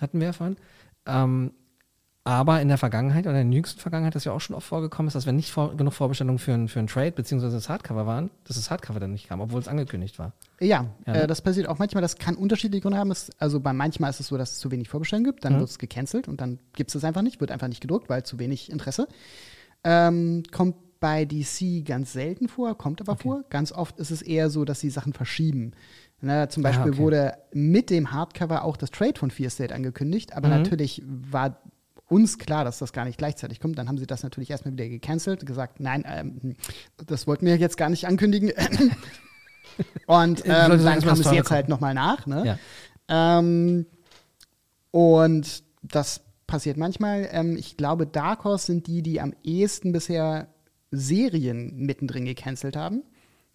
Hatten 0.00 0.18
wir 0.20 0.28
ja 0.28 0.32
vorhin. 0.32 0.56
Ähm, 1.04 1.52
aber 2.24 2.62
in 2.62 2.68
der 2.68 2.78
Vergangenheit 2.78 3.26
oder 3.26 3.40
in 3.40 3.50
der 3.50 3.56
jüngsten 3.56 3.80
Vergangenheit, 3.80 4.14
das 4.14 4.24
ja 4.24 4.32
auch 4.32 4.40
schon 4.40 4.54
oft 4.54 4.66
vorgekommen 4.66 5.08
ist, 5.08 5.14
dass 5.14 5.26
wenn 5.26 5.34
nicht 5.36 5.50
vor, 5.50 5.76
genug 5.76 5.92
Vorbestellungen 5.92 6.38
für, 6.38 6.52
ein- 6.54 6.68
für 6.68 6.78
ein 6.78 6.86
Trade 6.86 7.10
beziehungsweise 7.12 7.56
das 7.56 7.68
Hardcover 7.68 8.06
waren, 8.06 8.30
dass 8.44 8.56
das 8.56 8.70
Hardcover 8.70 8.98
dann 9.00 9.10
nicht 9.10 9.28
kam, 9.28 9.40
obwohl 9.40 9.60
es 9.60 9.66
angekündigt 9.68 10.18
war. 10.20 10.32
Ja, 10.60 10.86
Ja, 11.06 11.12
ne? 11.12 11.22
äh, 11.24 11.26
das 11.26 11.42
passiert 11.42 11.68
auch 11.68 11.78
manchmal. 11.80 12.00
Das 12.00 12.16
kann 12.16 12.36
unterschiedliche 12.36 12.80
Gründe 12.80 12.96
haben. 12.96 13.10
Es, 13.10 13.28
also 13.40 13.58
bei 13.60 13.72
manchmal 13.72 14.08
ist 14.10 14.20
es 14.20 14.28
so, 14.28 14.38
dass 14.38 14.52
es 14.52 14.58
zu 14.60 14.70
wenig 14.70 14.88
Vorbestellungen 14.88 15.24
gibt. 15.32 15.44
Dann 15.44 15.56
Mhm. 15.56 15.58
wird 15.60 15.70
es 15.70 15.78
gecancelt 15.80 16.28
und 16.28 16.40
dann 16.40 16.60
gibt 16.74 16.90
es 16.90 16.94
es 16.94 17.04
einfach 17.04 17.22
nicht, 17.22 17.40
wird 17.40 17.50
einfach 17.50 17.68
nicht 17.68 17.80
gedruckt, 17.82 18.08
weil 18.08 18.22
zu 18.22 18.38
wenig 18.38 18.70
Interesse. 18.70 19.08
Ähm, 19.84 20.42
kommt 20.52 20.76
bei 21.00 21.24
DC 21.24 21.84
ganz 21.84 22.12
selten 22.12 22.48
vor, 22.48 22.78
kommt 22.78 23.00
aber 23.00 23.16
vor. 23.16 23.42
Ganz 23.50 23.72
oft 23.72 23.98
ist 23.98 24.10
es 24.12 24.22
eher 24.22 24.50
so, 24.50 24.64
dass 24.64 24.78
sie 24.80 24.90
Sachen 24.90 25.12
verschieben. 25.12 25.72
Ne, 26.20 26.46
zum 26.48 26.64
Ah, 26.64 26.68
Beispiel 26.68 26.92
okay. 26.92 26.98
wurde 27.00 27.34
mit 27.52 27.90
dem 27.90 28.12
Hardcover 28.12 28.62
auch 28.64 28.76
das 28.76 28.90
Trade 28.92 29.18
von 29.18 29.32
Fear 29.32 29.50
State 29.50 29.74
angekündigt, 29.74 30.32
aber 30.34 30.46
Mhm. 30.48 30.54
natürlich 30.58 31.02
war 31.04 31.60
uns 32.08 32.38
klar, 32.38 32.62
dass 32.64 32.78
das 32.78 32.92
gar 32.92 33.04
nicht 33.06 33.18
gleichzeitig 33.18 33.58
kommt. 33.58 33.76
Dann 33.78 33.88
haben 33.88 33.98
sie 33.98 34.06
das 34.06 34.22
natürlich 34.22 34.50
erstmal 34.50 34.74
wieder 34.74 34.88
gecancelt, 34.88 35.44
gesagt, 35.46 35.80
nein, 35.80 36.04
ähm, 36.06 36.54
das 37.06 37.26
wollten 37.26 37.46
wir 37.46 37.56
jetzt 37.56 37.76
gar 37.76 37.88
nicht 37.88 38.06
ankündigen. 38.06 38.52
Und 40.06 40.42
ähm, 40.44 40.78
sagen 40.78 40.78
dann 40.80 41.00
kam 41.00 41.18
es 41.20 41.30
jetzt 41.32 41.50
halt 41.50 41.62
kommt. 41.66 41.68
nochmal 41.70 41.94
nach. 41.94 42.26
Ne? 42.26 42.58
Ja. 43.08 43.38
Ähm, 43.38 43.86
und 44.90 45.64
das 45.82 46.20
passiert 46.52 46.76
manchmal. 46.76 47.28
Ähm, 47.32 47.56
ich 47.56 47.76
glaube, 47.78 48.06
Dark 48.06 48.44
Horse 48.44 48.66
sind 48.66 48.86
die, 48.86 49.02
die 49.02 49.20
am 49.22 49.32
ehesten 49.42 49.90
bisher 49.92 50.48
Serien 50.90 51.74
mittendrin 51.78 52.26
gecancelt 52.26 52.76
haben. 52.76 53.02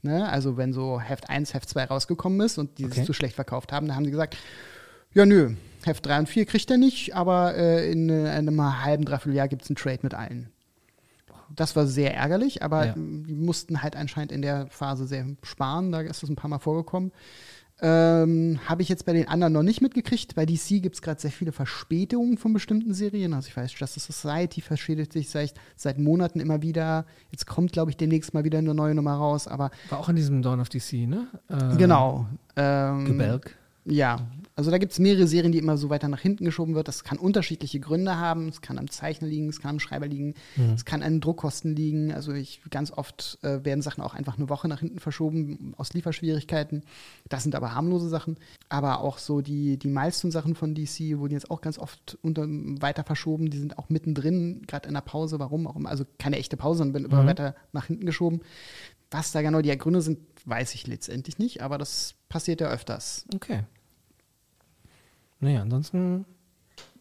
Ne? 0.02 0.28
Also 0.28 0.58
wenn 0.58 0.74
so 0.74 1.00
Heft 1.00 1.30
1, 1.30 1.54
Heft 1.54 1.70
2 1.70 1.86
rausgekommen 1.86 2.42
ist 2.42 2.58
und 2.58 2.80
die 2.80 2.86
Okay. 2.86 2.96
sich 2.96 3.06
zu 3.06 3.14
schlecht 3.14 3.36
verkauft 3.36 3.72
haben, 3.72 3.88
da 3.88 3.94
haben 3.96 4.04
sie 4.06 4.10
gesagt, 4.12 4.36
ja 5.14 5.26
nö, 5.28 5.54
Heft 5.86 6.06
3 6.08 6.20
und 6.20 6.30
4 6.30 6.46
kriegt 6.48 6.70
er 6.72 6.78
nicht, 6.78 7.16
aber 7.16 7.56
äh, 7.56 7.92
in, 7.92 8.10
äh, 8.10 8.30
einem 8.30 8.84
halben, 8.84 9.06
dreiviertel 9.06 9.36
Jahr 9.36 9.48
gibt 9.48 9.62
es 9.62 9.70
einen 9.70 9.76
Trade 9.78 10.00
mit 10.02 10.16
allen. 10.16 10.50
Das 11.56 11.76
war 11.76 11.86
sehr 11.86 12.16
ärgerlich, 12.16 12.64
aber 12.64 12.86
Ja. 12.88 12.94
die 12.96 13.34
mussten 13.34 13.84
halt 13.84 13.96
anscheinend 13.96 14.32
in 14.32 14.42
der 14.42 14.68
Phase 14.68 15.06
sehr 15.06 15.26
sparen. 15.44 15.92
Da 15.92 16.02
ist 16.02 16.24
das 16.24 16.30
ein 16.30 16.36
paar 16.36 16.50
Mal 16.50 16.60
vorgekommen. 16.60 17.12
Ähm, 17.80 18.60
Habe 18.66 18.82
ich 18.82 18.90
jetzt 18.90 19.06
bei 19.06 19.14
den 19.14 19.28
anderen 19.28 19.54
noch 19.54 19.62
nicht 19.64 19.82
mitgekriegt. 19.82 20.36
Bei 20.36 20.46
DC 20.46 20.82
gibt 20.82 20.96
es 20.96 21.02
gerade 21.02 21.22
sehr 21.22 21.32
viele 21.32 21.52
Verspätungen 21.52 22.38
von 22.38 22.52
bestimmten 22.54 22.94
Serien. 22.94 23.34
Also 23.34 23.50
ich 23.50 23.58
weiß, 23.58 23.72
Justice 23.78 24.12
Society 24.12 24.62
verspätet 24.62 25.14
sich 25.14 25.30
seit, 25.30 25.54
seit 25.76 26.00
Monaten 26.00 26.40
immer 26.40 26.64
wieder. 26.64 27.06
Jetzt 27.32 27.46
kommt, 27.46 27.74
glaube 27.74 27.92
ich, 27.92 27.98
demnächst 27.98 28.34
mal 28.34 28.44
wieder 28.44 28.58
eine 28.58 28.74
neue 28.74 28.96
Nummer 28.96 29.14
raus. 29.14 29.48
Aber 29.48 29.70
War 29.90 30.00
auch 30.00 30.10
in 30.10 30.16
diesem 30.16 30.42
Dawn 30.42 30.60
of 30.60 30.70
DC, 30.70 31.08
ne? 31.08 31.28
Äh, 31.50 31.78
genau. 31.78 32.28
Ähm, 32.56 33.06
Gebälk. 33.06 33.56
Ja, 33.90 34.28
also 34.58 34.72
da 34.72 34.80
gibt 34.80 34.92
es 34.92 35.00
mehrere 35.00 35.28
Serien, 35.28 35.52
die 35.52 35.60
immer 35.60 35.78
so 35.78 35.90
weiter 35.90 36.08
nach 36.08 36.20
hinten 36.20 36.44
geschoben 36.44 36.74
wird. 36.74 36.88
Das 36.88 37.04
kann 37.04 37.20
unterschiedliche 37.20 37.80
Gründe 37.80 38.18
haben. 38.18 38.50
Es 38.50 38.62
kann 38.62 38.80
am 38.80 38.90
Zeichner 38.90 39.28
liegen, 39.28 39.48
es 39.48 39.62
kann 39.62 39.70
am 39.70 39.80
Schreiber 39.80 40.08
liegen, 40.08 40.34
es 40.74 40.84
kann 40.84 41.04
an 41.04 41.22
Druckkosten 41.22 41.76
liegen. 41.76 42.12
Also 42.12 42.34
ich 42.34 42.62
ganz 42.72 42.92
oft 42.92 43.38
äh, 43.44 43.64
werden 43.64 43.84
Sachen 43.84 44.04
auch 44.04 44.16
einfach 44.16 44.38
eine 44.38 44.50
Woche 44.50 44.68
nach 44.68 44.80
hinten 44.80 45.00
verschoben 45.00 45.76
aus 45.78 45.94
Lieferschwierigkeiten. 45.94 46.82
Das 47.30 47.44
sind 47.44 47.54
aber 47.54 47.76
harmlose 47.76 48.10
Sachen. 48.10 48.38
Aber 48.68 49.02
auch 49.02 49.20
so 49.20 49.42
die, 49.42 49.78
die 49.78 49.88
Milestone-Sachen 49.88 50.56
von 50.56 50.74
DC 50.74 51.20
wurden 51.20 51.34
jetzt 51.34 51.52
auch 51.52 51.62
ganz 51.62 51.78
oft 51.78 52.18
unter, 52.24 52.48
weiter 52.48 53.04
verschoben. 53.04 53.52
Die 53.52 53.60
sind 53.60 53.78
auch 53.78 53.90
mittendrin, 53.90 54.64
gerade 54.66 54.88
in 54.88 54.96
der 54.96 55.02
Pause. 55.02 55.40
Warum 55.40 55.68
auch 55.68 55.76
immer. 55.76 55.90
Also 55.90 56.04
keine 56.18 56.38
echte 56.38 56.58
Pause, 56.58 56.80
sondern 56.80 57.04
werden 57.04 57.12
immer 57.12 57.26
weiter 57.28 57.56
nach 57.74 57.86
hinten 57.86 58.08
geschoben. 58.08 58.42
Was 59.12 59.32
da 59.32 59.44
genau 59.44 59.62
die 59.62 59.78
Gründe 59.78 60.02
sind, 60.02 60.20
weiß 60.46 60.74
ich 60.74 60.88
letztendlich 60.88 61.38
nicht, 61.38 61.62
aber 61.62 61.78
das 61.78 62.16
passiert 62.28 62.60
ja 62.60 62.68
öfters. 62.68 63.26
Okay. 63.34 63.64
Naja, 65.40 65.62
ansonsten 65.62 66.26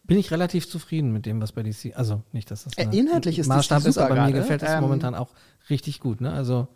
bin 0.04 0.18
ich 0.18 0.30
relativ 0.30 0.68
zufrieden 0.68 1.12
mit 1.12 1.26
dem, 1.26 1.40
was 1.40 1.52
bei 1.52 1.62
DC. 1.62 1.92
Also 1.94 2.22
nicht, 2.32 2.50
dass 2.50 2.64
das 2.64 2.74
Äh, 2.74 2.88
inhaltlich 2.92 3.38
ist 3.38 3.48
das 3.48 3.56
Maßstab 3.56 3.84
ist, 3.86 3.94
super 3.94 4.06
aber 4.06 4.14
mir 4.14 4.20
gerade. 4.20 4.34
gefällt 4.34 4.62
das 4.62 4.72
Ähm, 4.74 4.80
momentan 4.80 5.14
auch 5.14 5.30
richtig 5.68 6.00
gut. 6.00 6.20
Ne? 6.20 6.32
Also 6.32 6.68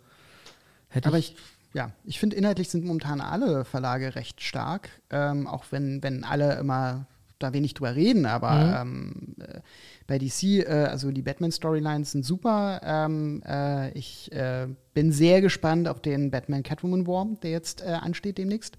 hätte 0.89 1.07
Aber 1.07 1.17
ich, 1.17 1.33
ich, 1.33 1.37
ja, 1.73 1.91
ich 2.03 2.19
finde, 2.19 2.35
inhaltlich 2.35 2.69
sind 2.69 2.83
momentan 2.83 3.21
alle 3.21 3.63
Verlage 3.63 4.15
recht 4.15 4.41
stark, 4.41 4.89
ähm, 5.09 5.47
auch 5.47 5.65
wenn, 5.71 6.03
wenn 6.03 6.23
alle 6.23 6.55
immer 6.55 7.05
da 7.39 7.53
wenig 7.53 7.73
drüber 7.73 7.95
reden, 7.95 8.25
aber 8.25 8.81
ähm, 8.81 9.35
äh, 9.39 9.61
bei 10.07 10.19
DC, 10.19 10.43
äh, 10.43 10.65
also 10.89 11.11
die 11.11 11.21
Batman-Storylines 11.21 12.11
sind 12.11 12.23
super. 12.23 12.81
Ähm, 12.83 13.41
äh, 13.47 13.91
ich 13.97 14.31
äh, 14.31 14.67
bin 14.93 15.11
sehr 15.11 15.41
gespannt 15.41 15.87
auf 15.87 16.01
den 16.01 16.31
Batman 16.31 16.63
Catwoman 16.63 17.07
War, 17.07 17.27
der 17.41 17.51
jetzt 17.51 17.81
äh, 17.81 17.85
ansteht 17.85 18.37
demnächst. 18.37 18.77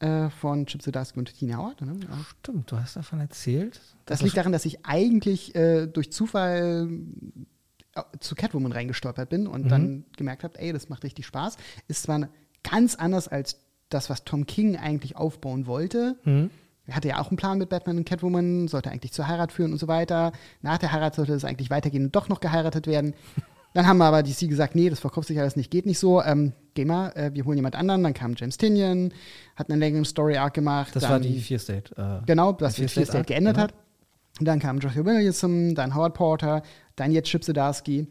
Äh, 0.00 0.30
von 0.30 0.64
Chip 0.66 0.80
Zdarsky 0.80 1.18
und 1.18 1.34
Tina 1.36 1.56
Howard. 1.56 1.80
Ne? 1.80 1.98
Stimmt, 2.40 2.70
du 2.70 2.76
hast 2.76 2.94
davon 2.94 3.18
erzählt. 3.18 3.80
Das 4.06 4.22
liegt 4.22 4.36
daran, 4.36 4.52
dass 4.52 4.64
ich 4.64 4.86
eigentlich 4.86 5.56
äh, 5.56 5.88
durch 5.88 6.12
Zufall 6.12 6.88
äh, 7.96 8.02
zu 8.20 8.36
Catwoman 8.36 8.70
reingestolpert 8.70 9.28
bin 9.28 9.48
und 9.48 9.68
dann 9.68 10.04
gemerkt 10.16 10.44
habe, 10.44 10.56
ey, 10.60 10.72
das 10.72 10.88
macht 10.88 11.02
richtig 11.02 11.26
Spaß. 11.26 11.56
Ist 11.88 12.04
zwar 12.04 12.28
ganz 12.62 12.94
anders 12.94 13.26
als 13.26 13.58
das, 13.88 14.08
was 14.08 14.22
Tom 14.22 14.46
King 14.46 14.76
eigentlich 14.76 15.16
aufbauen 15.16 15.66
wollte. 15.66 16.16
Er 16.86 16.96
hatte 16.96 17.08
ja 17.08 17.20
auch 17.20 17.28
einen 17.28 17.36
Plan 17.36 17.58
mit 17.58 17.68
Batman 17.68 17.98
und 17.98 18.04
Catwoman, 18.04 18.68
sollte 18.68 18.90
eigentlich 18.90 19.12
zur 19.12 19.26
Heirat 19.26 19.50
führen 19.52 19.72
und 19.72 19.78
so 19.78 19.88
weiter. 19.88 20.32
Nach 20.62 20.78
der 20.78 20.92
Heirat 20.92 21.16
sollte 21.16 21.34
es 21.34 21.44
eigentlich 21.44 21.70
weitergehen 21.70 22.04
und 22.04 22.14
doch 22.16 22.28
noch 22.28 22.40
geheiratet 22.40 22.86
werden. 22.86 23.14
Dann 23.74 23.86
haben 23.86 23.98
wir 23.98 24.06
aber 24.06 24.22
DC 24.22 24.48
gesagt, 24.48 24.74
nee, 24.74 24.88
das 24.90 25.00
verkauft 25.00 25.28
sich 25.28 25.38
alles 25.38 25.56
nicht, 25.56 25.70
geht 25.70 25.86
nicht 25.86 25.98
so. 25.98 26.22
Ähm, 26.22 26.52
geh 26.74 26.84
mal, 26.84 27.10
äh, 27.10 27.30
wir 27.34 27.44
holen 27.44 27.56
jemand 27.58 27.76
anderen. 27.76 28.02
Dann 28.02 28.14
kam 28.14 28.34
James 28.36 28.56
Tinian, 28.56 29.12
hat 29.56 29.70
einen 29.70 29.78
längeren 29.78 30.04
Story-Arc 30.04 30.54
gemacht. 30.54 30.96
Das 30.96 31.02
dann, 31.02 31.12
war 31.12 31.20
die 31.20 31.38
Vier 31.40 31.58
State. 31.58 31.94
Äh, 31.96 32.24
Genau, 32.26 32.52
das 32.52 32.74
die 32.74 32.88
Fear 32.88 33.04
State 33.04 33.18
Arc, 33.18 33.26
geändert 33.26 33.54
genau. 33.56 33.68
hat. 33.68 33.74
Und 34.40 34.46
dann 34.46 34.58
kam 34.60 34.78
Joshua 34.78 35.04
Williamson, 35.04 35.74
dann 35.74 35.94
Howard 35.94 36.14
Porter, 36.14 36.62
dann 36.96 37.12
jetzt 37.12 37.28
Chip 37.28 37.44
Zdarsky. 37.44 38.06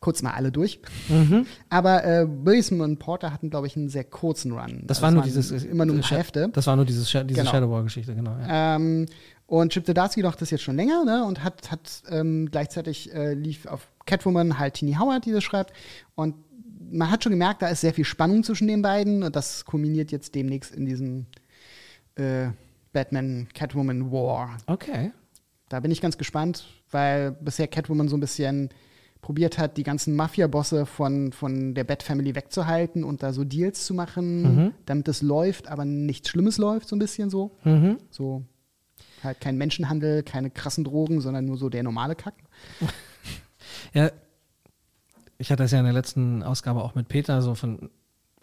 Kurz 0.00 0.20
mal 0.20 0.32
alle 0.32 0.50
durch. 0.50 0.80
Mhm. 1.08 1.46
Aber 1.70 2.04
äh, 2.04 2.26
Williamson 2.28 2.80
und 2.80 2.98
Porter 2.98 3.32
hatten, 3.32 3.50
glaube 3.50 3.68
ich, 3.68 3.76
einen 3.76 3.88
sehr 3.88 4.02
kurzen 4.02 4.50
Run. 4.50 4.82
Das 4.84 4.98
Also 4.98 5.02
war 5.02 5.10
nur 5.12 5.22
dieses. 5.22 5.50
Immer 5.64 5.84
nur 5.86 5.94
ein 5.94 6.00
paar 6.00 6.18
Hefte. 6.18 6.48
Das 6.52 6.66
war 6.66 6.74
nur 6.74 6.84
dieses, 6.84 7.06
diese 7.08 7.24
Genau. 7.24 7.50
Shadow 7.50 7.70
War-Geschichte, 7.70 8.12
genau. 8.14 8.36
Ja. 8.40 8.76
Ähm, 8.76 9.06
und 9.46 9.72
Chip 9.72 9.86
Zdarsky 9.86 10.22
macht 10.24 10.40
das 10.42 10.50
jetzt 10.50 10.62
schon 10.62 10.74
länger 10.76 11.04
ne? 11.04 11.24
und 11.24 11.44
hat, 11.44 11.70
hat 11.70 12.02
ähm, 12.08 12.48
gleichzeitig 12.50 13.14
äh, 13.14 13.34
lief 13.34 13.66
auf 13.66 13.91
Catwoman 14.06 14.58
halt 14.58 14.74
Tini 14.74 14.94
Howard, 14.94 15.24
die 15.24 15.32
das 15.32 15.44
schreibt. 15.44 15.72
Und 16.14 16.34
man 16.90 17.10
hat 17.10 17.22
schon 17.22 17.32
gemerkt, 17.32 17.62
da 17.62 17.68
ist 17.68 17.80
sehr 17.80 17.94
viel 17.94 18.04
Spannung 18.04 18.44
zwischen 18.44 18.68
den 18.68 18.82
beiden 18.82 19.22
und 19.22 19.34
das 19.34 19.64
kulminiert 19.64 20.12
jetzt 20.12 20.34
demnächst 20.34 20.74
in 20.74 20.86
diesem 20.86 21.26
äh, 22.16 22.48
Batman-Catwoman 22.92 24.12
War. 24.12 24.58
Okay. 24.66 25.12
Da 25.68 25.80
bin 25.80 25.90
ich 25.90 26.02
ganz 26.02 26.18
gespannt, 26.18 26.66
weil 26.90 27.32
bisher 27.32 27.66
Catwoman 27.66 28.08
so 28.08 28.16
ein 28.16 28.20
bisschen 28.20 28.68
probiert 29.22 29.56
hat, 29.56 29.76
die 29.76 29.84
ganzen 29.84 30.14
Mafia-Bosse 30.16 30.84
von, 30.84 31.32
von 31.32 31.74
der 31.74 31.84
Bat-Family 31.84 32.34
wegzuhalten 32.34 33.04
und 33.04 33.22
da 33.22 33.32
so 33.32 33.44
Deals 33.44 33.86
zu 33.86 33.94
machen, 33.94 34.74
damit 34.84 35.08
es 35.08 35.22
läuft, 35.22 35.68
aber 35.68 35.84
nichts 35.84 36.28
Schlimmes 36.28 36.58
läuft, 36.58 36.88
so 36.88 36.96
ein 36.96 36.98
bisschen 36.98 37.30
so. 37.30 37.56
Mhm. 37.64 37.98
So 38.10 38.44
halt 39.22 39.40
kein 39.40 39.56
Menschenhandel, 39.56 40.24
keine 40.24 40.50
krassen 40.50 40.84
Drogen, 40.84 41.20
sondern 41.20 41.44
nur 41.44 41.56
so 41.56 41.68
der 41.68 41.82
normale 41.84 42.16
Kack. 42.16 42.34
Ja, 43.92 44.10
ich 45.38 45.50
hatte 45.50 45.62
das 45.62 45.72
ja 45.72 45.78
in 45.78 45.84
der 45.84 45.92
letzten 45.92 46.42
Ausgabe 46.42 46.82
auch 46.82 46.94
mit 46.94 47.08
Peter 47.08 47.42
so 47.42 47.54
von, 47.54 47.90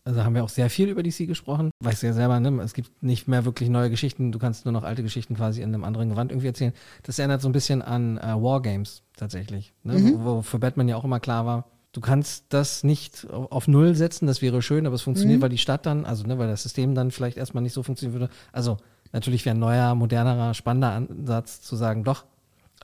also 0.04 0.24
haben 0.24 0.36
wir 0.36 0.44
auch 0.44 0.50
sehr 0.50 0.70
viel 0.70 0.90
über 0.90 1.04
DC 1.04 1.28
gesprochen. 1.28 1.72
Weißt 1.80 2.04
du 2.04 2.08
ja 2.08 2.14
selber, 2.14 2.40
ne? 2.40 2.62
es 2.62 2.74
gibt 2.74 3.02
nicht 3.02 3.28
mehr 3.28 3.46
wirklich 3.46 3.70
neue 3.70 3.90
Geschichten, 3.90 4.32
du 4.32 4.40
kannst 4.40 4.66
nur 4.66 4.74
noch 4.74 4.84
alte 4.84 5.04
Geschichten 5.04 5.36
quasi 5.36 5.62
in 5.62 5.74
einem 5.74 5.84
anderen 5.84 6.10
Gewand 6.10 6.32
irgendwie 6.32 6.48
erzählen. 6.48 6.74
Das 7.04 7.20
erinnert 7.20 7.42
so 7.42 7.50
ein 7.50 7.54
bisschen 7.54 7.82
an 7.82 8.18
äh, 8.18 8.34
Wargames 8.36 9.04
tatsächlich, 9.16 9.74
ne? 9.84 10.14
wo, 10.16 10.24
wo 10.24 10.42
für 10.42 10.60
Batman 10.60 10.90
ja 10.90 10.98
auch 10.98 11.06
immer 11.06 11.20
klar 11.20 11.46
war, 11.46 11.66
du 11.92 12.02
kannst 12.02 12.46
das 12.50 12.84
nicht 12.84 13.28
auf 13.30 13.68
Null 13.68 13.96
setzen, 13.96 14.28
das 14.28 14.42
wäre 14.42 14.62
schön, 14.62 14.86
aber 14.86 14.96
es 14.96 15.02
funktioniert, 15.02 15.42
weil 15.42 15.50
die 15.50 15.58
Stadt 15.58 15.86
dann, 15.86 16.06
also 16.06 16.26
ne, 16.26 16.38
weil 16.38 16.48
das 16.48 16.64
System 16.64 16.96
dann 16.96 17.12
vielleicht 17.12 17.38
erstmal 17.38 17.64
nicht 17.64 17.74
so 17.74 17.84
funktionieren 17.84 18.20
würde. 18.20 18.34
Also 18.52 18.78
natürlich 19.12 19.46
wäre 19.46 19.56
ein 19.56 19.60
neuer, 19.60 19.96
modernerer, 19.96 20.54
spannender 20.54 20.92
Ansatz 20.92 21.62
zu 21.62 21.76
sagen, 21.76 22.04
doch, 22.04 22.26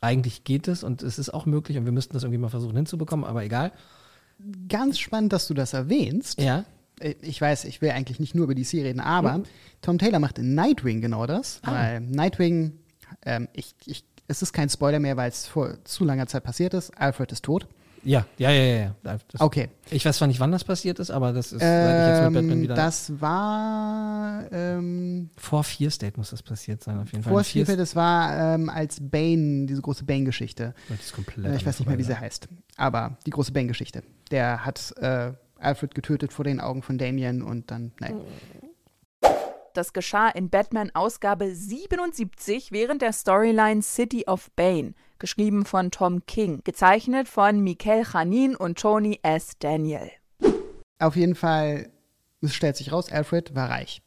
eigentlich 0.05 0.43
geht 0.43 0.67
es 0.67 0.83
und 0.83 1.01
es 1.03 1.19
ist 1.19 1.29
auch 1.33 1.45
möglich 1.45 1.77
und 1.77 1.85
wir 1.85 1.91
müssten 1.91 2.13
das 2.13 2.23
irgendwie 2.23 2.39
mal 2.39 2.49
versuchen 2.49 2.75
hinzubekommen, 2.75 3.25
aber 3.25 3.43
egal. 3.43 3.71
Ganz 4.69 4.99
spannend, 4.99 5.33
dass 5.33 5.47
du 5.47 5.53
das 5.53 5.73
erwähnst, 5.73 6.39
Ja. 6.41 6.65
äh, 6.99 7.15
ich 7.21 7.39
weiß, 7.39 7.65
ich 7.65 7.81
will 7.81 7.91
eigentlich 7.91 8.19
nicht 8.19 8.35
nur 8.35 8.43
über 8.45 8.55
DC 8.55 8.73
reden, 8.75 8.99
aber 8.99 9.43
Tom 9.81 9.97
Taylor 9.97 10.19
macht 10.19 10.37
in 10.39 10.55
Nightwing 10.55 11.01
genau 11.01 11.25
das, 11.25 11.61
weil 11.63 12.01
Nightwing, 12.01 12.73
ähm, 13.25 13.47
ich, 13.53 13.75
ich, 13.85 14.03
es 14.27 14.41
ist 14.41 14.53
kein 14.53 14.69
Spoiler 14.69 14.99
mehr, 14.99 15.15
weil 15.17 15.29
es 15.29 15.47
vor 15.47 15.77
zu 15.85 16.03
langer 16.03 16.27
Zeit 16.27 16.43
passiert 16.43 16.73
ist. 16.73 16.89
Alfred 16.99 17.31
ist 17.31 17.43
tot. 17.45 17.67
Ja, 18.05 18.25
ja, 18.37 18.51
ja, 18.51 18.63
ja. 18.63 18.95
Das, 19.03 19.21
Okay. 19.39 19.69
Ich 19.89 20.05
weiß 20.05 20.17
zwar 20.17 20.27
nicht, 20.27 20.39
wann 20.39 20.51
das 20.51 20.63
passiert 20.63 20.99
ist, 20.99 21.11
aber 21.11 21.33
das 21.33 21.51
ist, 21.51 21.59
seit 21.61 22.01
ich 22.01 22.07
jetzt 22.07 22.23
mit 22.23 22.33
Batman 22.33 22.51
Ähm, 22.51 22.61
wieder. 22.61 22.75
das 22.75 23.19
war 23.19 24.43
ähm, 24.51 25.29
vor 25.37 25.63
Fear 25.63 25.91
State 25.91 26.13
muss 26.17 26.29
das 26.29 26.41
passiert 26.43 26.83
sein, 26.83 26.99
auf 26.99 27.11
jeden 27.11 27.23
Fall. 27.23 27.33
vor 27.33 27.43
Fear 27.43 27.49
Spielfeld, 27.65 27.79
das 27.79 27.95
war 27.95 28.55
ähm, 28.55 28.69
als 28.69 28.97
Bane, 29.01 29.65
diese 29.65 29.81
große 29.81 30.05
Bane-Geschichte. 30.05 30.73
State 30.85 31.01
ist 31.01 31.13
komplett 31.13 31.45
Äh, 31.45 31.55
ich 31.55 31.65
weiß 31.65 31.79
nicht 31.79 31.87
mehr, 31.87 31.97
wie 31.97 32.03
sie 32.03 32.17
heißt. 32.17 32.47
Aber 32.77 33.17
die 33.25 33.31
große 33.31 33.51
Bane-Geschichte. 33.51 34.03
Der 34.31 34.65
hat 34.65 34.93
äh, 34.97 35.31
Alfred 35.59 35.95
getötet 35.95 36.31
vor 36.33 36.45
den 36.45 36.59
Augen 36.59 36.81
von 36.83 36.97
Damien 36.97 37.41
und 37.41 37.71
dann, 37.71 37.91
nein. 37.99 38.21
Das 39.73 39.91
geschah 39.91 40.29
in 40.29 40.49
Batman 40.49 40.89
Ausgabe 40.93 41.53
77 41.53 42.71
während 42.71 43.01
der 43.01 43.11
Storyline 43.11 43.81
City 43.81 44.23
of 44.25 44.49
Bane, 44.55 44.93
geschrieben 45.19 45.65
von 45.65 45.91
Tom 45.91 46.25
King, 46.25 46.61
gezeichnet 46.63 47.27
von 47.27 47.59
Mikel 47.61 48.03
Janin 48.11 48.55
und 48.55 48.77
Tony 48.79 49.19
S. 49.23 49.53
Daniel. 49.59 50.09
Auf 50.99 51.15
jeden 51.15 51.35
Fall, 51.35 51.89
es 52.41 52.53
stellt 52.53 52.75
sich 52.77 52.91
raus, 52.91 53.11
Alfred 53.11 53.55
war 53.55 53.69
reich. 53.69 54.01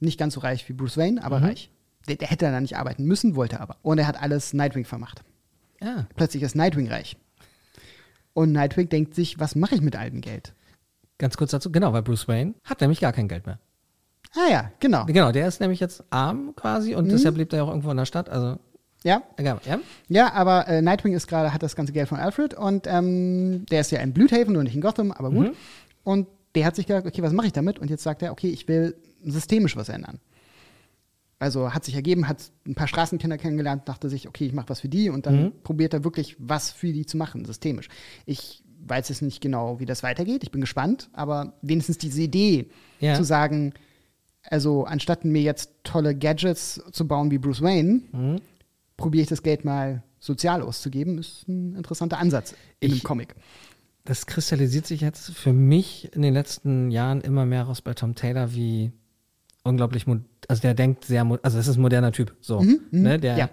Nicht 0.00 0.18
ganz 0.18 0.34
so 0.34 0.40
reich 0.40 0.68
wie 0.68 0.72
Bruce 0.72 0.96
Wayne, 0.96 1.22
aber 1.22 1.38
Mhm. 1.38 1.44
reich. 1.46 1.70
Der, 2.08 2.16
der 2.16 2.28
hätte 2.28 2.44
da 2.50 2.60
nicht 2.60 2.76
arbeiten 2.76 3.04
müssen, 3.04 3.34
wollte 3.36 3.60
aber. 3.60 3.76
Und 3.82 3.98
er 3.98 4.06
hat 4.06 4.20
alles 4.20 4.52
Nightwing 4.52 4.84
vermacht. 4.84 5.22
Ja, 5.80 6.06
Plötzlich 6.16 6.42
ist 6.42 6.54
Nightwing 6.54 6.88
reich. 6.88 7.16
Und 8.32 8.52
Nightwing 8.52 8.88
denkt 8.88 9.14
sich, 9.14 9.38
was 9.38 9.54
mache 9.54 9.74
ich 9.76 9.80
mit 9.80 9.96
all 9.96 10.10
dem 10.10 10.20
Geld? 10.20 10.54
ganz 11.16 11.36
kurz 11.36 11.52
dazu, 11.52 11.70
genau, 11.70 11.92
weil 11.92 12.02
Bruce 12.02 12.26
Wayne 12.26 12.54
hat 12.64 12.80
nämlich 12.80 13.00
gar 13.00 13.12
kein 13.12 13.28
Geld 13.28 13.46
mehr. 13.46 13.60
Ah 14.34 14.50
ja, 14.50 14.72
genau. 14.80 15.04
Genau, 15.06 15.30
der 15.30 15.46
ist 15.46 15.60
nämlich 15.60 15.78
jetzt 15.78 16.02
arm 16.10 16.54
quasi 16.56 16.96
und 16.96 17.08
deshalb 17.08 17.36
lebt 17.36 17.52
er 17.52 17.58
ja 17.58 17.62
auch 17.64 17.68
irgendwo 17.68 17.90
in 17.92 17.96
der 17.96 18.04
Stadt. 18.04 18.28
Also, 18.28 18.58
Ja, 19.04 19.22
ja? 19.66 19.78
Ja, 20.08 20.32
aber 20.32 20.66
äh, 20.66 20.80
Nightwing 20.82 21.12
ist 21.12 21.26
gerade, 21.28 21.52
hat 21.52 21.62
das 21.62 21.76
ganze 21.76 21.92
Geld 21.92 22.08
von 22.08 22.18
Alfred 22.18 22.54
und 22.54 22.86
ähm, 22.88 23.64
der 23.70 23.82
ist 23.82 23.90
ja 23.92 24.00
in 24.00 24.12
Blüthaven 24.12 24.56
und 24.56 24.64
nicht 24.64 24.74
in 24.74 24.80
Gotham, 24.80 25.12
aber 25.12 25.30
gut. 25.30 25.46
Und 26.02 26.26
der 26.54 26.64
hat 26.66 26.74
sich 26.76 26.86
gedacht, 26.86 27.04
okay, 27.06 27.22
was 27.22 27.32
mache 27.32 27.46
ich 27.46 27.52
damit? 27.52 27.78
Und 27.78 27.90
jetzt 27.90 28.02
sagt 28.02 28.22
er, 28.22 28.32
okay, 28.32 28.48
ich 28.48 28.66
will 28.66 28.96
systemisch 29.22 29.76
was 29.76 29.88
ändern. 29.90 30.20
Also 31.38 31.74
hat 31.74 31.84
sich 31.84 31.94
ergeben, 31.94 32.28
hat 32.28 32.50
ein 32.66 32.74
paar 32.74 32.88
Straßenkinder 32.88 33.36
kennengelernt, 33.38 33.88
dachte 33.88 34.08
sich, 34.08 34.26
okay, 34.28 34.46
ich 34.46 34.52
mache 34.54 34.68
was 34.70 34.80
für 34.80 34.88
die 34.88 35.10
und 35.10 35.26
dann 35.26 35.52
probiert 35.62 35.92
er 35.92 36.04
wirklich 36.04 36.36
was 36.38 36.70
für 36.70 36.92
die 36.92 37.04
zu 37.04 37.16
machen, 37.18 37.44
systemisch. 37.44 37.88
Ich 38.24 38.62
weiß 38.86 39.08
jetzt 39.10 39.20
nicht 39.22 39.40
genau, 39.40 39.80
wie 39.80 39.86
das 39.86 40.02
weitergeht, 40.02 40.42
ich 40.44 40.50
bin 40.50 40.60
gespannt, 40.60 41.10
aber 41.12 41.54
wenigstens 41.60 41.98
diese 41.98 42.22
Idee 42.22 42.70
Ja. 43.00 43.14
zu 43.14 43.24
sagen, 43.24 43.74
also 44.44 44.84
anstatt 44.84 45.24
mir 45.24 45.42
jetzt 45.42 45.70
tolle 45.84 46.14
Gadgets 46.14 46.80
zu 46.92 47.06
bauen 47.08 47.30
wie 47.30 47.38
Bruce 47.38 47.62
Wayne, 47.62 48.40
probiere 48.96 49.22
ich 49.22 49.28
das 49.28 49.42
Geld 49.42 49.64
mal 49.64 50.02
sozial 50.18 50.62
auszugeben, 50.62 51.18
ist 51.18 51.48
ein 51.48 51.74
interessanter 51.76 52.18
Ansatz 52.18 52.54
in 52.80 52.90
einem 52.90 52.96
Ich- 52.98 53.04
Comic. 53.04 53.34
Das 54.06 54.26
kristallisiert 54.26 54.86
sich 54.86 55.00
jetzt 55.00 55.30
für 55.30 55.54
mich 55.54 56.10
in 56.14 56.20
den 56.20 56.34
letzten 56.34 56.90
Jahren 56.90 57.22
immer 57.22 57.46
mehr 57.46 57.62
raus 57.62 57.80
bei 57.80 57.94
Tom 57.94 58.14
Taylor, 58.14 58.52
wie 58.52 58.92
unglaublich, 59.62 60.04
also 60.46 60.60
der 60.60 60.74
denkt 60.74 61.06
sehr, 61.06 61.22
also 61.42 61.56
das 61.56 61.68
ist 61.68 61.76
ein 61.76 61.80
moderner 61.80 62.12
Typ, 62.12 62.36
so, 62.42 62.62
ne, 62.90 63.18
der, 63.18 63.38
ja. 63.38 63.50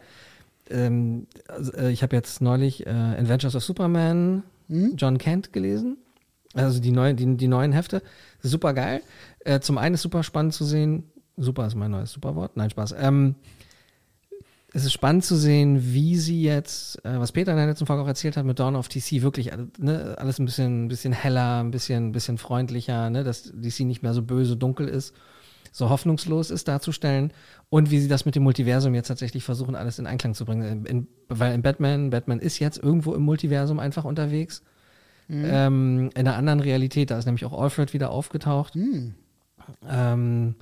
ähm, 0.69 1.27
also, 1.47 1.71
äh, 1.71 1.91
ich 1.91 2.03
habe 2.03 2.17
jetzt 2.17 2.41
neulich 2.41 2.85
äh, 2.85 2.89
Adventures 2.89 3.55
of 3.55 3.63
Superman, 3.63 4.43
John 4.67 5.17
Kent 5.17 5.53
gelesen, 5.53 5.95
also 6.53 6.81
die 6.81 6.91
neuen, 6.91 7.15
die, 7.15 7.37
die 7.37 7.47
neuen 7.47 7.71
Hefte, 7.71 8.01
super 8.41 8.73
geil. 8.73 9.01
Äh, 9.45 9.61
zum 9.61 9.77
einen 9.77 9.95
ist 9.95 10.01
super 10.01 10.21
spannend 10.23 10.53
zu 10.53 10.65
sehen, 10.65 11.03
super 11.37 11.65
ist 11.65 11.75
mein 11.75 11.91
neues 11.91 12.11
Superwort, 12.11 12.57
nein 12.57 12.69
Spaß. 12.69 12.93
Ähm, 12.99 13.35
es 14.73 14.85
ist 14.85 14.93
spannend 14.93 15.25
zu 15.25 15.35
sehen, 15.35 15.93
wie 15.93 16.15
sie 16.17 16.43
jetzt, 16.43 17.03
äh, 17.03 17.19
was 17.19 17.31
Peter 17.31 17.51
in 17.51 17.57
der 17.57 17.67
letzten 17.67 17.85
Folge 17.85 18.03
auch 18.03 18.07
erzählt 18.07 18.37
hat 18.37 18.45
mit 18.45 18.59
Dawn 18.59 18.75
of 18.75 18.87
DC, 18.87 19.21
wirklich 19.21 19.51
äh, 19.51 19.57
ne, 19.77 20.15
alles 20.17 20.39
ein 20.39 20.45
bisschen, 20.45 20.85
ein 20.85 20.87
bisschen 20.87 21.13
heller, 21.13 21.61
ein 21.61 21.71
bisschen, 21.71 22.07
ein 22.07 22.11
bisschen 22.13 22.37
freundlicher, 22.37 23.09
ne, 23.09 23.23
dass 23.23 23.51
DC 23.53 23.81
nicht 23.81 24.01
mehr 24.01 24.13
so 24.13 24.21
böse, 24.21 24.55
dunkel 24.55 24.87
ist, 24.87 25.13
so 25.73 25.89
hoffnungslos 25.89 26.51
ist 26.51 26.67
darzustellen 26.67 27.33
und 27.69 27.91
wie 27.91 27.99
sie 27.99 28.07
das 28.07 28.25
mit 28.25 28.35
dem 28.35 28.43
Multiversum 28.43 28.95
jetzt 28.95 29.07
tatsächlich 29.07 29.43
versuchen, 29.43 29.75
alles 29.75 29.99
in 29.99 30.07
Einklang 30.07 30.35
zu 30.35 30.45
bringen. 30.45 30.85
In, 30.85 31.07
weil 31.27 31.53
in 31.53 31.61
Batman, 31.61 32.09
Batman 32.09 32.39
ist 32.39 32.59
jetzt 32.59 32.77
irgendwo 32.77 33.13
im 33.13 33.23
Multiversum 33.23 33.79
einfach 33.79 34.05
unterwegs. 34.05 34.63
Ähm, 35.29 36.09
in 36.13 36.27
einer 36.27 36.35
anderen 36.35 36.59
Realität, 36.59 37.09
da 37.09 37.17
ist 37.17 37.25
nämlich 37.25 37.45
auch 37.45 37.57
Alfred 37.57 37.93
wieder 37.93 38.09
aufgetaucht. 38.09 38.75
Ähm, 39.87 40.55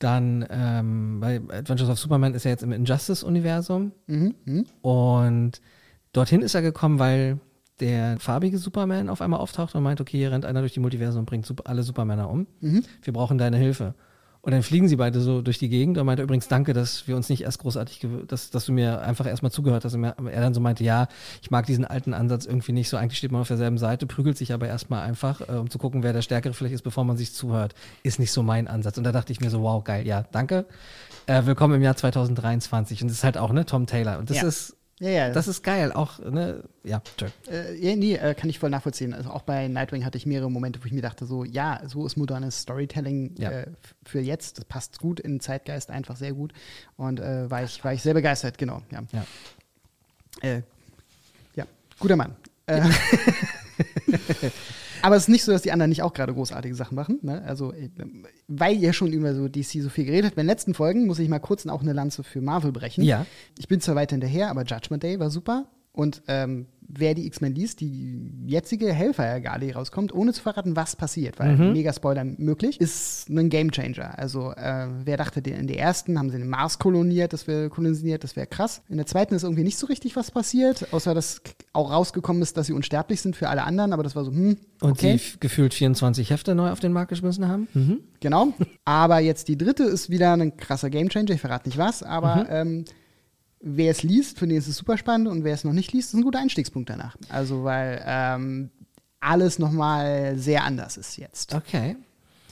dann 0.00 0.44
ähm, 0.50 1.20
bei 1.20 1.36
Adventures 1.50 1.88
of 1.88 1.98
Superman 1.98 2.34
ist 2.34 2.44
er 2.44 2.50
jetzt 2.50 2.64
im 2.64 2.72
Injustice-Universum. 2.72 3.92
Und 4.82 5.60
dorthin 6.12 6.42
ist 6.42 6.54
er 6.54 6.62
gekommen, 6.62 6.98
weil 6.98 7.38
der 7.78 8.18
farbige 8.18 8.58
Superman 8.58 9.08
auf 9.08 9.22
einmal 9.22 9.40
auftaucht 9.40 9.74
und 9.74 9.82
meint, 9.82 10.00
okay, 10.00 10.18
hier 10.18 10.32
rennt 10.32 10.44
einer 10.44 10.60
durch 10.60 10.74
die 10.74 10.80
Multiversen 10.80 11.20
und 11.20 11.26
bringt 11.26 11.50
alle 11.66 11.82
Supermänner 11.82 12.28
um. 12.28 12.46
Wir 13.02 13.12
brauchen 13.12 13.38
deine 13.38 13.56
Hilfe. 13.56 13.94
Und 14.42 14.52
dann 14.52 14.62
fliegen 14.62 14.88
sie 14.88 14.96
beide 14.96 15.20
so 15.20 15.42
durch 15.42 15.58
die 15.58 15.68
Gegend 15.68 15.98
und 15.98 16.06
meinte 16.06 16.22
übrigens, 16.22 16.48
danke, 16.48 16.72
dass 16.72 17.06
wir 17.06 17.14
uns 17.14 17.28
nicht 17.28 17.42
erst 17.42 17.58
großartig, 17.58 18.06
dass, 18.26 18.48
dass 18.48 18.64
du 18.64 18.72
mir 18.72 19.02
einfach 19.02 19.26
erstmal 19.26 19.52
zugehört 19.52 19.84
hast. 19.84 19.92
Und 19.94 20.04
er 20.04 20.40
dann 20.40 20.54
so 20.54 20.60
meinte, 20.60 20.82
ja, 20.82 21.08
ich 21.42 21.50
mag 21.50 21.66
diesen 21.66 21.84
alten 21.84 22.14
Ansatz 22.14 22.46
irgendwie 22.46 22.72
nicht 22.72 22.88
so. 22.88 22.96
Eigentlich 22.96 23.18
steht 23.18 23.32
man 23.32 23.42
auf 23.42 23.48
derselben 23.48 23.76
Seite, 23.76 24.06
prügelt 24.06 24.38
sich 24.38 24.54
aber 24.54 24.66
erstmal 24.66 25.02
einfach, 25.02 25.42
äh, 25.46 25.52
um 25.52 25.68
zu 25.68 25.76
gucken, 25.76 26.02
wer 26.02 26.14
der 26.14 26.22
Stärkere 26.22 26.54
vielleicht 26.54 26.74
ist, 26.74 26.82
bevor 26.82 27.04
man 27.04 27.18
sich 27.18 27.34
zuhört. 27.34 27.74
Ist 28.02 28.18
nicht 28.18 28.32
so 28.32 28.42
mein 28.42 28.66
Ansatz. 28.66 28.96
Und 28.96 29.04
da 29.04 29.12
dachte 29.12 29.30
ich 29.30 29.40
mir 29.40 29.50
so, 29.50 29.60
wow, 29.62 29.84
geil, 29.84 30.06
ja, 30.06 30.24
danke. 30.32 30.64
Äh, 31.26 31.44
willkommen 31.44 31.74
im 31.74 31.82
Jahr 31.82 31.96
2023. 31.96 33.02
Und 33.02 33.08
das 33.08 33.18
ist 33.18 33.24
halt 33.24 33.36
auch, 33.36 33.52
ne, 33.52 33.66
Tom 33.66 33.86
Taylor. 33.86 34.18
Und 34.18 34.30
das 34.30 34.38
Ja. 34.38 34.48
ist, 34.48 34.74
Ja, 35.00 35.08
ja. 35.08 35.30
das 35.30 35.48
ist 35.48 35.62
geil. 35.62 35.92
Auch, 35.92 36.18
ne, 36.18 36.62
ja, 36.84 37.00
tschö. 37.16 37.26
Äh, 37.50 37.74
ja, 37.76 37.96
nee, 37.96 38.16
äh, 38.16 38.34
kann 38.34 38.50
ich 38.50 38.58
voll 38.58 38.68
nachvollziehen. 38.68 39.14
Also 39.14 39.30
auch 39.30 39.40
bei 39.42 39.66
Nightwing 39.66 40.04
hatte 40.04 40.18
ich 40.18 40.26
mehrere 40.26 40.50
Momente, 40.50 40.78
wo 40.82 40.84
ich 40.86 40.92
mir 40.92 41.00
dachte, 41.00 41.24
so, 41.24 41.42
ja, 41.44 41.80
so 41.86 42.04
ist 42.04 42.18
modernes 42.18 42.60
Storytelling 42.60 43.34
Ja. 43.38 43.50
äh, 43.50 43.66
für 44.04 44.20
jetzt. 44.20 44.58
Das 44.58 44.66
passt 44.66 44.98
gut 44.98 45.18
in 45.18 45.32
den 45.36 45.40
Zeitgeist, 45.40 45.90
einfach 45.90 46.16
sehr 46.16 46.34
gut. 46.34 46.52
Und 46.98 47.18
äh, 47.18 47.50
war, 47.50 47.64
ich, 47.64 47.82
war 47.82 47.94
ich 47.94 48.02
sehr 48.02 48.12
begeistert, 48.12 48.58
genau. 48.58 48.82
Ja, 48.92 49.02
Ja. 49.12 49.24
äh, 50.50 50.62
ja. 51.56 51.64
guter 51.98 52.16
Mann. 52.16 52.36
Äh, 52.66 52.82
Aber 55.02 55.16
es 55.16 55.22
ist 55.22 55.28
nicht 55.28 55.44
so, 55.44 55.52
dass 55.52 55.62
die 55.62 55.72
anderen 55.72 55.90
nicht 55.90 56.02
auch 56.02 56.12
gerade 56.12 56.34
großartige 56.34 56.74
Sachen 56.74 56.94
machen. 56.94 57.18
Ne? 57.22 57.42
Also, 57.46 57.72
äh, 57.72 57.90
weil 58.48 58.76
ihr 58.76 58.92
schon 58.92 59.12
über 59.12 59.34
so 59.34 59.48
DC 59.48 59.82
so 59.82 59.88
viel 59.88 60.04
geredet 60.04 60.26
habt, 60.26 60.36
bei 60.36 60.42
den 60.42 60.48
letzten 60.48 60.74
Folgen 60.74 61.06
muss 61.06 61.18
ich 61.18 61.28
mal 61.28 61.38
kurz 61.38 61.66
auch 61.66 61.82
eine 61.82 61.92
Lanze 61.92 62.22
für 62.22 62.40
Marvel 62.40 62.72
brechen. 62.72 63.04
Ja. 63.04 63.26
Ich 63.58 63.68
bin 63.68 63.80
zwar 63.80 63.94
weiter 63.94 64.14
hinterher, 64.14 64.50
aber 64.50 64.64
Judgment 64.64 65.02
Day 65.02 65.18
war 65.20 65.30
super. 65.30 65.66
Und 65.92 66.22
ähm, 66.28 66.66
wer 66.92 67.14
die 67.14 67.26
X-Men 67.26 67.54
liest, 67.54 67.80
die 67.80 68.32
jetzige 68.46 68.92
Hellfire-Gala, 68.92 69.58
die 69.58 69.70
rauskommt, 69.70 70.12
ohne 70.14 70.32
zu 70.32 70.42
verraten, 70.42 70.76
was 70.76 70.96
passiert, 70.96 71.38
weil 71.38 71.56
mega 71.56 71.92
Spoiler 71.92 72.24
möglich, 72.24 72.80
ist 72.80 73.28
ein 73.28 73.48
Gamechanger. 73.48 74.18
Also 74.18 74.52
äh, 74.52 74.86
wer 75.04 75.16
dachte, 75.16 75.40
in 75.40 75.66
der 75.66 75.78
ersten 75.78 76.18
haben 76.18 76.30
sie 76.30 76.38
den 76.38 76.48
Mars 76.48 76.78
koloniert, 76.78 77.32
das 77.32 77.46
wäre 77.46 77.68
kolonisiert, 77.68 78.24
das 78.24 78.36
wäre 78.36 78.46
krass. 78.46 78.82
In 78.88 78.96
der 78.96 79.06
zweiten 79.06 79.34
ist 79.34 79.42
irgendwie 79.42 79.64
nicht 79.64 79.78
so 79.78 79.86
richtig 79.86 80.16
was 80.16 80.30
passiert, 80.30 80.92
außer 80.92 81.14
dass 81.14 81.42
auch 81.72 81.90
rausgekommen 81.90 82.42
ist, 82.42 82.56
dass 82.56 82.66
sie 82.66 82.72
unsterblich 82.72 83.20
sind 83.20 83.36
für 83.36 83.48
alle 83.48 83.64
anderen, 83.64 83.92
aber 83.92 84.02
das 84.02 84.16
war 84.16 84.24
so, 84.24 84.32
hm, 84.32 84.56
Und 84.80 84.92
okay. 84.92 85.18
die 85.18 85.40
gefühlt 85.40 85.74
24 85.74 86.30
Hefte 86.30 86.54
neu 86.54 86.70
auf 86.70 86.80
den 86.80 86.92
Markt 86.92 87.10
geschmissen 87.10 87.46
haben. 87.48 87.68
Mhm. 87.74 88.00
Genau. 88.20 88.52
Aber 88.84 89.18
jetzt 89.20 89.48
die 89.48 89.56
dritte 89.56 89.84
ist 89.84 90.10
wieder 90.10 90.32
ein 90.32 90.56
krasser 90.56 90.90
Gamechanger. 90.90 91.30
Ich 91.30 91.40
verrate 91.40 91.68
nicht 91.68 91.78
was, 91.78 92.02
aber 92.02 92.46
ähm, 92.50 92.84
wer 93.60 93.90
es 93.90 94.02
liest, 94.02 94.38
für 94.38 94.46
den 94.46 94.56
ist 94.56 94.68
es 94.68 94.76
super 94.76 94.96
spannend 94.98 95.28
und 95.28 95.44
wer 95.44 95.54
es 95.54 95.64
noch 95.64 95.72
nicht 95.72 95.92
liest, 95.92 96.08
ist 96.08 96.14
ein 96.14 96.22
guter 96.22 96.38
Einstiegspunkt 96.38 96.90
danach. 96.90 97.16
Also, 97.28 97.64
weil 97.64 98.02
ähm, 98.06 98.70
alles 99.20 99.58
nochmal 99.58 100.36
sehr 100.38 100.64
anders 100.64 100.96
ist 100.96 101.16
jetzt. 101.16 101.54
Okay. 101.54 101.96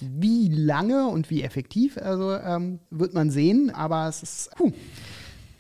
Wie 0.01 0.49
lange 0.49 1.09
und 1.09 1.29
wie 1.31 1.43
effektiv, 1.43 1.99
also 1.99 2.35
ähm, 2.35 2.79
wird 2.91 3.15
man 3.15 3.31
sehen, 3.31 3.71
aber 3.71 4.09
es 4.09 4.23
ist. 4.23 4.51
Puh. 4.57 4.73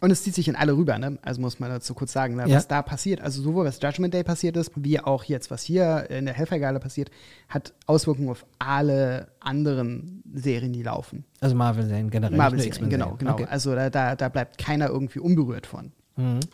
Und 0.00 0.10
es 0.10 0.22
zieht 0.22 0.34
sich 0.34 0.46
in 0.48 0.54
alle 0.54 0.76
rüber, 0.76 0.98
ne? 0.98 1.18
Also 1.22 1.40
muss 1.40 1.58
man 1.58 1.70
dazu 1.70 1.92
kurz 1.94 2.12
sagen, 2.12 2.36
ne? 2.36 2.48
Ja. 2.48 2.56
was 2.56 2.68
da 2.68 2.82
passiert, 2.82 3.20
also 3.20 3.42
sowohl 3.42 3.64
was 3.64 3.80
Judgment 3.82 4.14
Day 4.14 4.22
passiert 4.22 4.56
ist, 4.56 4.72
wie 4.76 5.00
auch 5.00 5.24
jetzt, 5.24 5.50
was 5.50 5.62
hier 5.62 6.08
in 6.10 6.26
der 6.26 6.34
Hellfire-Gala 6.34 6.78
passiert, 6.78 7.10
hat 7.48 7.72
Auswirkungen 7.86 8.28
auf 8.28 8.46
alle 8.58 9.28
anderen 9.40 10.22
Serien, 10.32 10.72
die 10.72 10.82
laufen. 10.82 11.24
Also 11.40 11.56
Marvel-Serien 11.56 12.10
generell. 12.10 12.36
Marvel 12.36 12.58
nicht 12.58 12.80
nur 12.80 12.90
Serien, 12.90 12.90
genau, 12.90 13.16
genau. 13.16 13.32
Okay. 13.32 13.44
Mhm. 13.44 13.48
Also 13.50 13.74
da, 13.74 13.90
da, 13.90 14.14
da 14.14 14.28
bleibt 14.28 14.58
keiner 14.58 14.88
irgendwie 14.88 15.18
unberührt 15.18 15.66
von. 15.66 15.92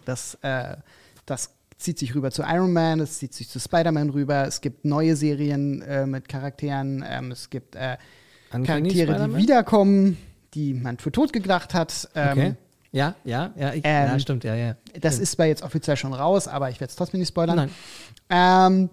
Das, 0.05 0.37
äh, 0.43 0.77
das 1.25 1.55
zieht 1.79 1.99
sich 1.99 2.15
rüber 2.15 2.31
zu 2.31 2.43
Iron 2.43 2.73
Man, 2.73 3.01
es 3.01 3.19
zieht 3.19 3.33
sich 3.33 3.49
zu 3.49 3.59
Spider-Man 3.59 4.11
rüber, 4.11 4.47
es 4.47 4.61
gibt 4.61 4.85
neue 4.85 5.17
Serien 5.17 5.81
äh, 5.83 6.07
mit 6.07 6.29
Charakteren, 6.29 7.03
ähm, 7.07 7.31
es 7.31 7.49
gibt 7.49 7.75
äh, 7.75 7.97
Charaktere, 8.51 9.29
die 9.29 9.37
wiederkommen, 9.37 10.19
die 10.53 10.75
man 10.75 10.99
für 10.99 11.11
tot 11.13 11.33
gedacht 11.33 11.75
hat. 11.75 12.09
Ähm, 12.15 12.31
Okay. 12.31 12.55
Ja, 12.95 13.15
ja, 13.25 13.51
ja, 13.57 13.73
ich, 13.75 13.83
ähm, 13.85 14.09
ja, 14.09 14.19
stimmt, 14.21 14.45
ja, 14.45 14.55
ja. 14.55 14.77
Das 15.01 15.19
ist 15.19 15.33
zwar 15.33 15.47
jetzt 15.47 15.63
offiziell 15.63 15.97
schon 15.97 16.13
raus, 16.15 16.47
aber 16.47 16.71
ich 16.71 16.81
werde 16.81 16.91
es 16.91 16.97
trotzdem 16.97 17.19
nicht 17.21 17.29
spoilern. 17.29 17.57
Nein. 17.57 17.71
Ähm, 18.31 18.91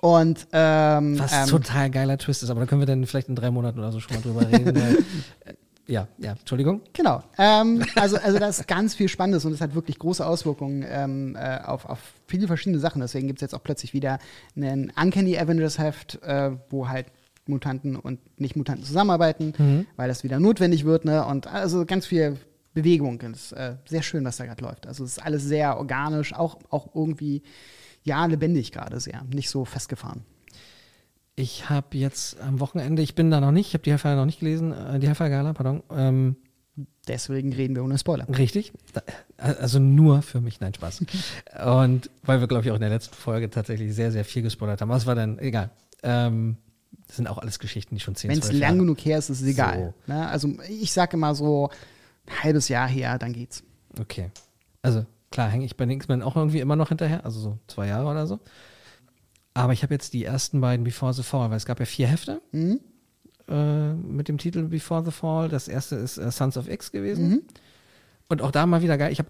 Und 0.00 0.48
ähm, 0.52 1.18
Was 1.18 1.32
ähm, 1.32 1.46
total 1.48 1.90
geiler 1.90 2.18
Twist 2.18 2.42
ist, 2.42 2.50
aber 2.50 2.60
da 2.60 2.66
können 2.66 2.80
wir 2.82 2.86
dann 2.86 3.06
vielleicht 3.06 3.28
in 3.28 3.36
drei 3.36 3.50
Monaten 3.50 3.78
oder 3.78 3.90
so 3.92 4.00
schon 4.00 4.16
mal 4.16 4.20
drüber 4.22 4.40
reden. 4.50 4.74
weil, 4.74 4.96
äh, 5.46 5.54
ja, 5.86 6.08
ja, 6.18 6.32
Entschuldigung. 6.32 6.80
Genau. 6.92 7.22
Ähm, 7.38 7.84
also, 7.96 8.16
also 8.16 8.38
da 8.38 8.48
ist 8.48 8.66
ganz 8.68 8.94
viel 8.94 9.08
Spannendes 9.08 9.44
und 9.44 9.52
es 9.52 9.60
hat 9.60 9.74
wirklich 9.74 9.98
große 9.98 10.26
Auswirkungen 10.26 10.84
ähm, 10.88 11.36
äh, 11.36 11.58
auf, 11.64 11.86
auf 11.86 12.00
viele 12.26 12.46
verschiedene 12.48 12.78
Sachen. 12.80 13.00
Deswegen 13.00 13.28
gibt 13.28 13.38
es 13.38 13.42
jetzt 13.42 13.54
auch 13.54 13.62
plötzlich 13.62 13.94
wieder 13.94 14.18
einen 14.56 14.92
Uncanny 15.00 15.38
Avengers 15.38 15.78
Heft, 15.78 16.20
äh, 16.22 16.50
wo 16.68 16.88
halt 16.88 17.06
Mutanten 17.46 17.96
und 17.96 18.20
Nicht-Mutanten 18.38 18.84
zusammenarbeiten, 18.84 19.86
weil 19.96 20.08
das 20.08 20.22
wieder 20.22 20.38
notwendig 20.38 20.84
wird. 20.84 21.04
Ne? 21.04 21.24
Und 21.24 21.46
also 21.48 21.84
ganz 21.86 22.06
viel 22.06 22.36
Bewegung. 22.74 23.20
Es 23.32 23.46
ist 23.46 23.52
äh, 23.52 23.76
sehr 23.86 24.02
schön, 24.02 24.24
was 24.24 24.36
da 24.38 24.46
gerade 24.46 24.62
läuft. 24.64 24.86
Also 24.86 25.04
es 25.04 25.12
ist 25.18 25.24
alles 25.24 25.42
sehr 25.44 25.76
organisch, 25.78 26.32
auch, 26.34 26.58
auch 26.70 26.94
irgendwie, 26.94 27.42
ja, 28.02 28.24
lebendig 28.26 28.72
gerade 28.72 28.98
sehr. 29.00 29.22
Nicht 29.32 29.50
so 29.50 29.64
festgefahren. 29.64 30.22
Ich 31.34 31.70
habe 31.70 31.96
jetzt 31.96 32.38
am 32.40 32.60
Wochenende, 32.60 33.00
ich 33.02 33.14
bin 33.14 33.30
da 33.30 33.40
noch 33.40 33.52
nicht, 33.52 33.68
ich 33.68 33.74
habe 33.74 33.82
die 33.84 33.90
Hellfire 33.90 34.16
noch 34.16 34.26
nicht 34.26 34.40
gelesen, 34.40 34.72
äh, 34.72 34.98
die 34.98 35.06
Hellfire 35.08 35.30
Gala, 35.30 35.52
pardon. 35.52 35.82
Ähm, 35.90 36.36
Deswegen 37.08 37.52
reden 37.52 37.74
wir 37.74 37.84
ohne 37.84 37.98
Spoiler. 37.98 38.26
richtig. 38.38 38.72
Da, 38.92 39.02
also 39.36 39.78
nur 39.78 40.22
für 40.22 40.40
mich, 40.40 40.60
nein, 40.60 40.72
Spaß. 40.72 41.04
Und 41.66 42.08
weil 42.22 42.40
wir, 42.40 42.46
glaube 42.48 42.64
ich, 42.64 42.70
auch 42.70 42.76
in 42.76 42.80
der 42.80 42.90
letzten 42.90 43.14
Folge 43.14 43.50
tatsächlich 43.50 43.94
sehr, 43.94 44.12
sehr 44.12 44.24
viel 44.24 44.42
gespoilert 44.42 44.80
haben. 44.80 44.88
Was 44.88 45.04
war 45.06 45.14
denn, 45.14 45.38
egal. 45.38 45.70
Ähm, 46.02 46.56
das 47.08 47.16
sind 47.16 47.26
auch 47.26 47.38
alles 47.38 47.58
Geschichten, 47.58 47.94
die 47.96 48.00
schon 48.00 48.14
10, 48.14 48.30
Wenn 48.30 48.38
es 48.38 48.46
12 48.46 48.60
lang 48.60 48.68
Jahre- 48.70 48.78
genug 48.78 49.04
her 49.04 49.18
ist, 49.18 49.28
ist 49.30 49.40
es 49.42 49.46
egal. 49.48 49.94
Ne? 50.06 50.26
Also 50.28 50.48
ich 50.68 50.92
sage 50.92 51.16
immer 51.16 51.34
so 51.34 51.70
halbes 52.42 52.68
Jahr 52.68 52.88
her, 52.88 53.18
dann 53.18 53.32
geht's. 53.32 53.62
Okay. 54.00 54.30
Also 54.82 55.04
klar, 55.30 55.48
hänge 55.48 55.64
ich 55.64 55.76
bei 55.76 55.84
den 55.84 55.92
X-Men 55.96 56.22
auch 56.22 56.36
irgendwie 56.36 56.60
immer 56.60 56.76
noch 56.76 56.88
hinterher, 56.88 57.24
also 57.24 57.40
so 57.40 57.58
zwei 57.66 57.86
Jahre 57.88 58.08
oder 58.10 58.26
so. 58.26 58.40
Aber 59.54 59.72
ich 59.72 59.82
habe 59.82 59.92
jetzt 59.94 60.12
die 60.14 60.24
ersten 60.24 60.60
beiden 60.60 60.84
Before 60.84 61.12
the 61.12 61.22
Fall, 61.22 61.50
weil 61.50 61.56
es 61.56 61.66
gab 61.66 61.78
ja 61.78 61.86
vier 61.86 62.06
Hefte 62.06 62.40
Mhm. 62.52 62.80
äh, 63.48 63.92
mit 63.94 64.28
dem 64.28 64.38
Titel 64.38 64.62
Before 64.64 65.04
the 65.04 65.10
Fall. 65.10 65.48
Das 65.48 65.68
erste 65.68 65.96
ist 65.96 66.16
äh, 66.18 66.30
Sons 66.30 66.56
of 66.56 66.68
X 66.68 66.90
gewesen. 66.92 67.28
Mhm. 67.28 67.42
Und 68.28 68.40
auch 68.42 68.50
da 68.50 68.64
mal 68.66 68.82
wieder 68.82 68.96
geil. 68.96 69.12
Ich 69.12 69.18
habe 69.18 69.28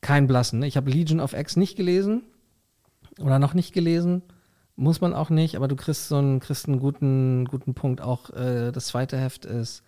keinen 0.00 0.26
Blassen. 0.28 0.60
Ne? 0.60 0.66
Ich 0.66 0.76
habe 0.76 0.90
Legion 0.90 1.18
of 1.20 1.32
X 1.32 1.56
nicht 1.56 1.76
gelesen 1.76 2.22
oder 3.20 3.38
noch 3.38 3.54
nicht 3.54 3.72
gelesen. 3.72 4.22
Muss 4.76 5.00
man 5.00 5.14
auch 5.14 5.30
nicht, 5.30 5.56
aber 5.56 5.68
du 5.68 5.76
kriegst 5.76 6.08
so 6.08 6.16
einen, 6.16 6.40
kriegst 6.40 6.68
einen 6.68 6.78
guten, 6.80 7.44
guten 7.46 7.74
Punkt. 7.74 8.00
Auch 8.00 8.30
äh, 8.30 8.70
das 8.72 8.86
zweite 8.88 9.16
Heft 9.18 9.44
ist 9.46 9.82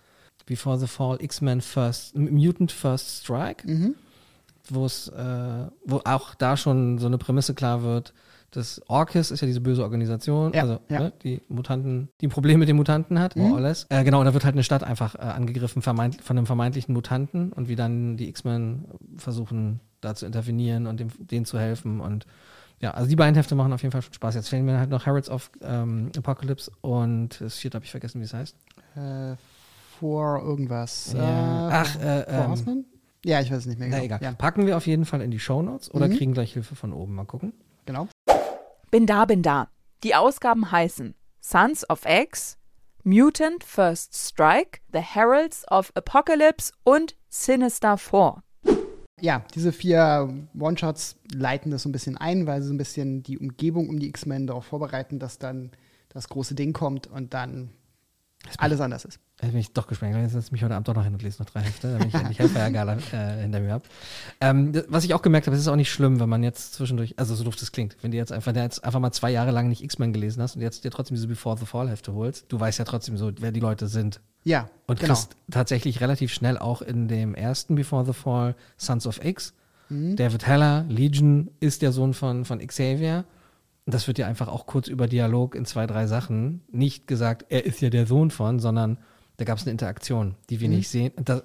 Before 0.47 0.79
the 0.79 0.87
Fall, 0.87 1.19
X-Men 1.21 1.61
First, 1.61 2.17
Mutant 2.17 2.73
First 2.73 3.23
Strike 3.25 3.67
Mhm. 3.69 3.95
wo 4.71 4.85
es, 4.87 5.09
äh, 5.09 5.67
wo 5.85 6.01
auch 6.05 6.35
da 6.35 6.57
schon 6.57 6.99
so 6.99 7.07
eine 7.07 7.19
Prämisse 7.19 7.55
klar 7.55 7.83
wird, 7.83 8.13
dass 8.53 8.81
Orcus 8.89 9.31
ist 9.31 9.41
ja 9.41 9.47
diese 9.47 9.61
böse 9.61 9.83
Organisation, 9.83 10.53
Ja, 10.55 10.63
also 10.63 10.79
ja. 10.89 11.01
Ne, 11.01 11.13
die 11.23 11.41
Mutanten, 11.49 12.09
die 12.21 12.29
ein 12.29 12.31
Problem 12.31 12.59
mit 12.61 12.69
den 12.69 12.77
Mutanten 12.77 13.19
hat, 13.19 13.37
more 13.37 13.49
Mhm. 13.51 13.55
or 13.55 13.61
less. 13.61 13.87
Äh, 13.91 14.03
genau, 14.05 14.21
und 14.21 14.27
da 14.27 14.33
wird 14.35 14.45
halt 14.45 14.55
eine 14.55 14.63
Stadt 14.65 14.83
einfach 14.83 15.15
äh, 15.17 15.19
angegriffen 15.19 15.83
vermeint, 15.83 16.21
von 16.23 16.39
einem 16.39 16.47
vermeintlichen 16.47 16.95
Mutanten 16.95 17.53
und 17.53 17.69
wie 17.69 17.77
dann 17.77 18.17
die 18.17 18.29
X-Men 18.29 18.87
versuchen, 19.19 19.81
da 20.01 20.15
zu 20.15 20.27
intervenieren 20.27 20.87
und 20.87 21.01
dem, 21.01 21.09
denen 21.19 21.45
zu 21.45 21.59
helfen 21.59 22.01
und 22.01 22.27
ja, 22.81 22.91
also 22.93 23.09
die 23.09 23.17
beiden 23.17 23.35
Hefte 23.35 23.55
machen 23.55 23.73
auf 23.73 23.83
jeden 23.83 23.93
Fall 23.93 24.03
schon 24.03 24.13
Spaß. 24.15 24.35
Jetzt 24.35 24.49
fehlen 24.49 24.65
mir 24.65 24.79
halt 24.79 24.91
noch 24.91 25.07
Heralds 25.07 25.29
of 25.31 25.51
ähm, 25.63 26.11
Apocalypse 26.17 26.71
und 26.83 27.41
das 27.41 27.57
vierte 27.57 27.77
habe 27.77 27.85
ich 27.85 27.91
vergessen, 27.91 28.21
wie 28.21 28.25
es 28.25 28.35
heißt. 28.35 28.55
Äh, 28.97 29.37
vor 30.01 30.43
irgendwas. 30.43 31.13
Ja. 31.15 31.69
Äh, 31.69 31.73
Ach, 31.73 31.97
äh, 32.01 32.25
vor 32.25 32.35
ähm, 32.45 32.49
Horseman? 32.49 32.85
Ja, 33.25 33.41
ich 33.41 33.51
weiß 33.51 33.59
es 33.59 33.67
nicht 33.67 33.79
mehr 33.79 33.89
Na 33.89 33.97
genau. 33.97 34.07
egal. 34.07 34.21
Ja, 34.23 34.33
Packen 34.33 34.67
wir 34.67 34.77
auf 34.77 34.87
jeden 34.87 35.05
Fall 35.05 35.21
in 35.21 35.31
die 35.31 35.41
Shownotes 35.41 35.93
oder 35.93 36.09
Mhm. 36.09 36.17
kriegen 36.17 36.33
gleich 36.35 36.53
Hilfe 36.53 36.75
von 36.77 36.93
oben. 36.93 37.15
Mal 37.15 37.25
gucken. 37.25 37.53
genau. 37.85 38.09
Bin 38.91 39.07
da, 39.07 39.25
bin 39.25 39.43
da. 39.43 39.69
Die 40.05 40.15
Ausgaben 40.15 40.71
heißen 40.71 41.15
Sons 41.41 41.89
of 41.91 42.03
X, 42.07 42.57
Mutant 43.03 43.65
First 43.65 44.15
Strike, 44.15 44.81
The 44.93 45.01
Heralds 45.01 45.65
of 45.71 45.91
Apocalypse 45.95 46.73
und 46.85 47.17
Sinister 47.29 47.99
Four. 47.99 48.43
Ja, 49.21 49.43
diese 49.55 49.73
vier 49.73 50.29
One-Shots 50.59 51.17
leiten 51.33 51.71
das 51.71 51.83
so 51.83 51.89
ein 51.89 51.93
bisschen 51.93 52.17
ein, 52.19 52.47
weil 52.47 52.61
sie 52.63 52.69
so 52.69 52.75
ein 52.75 52.79
bisschen 52.79 53.23
die 53.23 53.39
Umgebung 53.39 53.89
um 53.89 53.99
die 53.99 54.09
X-Men 54.09 54.47
darauf 54.47 54.67
vorbereiten, 54.67 55.19
dass 55.19 55.39
dann 55.39 55.71
das 56.11 56.29
große 56.29 56.55
Ding 56.55 56.73
kommt 56.73 57.07
und 57.07 57.33
dann 57.33 57.71
alles 58.59 58.81
anders 58.81 59.05
ist. 59.05 59.19
Jetzt 59.43 59.53
bin 59.53 59.61
ich 59.61 59.73
doch 59.73 59.87
gespannt. 59.87 60.17
Jetzt 60.17 60.33
setze 60.33 60.47
ich 60.47 60.53
mich 60.53 60.65
heute 60.65 60.75
Abend 60.75 60.89
doch 60.89 60.95
noch 60.95 61.05
hin 61.05 61.13
und 61.13 61.23
lese 61.23 61.43
noch 61.43 61.51
drei 61.51 61.61
Hefte, 61.61 61.93
damit 61.93 62.09
ich 62.09 62.15
endlich 62.15 62.39
Hellfire-Gala 62.39 62.97
äh, 63.13 63.43
hinter 63.43 63.61
mir 63.61 63.73
habe. 63.73 63.85
Ähm, 64.41 64.73
was 64.89 65.05
ich 65.05 65.13
auch 65.13 65.21
gemerkt 65.21 65.47
habe, 65.47 65.55
es 65.55 65.61
ist 65.61 65.69
auch 65.69 65.77
nicht 65.77 65.93
schlimm, 65.93 66.21
wenn 66.21 66.29
man 66.31 66.43
jetzt 66.43 66.73
zwischendurch, 66.73 67.19
also 67.19 67.35
so 67.35 67.45
doof 67.45 67.57
das 67.57 67.71
klingt, 67.71 67.99
wenn 68.01 68.13
du 68.13 68.17
jetzt 68.17 68.33
einfach, 68.33 68.55
jetzt 68.55 68.83
einfach 68.83 68.99
mal 68.99 69.13
zwei 69.13 69.31
Jahre 69.31 69.51
lang 69.51 69.69
nicht 69.69 69.85
X-Men 69.85 70.15
gelesen 70.15 70.43
hast 70.43 70.57
und 70.57 70.63
jetzt 70.63 70.85
dir 70.85 70.91
trotzdem 70.91 71.17
diese 71.17 71.29
Before 71.29 71.59
the 71.59 71.67
Fall-Hefte 71.67 72.15
holst, 72.15 72.47
du 72.49 72.59
weißt 72.59 72.79
ja 72.79 72.87
trotzdem 72.87 73.19
so, 73.19 73.31
wer 73.39 73.53
die 73.53 73.61
Leute 73.61 73.89
sind. 73.89 74.21
Ja, 74.45 74.71
Und 74.87 75.01
genau. 75.01 75.13
kriegst 75.13 75.37
tatsächlich 75.51 76.01
relativ 76.01 76.33
schnell 76.33 76.57
auch 76.57 76.81
in 76.81 77.07
dem 77.09 77.35
ersten 77.35 77.75
Before 77.75 78.07
the 78.07 78.15
Fall 78.15 78.55
Sons 78.79 79.07
of 79.07 79.23
X. 79.23 79.53
Mhm. 79.91 80.17
David 80.17 80.47
Heller, 80.47 80.87
Legion, 80.89 81.51
ist 81.61 81.83
der 81.83 81.93
Sohn 81.93 82.15
von, 82.15 82.47
von 82.47 82.65
Xavier. 82.67 83.25
Und 83.85 83.93
das 83.93 84.07
wird 84.07 84.19
ja 84.19 84.27
einfach 84.27 84.49
auch 84.49 84.67
kurz 84.67 84.89
über 84.89 85.09
Dialog 85.09 85.55
in 85.55 85.65
zwei, 85.67 85.87
drei 85.87 86.07
Sachen 86.07 86.63
nicht 86.73 87.07
gesagt, 87.07 87.47
er 87.51 87.67
ist 87.67 87.81
ja 87.83 87.91
der 87.91 88.07
Sohn 88.07 88.31
von, 88.31 88.61
sondern 88.61 88.99
da 89.37 89.45
gab 89.45 89.59
es 89.59 89.65
eine 89.65 89.73
Interaktion, 89.73 90.35
die 90.51 90.57
Mhm. 90.57 90.61
wir 90.61 90.69
nicht 90.71 90.89
sehen. 90.89 91.13
Das, 91.23 91.43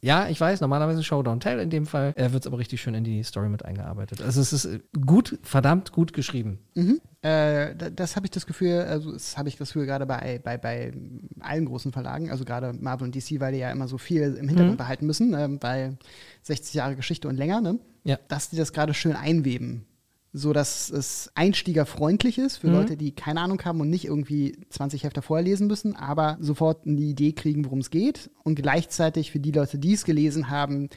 ja, 0.00 0.28
ich 0.28 0.40
weiß, 0.40 0.60
normalerweise 0.60 1.02
Show 1.02 1.20
Don't 1.22 1.40
Tell 1.40 1.58
in 1.58 1.70
dem 1.70 1.84
Fall, 1.84 2.12
äh, 2.16 2.30
wird 2.30 2.44
es 2.44 2.46
aber 2.46 2.58
richtig 2.58 2.80
schön 2.80 2.94
in 2.94 3.02
die 3.02 3.22
Story 3.24 3.48
mit 3.48 3.64
eingearbeitet. 3.64 4.22
Also 4.22 4.40
es 4.40 4.52
ist 4.52 4.64
äh, 4.66 4.78
gut, 5.04 5.38
verdammt 5.42 5.90
gut 5.90 6.12
geschrieben. 6.12 6.60
Mhm. 6.76 7.00
Äh, 7.20 7.74
da- 7.74 7.90
das 7.90 8.14
habe 8.14 8.26
ich 8.26 8.30
das 8.30 8.46
Gefühl, 8.46 8.78
also 8.82 9.10
das 9.12 9.36
habe 9.36 9.48
ich 9.48 9.56
das 9.56 9.70
Gefühl 9.70 9.86
gerade 9.86 10.06
bei, 10.06 10.38
bei, 10.38 10.56
bei 10.56 10.92
allen 11.40 11.64
großen 11.66 11.90
Verlagen, 11.90 12.30
also 12.30 12.44
gerade 12.44 12.72
Marvel 12.74 13.06
und 13.06 13.14
DC, 13.16 13.40
weil 13.40 13.52
die 13.52 13.58
ja 13.58 13.72
immer 13.72 13.88
so 13.88 13.98
viel 13.98 14.36
im 14.36 14.46
Hintergrund 14.48 14.74
Mhm. 14.74 14.78
behalten 14.78 15.06
müssen, 15.06 15.34
ähm, 15.34 15.58
weil 15.60 15.98
60 16.42 16.74
Jahre 16.74 16.94
Geschichte 16.94 17.26
und 17.26 17.36
länger, 17.36 17.60
ne? 17.60 17.80
Ja. 18.04 18.18
dass 18.28 18.48
die 18.50 18.56
das 18.56 18.72
gerade 18.72 18.94
schön 18.94 19.16
einweben. 19.16 19.84
So 20.32 20.52
dass 20.52 20.90
es 20.90 21.30
einstiegerfreundlich 21.34 22.38
ist 22.38 22.58
für 22.58 22.68
Mhm. 22.68 22.72
Leute, 22.74 22.96
die 22.96 23.12
keine 23.12 23.40
Ahnung 23.40 23.62
haben 23.64 23.80
und 23.80 23.88
nicht 23.90 24.04
irgendwie 24.04 24.56
20 24.70 25.04
Hefte 25.04 25.22
vorher 25.22 25.44
lesen 25.44 25.66
müssen, 25.66 25.96
aber 25.96 26.36
sofort 26.40 26.86
eine 26.86 27.00
Idee 27.00 27.32
kriegen, 27.32 27.64
worum 27.64 27.78
es 27.78 27.90
geht. 27.90 28.30
Und 28.44 28.56
gleichzeitig 28.56 29.30
für 29.30 29.40
die 29.40 29.52
Leute, 29.52 29.78
die 29.78 29.94
es 29.94 30.04
gelesen 30.04 30.50
haben, 30.50 30.90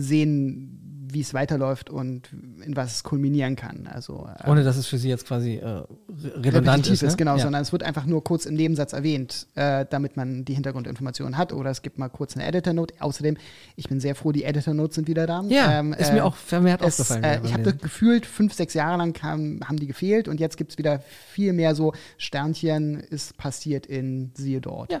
sehen, 0.00 0.82
wie 1.08 1.20
es 1.20 1.32
weiterläuft 1.32 1.88
und 1.88 2.30
in 2.64 2.74
was 2.76 2.96
es 2.96 3.02
kulminieren 3.04 3.54
kann. 3.54 3.86
Also 3.86 4.28
ähm, 4.42 4.50
Ohne 4.50 4.64
dass 4.64 4.76
es 4.76 4.86
für 4.88 4.98
sie 4.98 5.08
jetzt 5.08 5.24
quasi 5.24 5.54
äh, 5.54 5.64
re- 5.64 5.86
redundant 6.36 6.88
ist. 6.88 7.02
Ne? 7.02 7.14
genau, 7.16 7.36
ja. 7.36 7.42
sondern 7.44 7.62
es 7.62 7.70
wird 7.70 7.84
einfach 7.84 8.06
nur 8.06 8.24
kurz 8.24 8.44
im 8.44 8.54
Nebensatz 8.54 8.92
erwähnt, 8.92 9.46
äh, 9.54 9.86
damit 9.88 10.16
man 10.16 10.44
die 10.44 10.54
Hintergrundinformationen 10.54 11.38
hat. 11.38 11.52
Oder 11.52 11.70
es 11.70 11.82
gibt 11.82 11.98
mal 11.98 12.08
kurz 12.08 12.36
eine 12.36 12.44
Editor-Note. 12.44 12.94
Außerdem, 12.98 13.36
ich 13.76 13.88
bin 13.88 14.00
sehr 14.00 14.16
froh, 14.16 14.32
die 14.32 14.42
Editor-Notes 14.44 14.96
sind 14.96 15.08
wieder 15.08 15.26
da. 15.28 15.42
Ja, 15.48 15.78
Ähm, 15.78 15.92
ist 15.94 16.10
äh, 16.10 16.14
mir 16.14 16.24
auch 16.24 16.34
vermehrt 16.34 16.82
es, 16.82 17.00
aufgefallen. 17.00 17.22
äh, 17.24 17.40
ich 17.44 17.54
habe 17.54 17.72
gefühlt, 17.74 18.26
fünf, 18.26 18.52
sechs 18.52 18.74
Jahre 18.74 18.98
lang 18.98 19.12
kam, 19.12 19.60
haben 19.64 19.78
die 19.78 19.86
gefehlt 19.86 20.26
und 20.26 20.40
jetzt 20.40 20.56
gibt 20.56 20.72
es 20.72 20.78
wieder 20.78 20.98
viel 21.30 21.52
mehr 21.52 21.74
so 21.76 21.92
Sternchen 22.18 22.98
ist 22.98 23.36
passiert 23.38 23.86
in 23.86 24.32
siehe 24.34 24.60
dort. 24.60 24.90
Ja. 24.92 25.00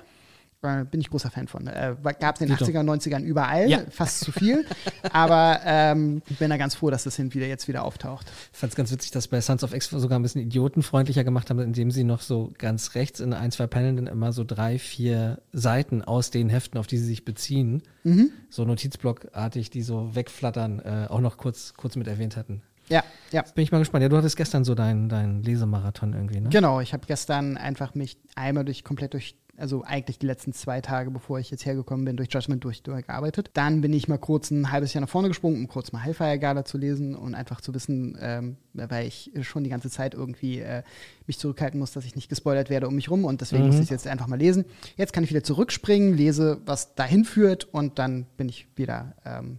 Bin 0.62 1.00
ich 1.00 1.10
großer 1.10 1.30
Fan 1.30 1.46
von. 1.46 1.66
Äh, 1.68 1.94
Gab 2.18 2.34
es 2.36 2.40
in 2.40 2.48
den 2.48 2.56
Dito. 2.56 2.64
80ern, 2.70 2.82
90ern 2.84 3.22
überall, 3.22 3.68
Ja. 3.70 3.80
fast 3.90 4.20
zu 4.20 4.32
viel. 4.32 4.64
aber 5.12 5.60
ähm, 5.64 6.22
ich 6.28 6.38
bin 6.38 6.50
da 6.50 6.56
ganz 6.56 6.74
froh, 6.74 6.90
dass 6.90 7.04
das 7.04 7.14
hin 7.14 7.32
wieder 7.34 7.46
jetzt 7.46 7.68
wieder 7.68 7.84
auftaucht. 7.84 8.26
Ich 8.52 8.58
fand 8.58 8.72
es 8.72 8.76
ganz 8.76 8.90
witzig, 8.90 9.12
dass 9.12 9.28
bei 9.28 9.40
Sons 9.40 9.62
of 9.62 9.72
X 9.72 9.90
sogar 9.90 10.18
ein 10.18 10.22
bisschen 10.22 10.40
idiotenfreundlicher 10.42 11.22
gemacht 11.22 11.50
haben, 11.50 11.60
indem 11.60 11.90
sie 11.92 12.02
noch 12.02 12.20
so 12.20 12.52
ganz 12.58 12.94
rechts 12.96 13.20
in 13.20 13.32
ein, 13.32 13.52
zwei 13.52 13.66
Paneln 13.68 13.96
dann 13.96 14.06
immer 14.08 14.32
so 14.32 14.42
drei, 14.44 14.78
vier 14.80 15.40
Seiten 15.52 16.02
aus 16.02 16.30
den 16.30 16.48
Heften, 16.48 16.78
auf 16.78 16.86
die 16.88 16.98
sie 16.98 17.06
sich 17.06 17.24
beziehen, 17.24 17.82
Mhm. 18.02 18.30
so 18.50 18.64
Notizblockartig, 18.64 19.70
die 19.70 19.82
so 19.82 20.14
wegflattern, 20.16 20.80
äh, 20.80 21.06
auch 21.08 21.20
noch 21.20 21.36
kurz, 21.36 21.74
kurz 21.76 21.96
mit 21.96 22.06
erwähnt 22.08 22.36
hatten. 22.36 22.62
Ja, 22.88 23.02
ja. 23.32 23.42
Bin 23.54 23.64
ich 23.64 23.72
mal 23.72 23.78
gespannt. 23.80 24.02
Ja, 24.02 24.08
du 24.08 24.16
hattest 24.16 24.36
gestern 24.36 24.64
so 24.64 24.74
deinen 24.76 25.08
dein 25.08 25.42
Lesemarathon 25.42 26.12
irgendwie, 26.12 26.40
ne? 26.40 26.48
Genau, 26.50 26.80
ich 26.80 26.92
habe 26.92 27.04
gestern 27.06 27.56
einfach 27.56 27.94
mich 27.96 28.16
einmal 28.36 28.64
durch 28.64 28.84
komplett 28.84 29.12
durch, 29.14 29.34
also 29.58 29.82
eigentlich 29.84 30.18
die 30.18 30.26
letzten 30.26 30.52
zwei 30.52 30.80
Tage, 30.80 31.10
bevor 31.10 31.38
ich 31.38 31.50
jetzt 31.50 31.64
hergekommen 31.66 32.04
bin, 32.04 32.16
durch 32.16 32.28
Judgment 32.32 32.62
durch, 32.64 32.82
durchgearbeitet. 32.82 33.50
Dann 33.54 33.80
bin 33.80 33.92
ich 33.92 34.08
mal 34.08 34.18
kurz 34.18 34.50
ein 34.50 34.70
halbes 34.70 34.92
Jahr 34.94 35.00
nach 35.02 35.08
vorne 35.08 35.28
gesprungen, 35.28 35.56
um 35.60 35.68
kurz 35.68 35.92
mal 35.92 36.00
Hellfire 36.00 36.38
Gala 36.38 36.64
zu 36.64 36.78
lesen 36.78 37.14
und 37.14 37.34
einfach 37.34 37.60
zu 37.60 37.74
wissen, 37.74 38.16
ähm, 38.20 38.56
weil 38.74 39.06
ich 39.06 39.30
schon 39.42 39.64
die 39.64 39.70
ganze 39.70 39.90
Zeit 39.90 40.14
irgendwie 40.14 40.60
äh, 40.60 40.82
mich 41.26 41.38
zurückhalten 41.38 41.78
muss, 41.80 41.92
dass 41.92 42.04
ich 42.04 42.14
nicht 42.16 42.28
gespoilert 42.28 42.70
werde 42.70 42.88
um 42.88 42.94
mich 42.94 43.10
rum 43.10 43.24
und 43.24 43.40
deswegen 43.40 43.62
Mhm. 43.64 43.68
muss 43.68 43.76
ich 43.76 43.82
es 43.82 43.90
jetzt 43.90 44.06
einfach 44.06 44.26
mal 44.26 44.38
lesen. 44.38 44.64
Jetzt 44.96 45.12
kann 45.12 45.24
ich 45.24 45.30
wieder 45.30 45.42
zurückspringen, 45.42 46.14
lese, 46.16 46.60
was 46.66 46.94
dahin 46.94 47.24
führt 47.24 47.64
und 47.64 47.98
dann 47.98 48.26
bin 48.36 48.48
ich 48.48 48.66
wieder 48.76 49.14
ähm, 49.24 49.58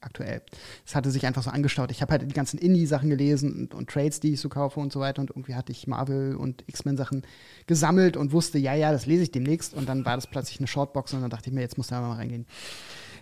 aktuell. 0.00 0.42
Es 0.86 0.94
hatte 0.94 1.10
sich 1.10 1.26
einfach 1.26 1.42
so 1.42 1.50
angestaut. 1.50 1.90
Ich 1.90 2.02
habe 2.02 2.12
halt 2.12 2.22
die 2.22 2.34
ganzen 2.34 2.58
Indie-Sachen 2.58 3.10
gelesen 3.10 3.52
und, 3.52 3.74
und 3.74 3.90
Trades, 3.90 4.20
die 4.20 4.32
ich 4.34 4.40
so 4.40 4.48
kaufe 4.48 4.80
und 4.80 4.92
so 4.92 5.00
weiter. 5.00 5.20
Und 5.20 5.30
irgendwie 5.30 5.54
hatte 5.54 5.72
ich 5.72 5.86
Marvel 5.86 6.34
und 6.36 6.64
X-Men-Sachen 6.66 7.22
gesammelt 7.66 8.16
und 8.16 8.32
wusste, 8.32 8.58
ja, 8.58 8.74
ja, 8.74 8.92
das 8.92 9.06
lese 9.06 9.22
ich 9.24 9.30
demnächst. 9.30 9.74
Und 9.74 9.88
dann 9.88 10.04
war 10.04 10.16
das 10.16 10.26
plötzlich 10.26 10.58
eine 10.58 10.66
Shortbox 10.66 11.14
und 11.14 11.20
dann 11.22 11.30
dachte 11.30 11.50
ich 11.50 11.54
mir, 11.54 11.60
jetzt 11.60 11.76
muss 11.76 11.88
da 11.88 12.00
mal 12.00 12.14
reingehen. 12.14 12.46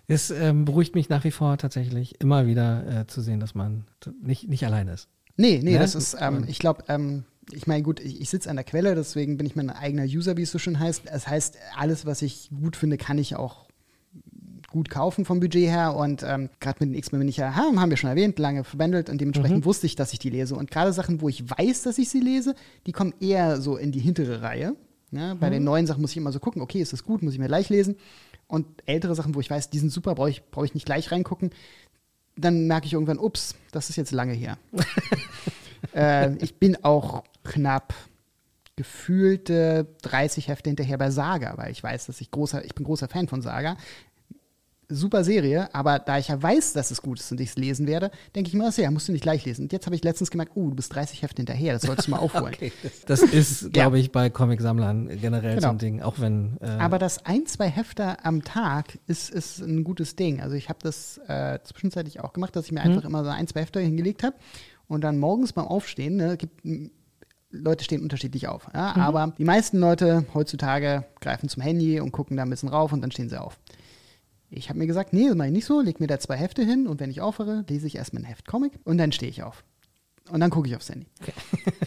Es 0.07 0.31
ähm, 0.31 0.65
beruhigt 0.65 0.95
mich 0.95 1.09
nach 1.11 1.25
wie 1.25 1.31
vor 1.31 1.59
tatsächlich 1.59 2.21
immer 2.21 2.47
wieder 2.47 3.01
äh, 3.03 3.07
zu 3.07 3.21
sehen, 3.21 3.41
dass 3.41 3.55
man 3.55 3.85
nicht, 4.23 4.49
nicht 4.49 4.65
allein 4.65 4.89
ist. 4.89 5.09
Nee, 5.37 5.61
nee, 5.63 5.75
Ne? 5.75 5.79
das 5.79 5.95
ist, 5.95 6.17
ähm, 6.19 6.45
ich 6.49 6.59
glaube, 6.59 6.85
ähm, 6.89 7.25
ich 7.53 7.67
meine, 7.67 7.83
gut, 7.83 8.01
ich, 8.01 8.21
ich 8.21 8.31
sitze 8.31 8.51
an 8.51 8.57
der 8.57 8.65
Quelle, 8.65 8.95
deswegen 8.95 9.37
bin 9.37 9.47
ich 9.47 9.55
mein 9.55 9.71
eigener 9.71 10.05
User, 10.05 10.37
wie 10.37 10.43
es 10.43 10.51
so 10.51 10.59
schön 10.59 10.79
heißt. 10.79 11.03
Das 11.07 11.29
heißt, 11.29 11.59
alles, 11.77 12.07
was 12.07 12.23
ich 12.23 12.51
gut 12.51 12.77
finde, 12.77 12.97
kann 12.97 13.19
ich 13.19 13.37
auch 13.37 13.68
gut 14.71 14.91
kaufen 14.91 15.25
vom 15.25 15.41
Budget 15.41 15.69
her. 15.69 15.97
Und 15.97 16.23
ähm, 16.23 16.51
gerade 16.61 16.79
mit 16.81 16.91
den 16.91 16.99
X-Men 16.99 17.21
bin 17.21 17.29
ich 17.29 17.39
ja, 17.39 17.55
haben 17.55 17.91
wir 17.91 17.97
schon 17.97 18.11
erwähnt, 18.11 18.39
lange 18.39 18.65
verbändelt 18.65 19.09
und 19.11 19.21
dementsprechend 19.21 19.59
mhm. 19.59 19.65
wusste 19.65 19.87
ich, 19.87 19.97
dass 19.97 20.13
ich 20.13 20.19
die 20.19 20.31
lese. 20.31 20.55
Und 20.55 20.71
gerade 20.71 20.93
Sachen, 20.93 21.21
wo 21.21 21.29
ich 21.29 21.49
weiß, 21.49 21.83
dass 21.83 21.99
ich 21.99 22.09
sie 22.09 22.21
lese, 22.21 22.55
die 22.87 22.93
kommen 22.93 23.15
eher 23.21 23.61
so 23.61 23.77
in 23.77 23.93
die 23.93 24.01
hintere 24.01 24.43
Reihe. 24.43 24.75
Ja, 25.11 25.35
bei 25.35 25.49
mhm. 25.49 25.53
den 25.55 25.65
neuen 25.65 25.87
Sachen 25.87 26.03
muss 26.03 26.11
ich 26.11 26.19
immer 26.19 26.33
so 26.33 26.39
gucken, 26.39 26.61
okay, 26.61 26.81
ist 26.81 26.93
das 26.93 27.05
gut, 27.05 27.23
muss 27.23 27.33
ich 27.33 27.39
mir 27.39 27.47
gleich 27.47 27.71
lesen. 27.71 27.97
Und 28.47 28.67
ältere 28.87 29.15
Sachen, 29.15 29.35
wo 29.35 29.41
ich 29.41 29.51
weiß, 29.51 29.71
die 29.71 29.79
sind 29.79 29.91
super, 29.91 30.15
brauche 30.15 30.31
ich, 30.31 30.43
brauch 30.51 30.65
ich 30.65 30.75
nicht 30.75 30.87
gleich 30.87 31.11
reingucken. 31.11 31.51
Dann 32.37 32.67
merke 32.67 32.87
ich 32.87 32.93
irgendwann, 32.93 33.19
ups, 33.19 33.55
das 33.73 33.91
ist 33.91 33.97
jetzt 33.97 34.13
lange 34.13 34.33
her. 34.33 34.59
äh, 35.95 36.35
ich 36.37 36.57
bin 36.57 36.83
auch 36.85 37.25
knapp 37.45 37.95
gefühlte 38.77 39.87
30 40.03 40.49
Hefte 40.49 40.71
hinterher 40.71 40.99
bei 40.99 41.11
Saga, 41.11 41.55
weil 41.57 41.73
ich 41.73 41.83
weiß, 41.83 42.07
dass 42.07 42.21
ich 42.21 42.31
großer, 42.31 42.65
ich 42.65 42.75
bin 42.75 42.85
großer 42.85 43.09
Fan 43.09 43.27
von 43.27 43.43
Saga 43.43 43.77
super 44.89 45.23
Serie, 45.23 45.73
aber 45.75 45.99
da 45.99 46.19
ich 46.19 46.29
ja 46.29 46.43
weiß, 46.43 46.73
dass 46.73 46.91
es 46.91 47.03
gut 47.03 47.21
ist 47.21 47.31
und 47.31 47.41
ich 47.41 47.51
es 47.51 47.57
lesen 47.57 47.87
werde, 47.87 48.11
denke 48.35 48.49
ich 48.49 48.55
mir, 48.55 48.71
ja, 48.71 48.91
musst 48.91 49.09
du 49.09 49.13
nicht 49.13 49.23
gleich 49.23 49.45
lesen. 49.45 49.63
Und 49.63 49.73
jetzt 49.73 49.87
habe 49.87 49.95
ich 49.95 50.03
letztens 50.03 50.31
gemerkt, 50.31 50.53
oh, 50.55 50.69
du 50.71 50.77
bist 50.77 50.95
30 50.95 51.23
Hefte 51.23 51.37
hinterher, 51.39 51.75
das 51.75 51.83
solltest 51.83 52.09
du 52.09 52.13
mal 52.13 52.19
aufholen. 52.21 52.55
okay. 52.55 52.73
Das 53.07 53.23
ist, 53.23 53.73
glaube 53.73 53.99
ich, 53.99 54.13
bei 54.13 54.31
Comicsammlern 54.31 55.09
generell 55.21 55.57
genau. 55.57 55.69
so 55.69 55.73
ein 55.73 55.79
Ding, 55.79 56.03
auch 56.03 56.21
wenn. 56.21 56.57
Äh 56.61 56.67
aber 56.67 56.99
das 56.99 57.27
ein, 57.27 57.47
zwei 57.47 57.69
Hefte 57.69 58.25
am 58.25 58.45
Tag 58.45 58.99
ist, 59.07 59.31
ist 59.31 59.61
ein 59.61 59.85
gutes 59.85 60.17
Ding. 60.17 60.41
Also 60.41 60.57
ich 60.57 60.69
habe 60.69 60.79
das 60.83 61.19
äh, 61.29 61.59
zwischenzeitlich 61.65 62.21
auch 62.21 62.33
gemacht, 62.33 62.57
dass 62.57 62.67
ich 62.67 62.73
mir 62.73 62.81
mhm. 62.81 62.93
einfach 62.93 63.05
immer 63.05 63.25
so 63.25 63.31
ein, 63.31 63.47
zwei 63.47 63.61
Hefte 63.61 63.81
hingelegt 63.81 64.23
habe 64.23 64.37
und 64.87 65.03
dann 65.03 65.19
morgens 65.19 65.53
beim 65.53 65.67
Aufstehen, 65.67 66.17
ne, 66.17 66.37
gibt 66.37 66.63
Leute 67.51 67.85
stehen 67.85 68.03
unterschiedlich 68.03 68.49
auf. 68.49 68.69
Ja? 68.75 68.95
Mhm. 68.95 69.03
Aber 69.03 69.35
die 69.39 69.45
meisten 69.45 69.79
Leute 69.79 70.27
heutzutage 70.35 71.05
greifen 71.21 71.49
zum 71.49 71.63
Handy 71.63 72.01
und 72.01 72.13
gucken 72.13 72.37
da 72.37 72.43
ein 72.43 72.51
bisschen 72.51 72.69
rauf 72.69 72.93
und 72.93 73.01
dann 73.01 73.11
stehen 73.11 73.29
sie 73.29 73.41
auf. 73.41 73.59
Ich 74.51 74.69
habe 74.69 74.79
mir 74.79 74.87
gesagt, 74.87 75.13
nee, 75.13 75.27
das 75.27 75.37
mache 75.37 75.49
ich 75.49 75.53
nicht 75.53 75.67
so, 75.67 75.81
leg 75.81 76.01
mir 76.01 76.07
da 76.07 76.19
zwei 76.19 76.37
Hefte 76.37 76.65
hin 76.65 76.87
und 76.87 77.01
wenn 77.01 77.11
ich 77.11 77.21
aufhöre, 77.21 77.65
lese 77.69 77.87
ich 77.87 77.97
erstmal 77.97 78.23
ein 78.23 78.27
Heft 78.27 78.47
Comic 78.47 78.73
und 78.85 78.99
dann 78.99 79.13
stehe 79.13 79.31
ich 79.31 79.43
auf. 79.43 79.65
Und 80.31 80.41
dann 80.41 80.51
gucke 80.51 80.69
ich 80.69 80.77
aufs 80.77 80.91
Handy. 80.91 81.07
Okay. 81.21 81.33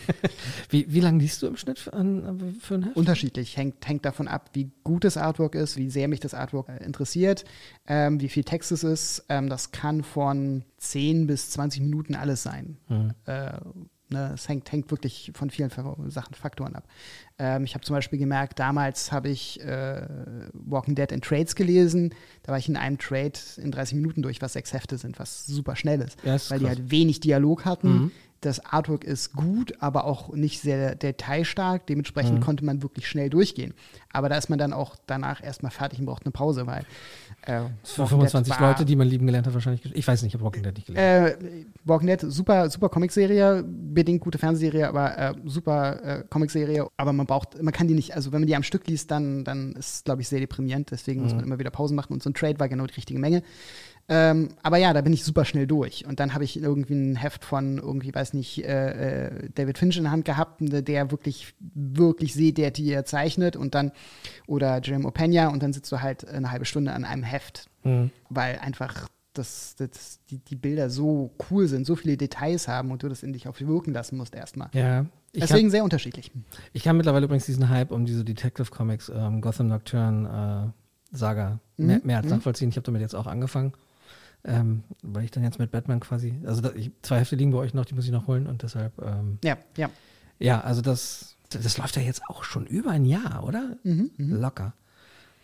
wie, 0.70 0.92
wie 0.92 1.00
lange 1.00 1.20
liest 1.20 1.42
du 1.42 1.48
im 1.48 1.58
Schnitt 1.58 1.80
für, 1.80 1.94
ein, 1.94 2.56
für 2.60 2.76
ein 2.76 2.84
Heft? 2.84 2.98
Unterschiedlich. 2.98 3.58
Hängt, 3.58 3.88
hängt 3.88 4.06
davon 4.06 4.28
ab, 4.28 4.50
wie 4.54 4.72
gut 4.84 5.04
das 5.04 5.18
Artwork 5.18 5.56
ist, 5.56 5.78
wie 5.78 5.90
sehr 5.90 6.08
mich 6.08 6.20
das 6.20 6.34
Artwork 6.34 6.70
äh, 6.70 6.84
interessiert, 6.84 7.46
ähm, 7.88 8.20
wie 8.20 8.30
viel 8.30 8.44
Text 8.44 8.72
es 8.72 8.84
ist. 8.84 9.26
Ähm, 9.30 9.50
das 9.50 9.72
kann 9.72 10.04
von 10.04 10.64
10 10.78 11.28
bis 11.28 11.52
20 11.52 11.82
Minuten 11.82 12.16
alles 12.16 12.44
sein. 12.44 12.78
Mhm. 12.90 13.14
Äh, 13.26 13.52
Ne, 14.12 14.32
es 14.34 14.50
hängt, 14.50 14.70
hängt 14.72 14.92
wirklich 14.92 15.32
von 15.34 15.50
vielen 15.50 15.70
Sachen, 15.70 16.34
Faktoren 16.34 16.76
ab. 16.76 16.86
Ähm, 17.40 17.64
ich 17.64 17.76
habe 17.76 17.86
zum 17.86 17.96
Beispiel 17.96 18.20
gemerkt, 18.20 18.60
damals 18.60 19.12
habe 19.14 19.30
ich 19.30 19.62
äh, 19.62 20.06
Walking 20.54 20.96
Dead 20.96 21.12
in 21.14 21.22
Trades 21.22 21.56
gelesen. 21.56 22.14
Da 22.44 22.52
war 22.52 22.60
ich 22.60 22.68
in 22.68 22.76
einem 22.76 22.98
Trade 22.98 23.40
in 23.58 23.72
30 23.72 23.96
Minuten 23.96 24.22
durch, 24.22 24.42
was 24.42 24.54
sechs 24.54 24.74
Hefte 24.74 24.98
sind, 24.98 25.18
was 25.18 25.46
super 25.46 25.78
schnell 25.78 26.02
ist. 26.02 26.18
Ja, 26.24 26.36
ist 26.36 26.52
weil 26.52 26.60
krass. 26.60 26.72
die 26.76 26.82
halt 26.82 26.92
wenig 26.92 27.22
Dialog 27.22 27.64
hatten. 27.66 27.90
Mhm 27.90 28.12
das 28.42 28.66
Artwork 28.66 29.04
ist 29.04 29.34
gut, 29.34 29.76
aber 29.80 30.06
auch 30.06 30.34
nicht 30.34 30.62
sehr 30.62 30.96
detailstark. 30.96 31.86
Dementsprechend 31.86 32.40
mhm. 32.40 32.44
konnte 32.44 32.66
man 32.66 32.82
wirklich 32.82 33.08
schnell 33.08 33.30
durchgehen. 33.30 33.76
Aber 34.12 34.30
da 34.30 34.38
ist 34.38 34.50
man 34.50 34.58
dann 34.58 34.74
auch 34.74 34.96
danach 35.06 35.44
erstmal 35.44 35.72
fertig 35.72 36.00
und 36.00 36.08
braucht 36.08 36.26
eine 36.26 36.32
Pause, 36.32 36.66
weil. 36.66 36.84
Äh, 37.44 37.62
Für 37.84 38.08
25 38.08 38.60
war, 38.60 38.70
Leute, 38.70 38.84
die 38.84 38.96
man 38.96 39.08
lieben 39.08 39.28
gelernt 39.28 39.46
hat, 39.46 39.54
wahrscheinlich. 39.54 39.86
Ich 39.96 40.08
weiß 40.08 40.24
nicht, 40.24 40.32
ich 40.32 40.34
habe 40.34 40.44
Walking 40.44 40.64
Dead 40.64 40.74
nicht 40.76 40.88
gelernt. 40.88 41.44
Äh, 41.44 41.66
Walking 41.86 42.08
Dead, 42.08 42.20
super, 42.22 42.68
super 42.72 42.90
Comicserie, 42.90 43.64
bedingt 43.64 44.22
gute 44.22 44.40
Fernsehserie, 44.40 44.88
aber 44.88 45.18
äh, 45.18 45.34
super 45.46 46.04
äh, 46.04 46.24
Comicserie. 46.28 46.88
Aber 46.98 47.14
man 47.14 47.28
braucht, 47.28 47.62
man 47.62 47.74
kann 47.74 47.88
die 47.88 47.94
nicht, 47.94 48.16
also 48.16 48.32
wenn 48.32 48.42
man 48.42 48.48
die 48.48 48.56
am 48.56 48.64
Stück 48.64 48.88
liest, 48.88 49.12
dann, 49.12 49.44
dann 49.44 49.74
ist 49.74 49.96
es, 49.96 50.04
glaube 50.04 50.22
ich, 50.22 50.28
sehr 50.28 50.40
deprimierend. 50.40 50.90
Deswegen 50.90 51.20
mhm. 51.20 51.26
muss 51.26 51.36
man 51.36 51.46
immer 51.46 51.60
wieder 51.60 51.70
Pausen 51.70 51.96
machen 51.96 52.14
und 52.14 52.24
so 52.24 52.30
ein 52.32 52.34
Trade 52.34 52.60
war 52.60 52.70
genau 52.70 52.88
die 52.88 52.96
richtige 52.96 53.20
Menge. 53.20 53.44
Ähm, 54.14 54.50
aber 54.62 54.76
ja, 54.76 54.92
da 54.92 55.00
bin 55.00 55.14
ich 55.14 55.24
super 55.24 55.46
schnell 55.46 55.68
durch. 55.68 56.06
Und 56.06 56.20
dann 56.20 56.34
habe 56.34 56.44
ich 56.44 56.62
irgendwie 56.62 56.96
ein 56.96 57.16
Heft 57.16 57.46
von 57.46 57.78
irgendwie, 57.78 58.14
weiß 58.14 58.34
nicht, 58.34 58.62
äh, 58.66 59.28
äh 59.28 59.50
David 59.56 59.78
Finch 59.78 59.96
in 59.96 60.04
der 60.04 60.12
Hand 60.12 60.26
gehabt, 60.26 60.58
der 60.60 61.12
wirklich, 61.12 61.54
wirklich 61.60 62.34
sehdertiger 62.34 63.06
zeichnet 63.06 63.56
und 63.56 63.74
dann, 63.74 63.94
oder 64.48 64.82
Jeremy 64.84 65.06
Openya 65.06 65.48
und 65.48 65.64
dann 65.64 65.72
sitzt 65.72 65.90
du 65.94 66.02
halt 66.02 66.28
eine 66.28 66.52
halbe 66.52 66.66
Stunde 66.66 66.92
an 66.92 67.06
einem 67.06 67.24
Heft, 67.24 67.70
mhm. 67.84 68.12
weil 68.30 68.60
einfach 68.60 69.08
das, 69.32 69.76
das, 69.78 70.20
die, 70.30 70.40
die 70.40 70.58
Bilder 70.58 70.90
so 70.90 71.32
cool 71.50 71.70
sind, 71.70 71.88
so 71.88 71.96
viele 71.96 72.18
Details 72.18 72.68
haben 72.68 72.92
und 72.92 73.04
du 73.04 73.08
das 73.08 73.24
in 73.24 73.32
dich 73.32 73.48
auf 73.48 73.62
wirken 73.62 73.94
lassen 73.94 74.18
musst 74.18 74.36
erstmal. 74.36 74.68
Ja. 74.74 75.06
Deswegen 75.34 75.62
kann, 75.62 75.72
sehr 75.72 75.84
unterschiedlich. 75.86 76.34
Ich 76.74 76.84
kann 76.84 76.98
mittlerweile 76.98 77.24
übrigens 77.24 77.46
diesen 77.46 77.70
Hype 77.70 77.92
um 77.92 78.06
diese 78.06 78.26
Detective 78.26 78.70
Comics, 78.72 79.10
ähm, 79.16 79.40
Gotham 79.40 79.70
Nocturne 79.70 80.74
äh, 81.14 81.16
Saga 81.16 81.60
mhm. 81.78 81.86
mehr, 81.86 82.02
mehr 82.04 82.18
als 82.18 82.26
mhm. 82.26 82.34
nachvollziehen. 82.34 82.68
Ich 82.68 82.76
habe 82.76 82.84
damit 82.84 83.02
jetzt 83.02 83.16
auch 83.16 83.28
angefangen. 83.28 83.72
Ähm, 84.44 84.84
weil 85.04 85.24
ich 85.24 85.32
dann 85.32 85.44
jetzt 85.44 85.60
mit 85.60 85.70
Batman 85.70 86.00
quasi, 86.00 86.34
also 86.46 86.62
da, 86.62 86.72
ich, 86.74 86.92
zwei 87.04 87.20
Hefte 87.20 87.36
liegen 87.36 87.52
bei 87.52 87.60
euch 87.60 87.76
noch, 87.76 87.86
die 87.86 87.94
muss 87.94 88.06
ich 88.06 88.12
noch 88.12 88.26
holen 88.26 88.48
und 88.48 88.64
deshalb. 88.64 89.00
Ähm, 89.02 89.38
ja, 89.44 89.58
ja. 89.78 89.90
Ja, 90.40 90.62
also 90.62 90.82
das, 90.82 91.36
das 91.50 91.78
läuft 91.78 91.96
ja 91.96 92.02
jetzt 92.02 92.24
auch 92.28 92.44
schon 92.44 92.66
über 92.66 92.90
ein 92.90 93.06
Jahr, 93.06 93.44
oder? 93.44 93.78
Mhm, 93.84 94.10
mh. 94.18 94.38
Locker. 94.38 94.74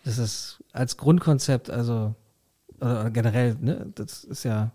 Das 0.04 0.18
ist 0.18 0.64
als 0.72 0.96
Grundkonzept, 0.96 1.70
also 1.70 2.14
oder 2.80 3.10
generell, 3.10 3.56
ne, 3.60 3.86
das 3.94 4.24
ist 4.24 4.44
ja, 4.44 4.70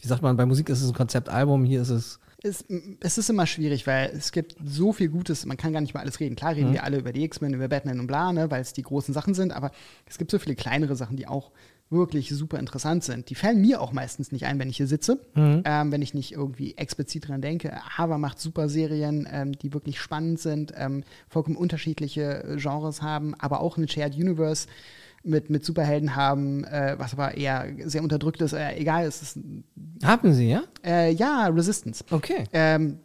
wie 0.00 0.08
sagt 0.08 0.22
man, 0.22 0.36
bei 0.36 0.46
Musik 0.46 0.68
ist 0.68 0.82
es 0.82 0.88
ein 0.88 0.94
Konzeptalbum, 0.94 1.64
hier 1.64 1.82
ist 1.82 1.90
es. 1.90 2.20
Es, 2.42 2.64
es 3.00 3.18
ist 3.18 3.30
immer 3.30 3.46
schwierig, 3.46 3.86
weil 3.86 4.10
es 4.14 4.30
gibt 4.30 4.56
so 4.62 4.92
viel 4.92 5.08
Gutes, 5.08 5.46
man 5.46 5.56
kann 5.56 5.72
gar 5.72 5.80
nicht 5.80 5.94
mal 5.94 6.00
alles 6.00 6.20
reden. 6.20 6.36
Klar 6.36 6.54
reden 6.54 6.68
mhm. 6.68 6.74
wir 6.74 6.84
alle 6.84 6.98
über 6.98 7.12
die 7.12 7.24
X-Men, 7.24 7.54
über 7.54 7.66
Batman 7.68 7.98
und 7.98 8.06
bla, 8.06 8.32
ne, 8.32 8.50
weil 8.50 8.60
es 8.60 8.72
die 8.72 8.82
großen 8.82 9.12
Sachen 9.14 9.34
sind, 9.34 9.52
aber 9.52 9.72
es 10.04 10.18
gibt 10.18 10.30
so 10.30 10.38
viele 10.38 10.54
kleinere 10.54 10.96
Sachen, 10.96 11.16
die 11.16 11.26
auch 11.26 11.50
wirklich 11.90 12.28
super 12.30 12.58
interessant 12.58 13.04
sind. 13.04 13.30
Die 13.30 13.34
fallen 13.34 13.60
mir 13.60 13.80
auch 13.80 13.92
meistens 13.92 14.32
nicht 14.32 14.46
ein, 14.46 14.58
wenn 14.58 14.68
ich 14.68 14.76
hier 14.76 14.88
sitze, 14.88 15.20
mhm. 15.34 15.62
ähm, 15.64 15.92
wenn 15.92 16.02
ich 16.02 16.14
nicht 16.14 16.32
irgendwie 16.32 16.76
explizit 16.76 17.28
dran 17.28 17.40
denke. 17.40 17.72
Hava 17.96 18.18
macht 18.18 18.40
super 18.40 18.68
Serien, 18.68 19.28
ähm, 19.30 19.52
die 19.52 19.72
wirklich 19.72 20.00
spannend 20.00 20.40
sind, 20.40 20.72
ähm, 20.76 21.04
vollkommen 21.28 21.56
unterschiedliche 21.56 22.44
äh, 22.44 22.56
Genres 22.56 23.02
haben, 23.02 23.34
aber 23.38 23.60
auch 23.60 23.76
ein 23.76 23.88
Shared 23.88 24.14
Universe 24.14 24.66
mit, 25.22 25.50
mit 25.50 25.64
Superhelden 25.64 26.16
haben, 26.16 26.64
äh, 26.64 26.94
was 26.98 27.12
aber 27.12 27.36
eher 27.36 27.66
sehr 27.84 28.02
unterdrückt 28.02 28.40
ist. 28.40 28.52
Äh, 28.52 28.76
egal, 28.76 29.06
es 29.06 29.22
ist. 29.22 29.38
Haben 30.02 30.34
sie, 30.34 30.50
ja? 30.50 30.62
Äh, 30.84 31.12
ja, 31.12 31.48
Resistance. 31.48 32.04
Okay. 32.10 32.44
Ähm, 32.52 32.98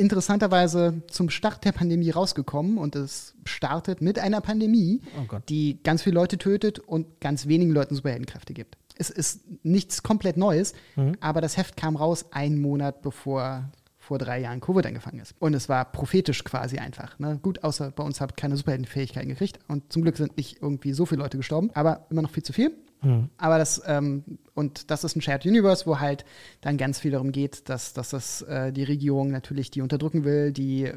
interessanterweise 0.00 1.02
zum 1.08 1.28
Start 1.30 1.64
der 1.64 1.72
Pandemie 1.72 2.10
rausgekommen 2.10 2.78
und 2.78 2.96
es 2.96 3.34
startet 3.44 4.00
mit 4.00 4.18
einer 4.18 4.40
Pandemie, 4.40 5.02
oh 5.16 5.36
die 5.48 5.78
ganz 5.82 6.02
viele 6.02 6.14
Leute 6.14 6.38
tötet 6.38 6.78
und 6.78 7.20
ganz 7.20 7.46
wenigen 7.46 7.70
Leuten 7.70 7.94
Superheldenkräfte 7.94 8.54
gibt. 8.54 8.78
Es 8.96 9.10
ist 9.10 9.42
nichts 9.62 10.02
komplett 10.02 10.36
Neues, 10.36 10.72
mhm. 10.96 11.16
aber 11.20 11.40
das 11.40 11.56
Heft 11.56 11.76
kam 11.76 11.96
raus 11.96 12.26
einen 12.32 12.60
Monat 12.60 13.02
bevor 13.02 13.70
vor 13.98 14.18
drei 14.18 14.40
Jahren 14.40 14.60
Covid 14.60 14.86
angefangen 14.86 15.20
ist. 15.20 15.34
Und 15.38 15.54
es 15.54 15.68
war 15.68 15.84
prophetisch 15.84 16.42
quasi 16.42 16.78
einfach. 16.78 17.18
Ne? 17.20 17.38
Gut, 17.42 17.62
außer 17.62 17.92
bei 17.92 18.02
uns 18.02 18.20
ich 18.20 18.36
keine 18.36 18.56
Superheldenfähigkeiten 18.56 19.28
gekriegt 19.28 19.60
und 19.68 19.92
zum 19.92 20.02
Glück 20.02 20.16
sind 20.16 20.36
nicht 20.36 20.60
irgendwie 20.60 20.92
so 20.94 21.06
viele 21.06 21.22
Leute 21.22 21.36
gestorben, 21.36 21.70
aber 21.74 22.06
immer 22.10 22.22
noch 22.22 22.30
viel 22.30 22.42
zu 22.42 22.52
viel. 22.52 22.72
Mhm. 23.02 23.30
Aber 23.38 23.58
das, 23.58 23.82
ähm, 23.86 24.24
und 24.54 24.90
das 24.90 25.04
ist 25.04 25.16
ein 25.16 25.22
Shared 25.22 25.46
Universe, 25.46 25.86
wo 25.86 26.00
halt 26.00 26.24
dann 26.60 26.76
ganz 26.76 26.98
viel 26.98 27.10
darum 27.10 27.32
geht, 27.32 27.68
dass, 27.68 27.92
dass 27.92 28.10
das 28.10 28.42
äh, 28.42 28.72
die 28.72 28.84
Regierung 28.84 29.30
natürlich 29.30 29.70
die 29.70 29.82
unterdrücken 29.82 30.24
will, 30.24 30.52
die, 30.52 30.84
äh, 30.84 30.94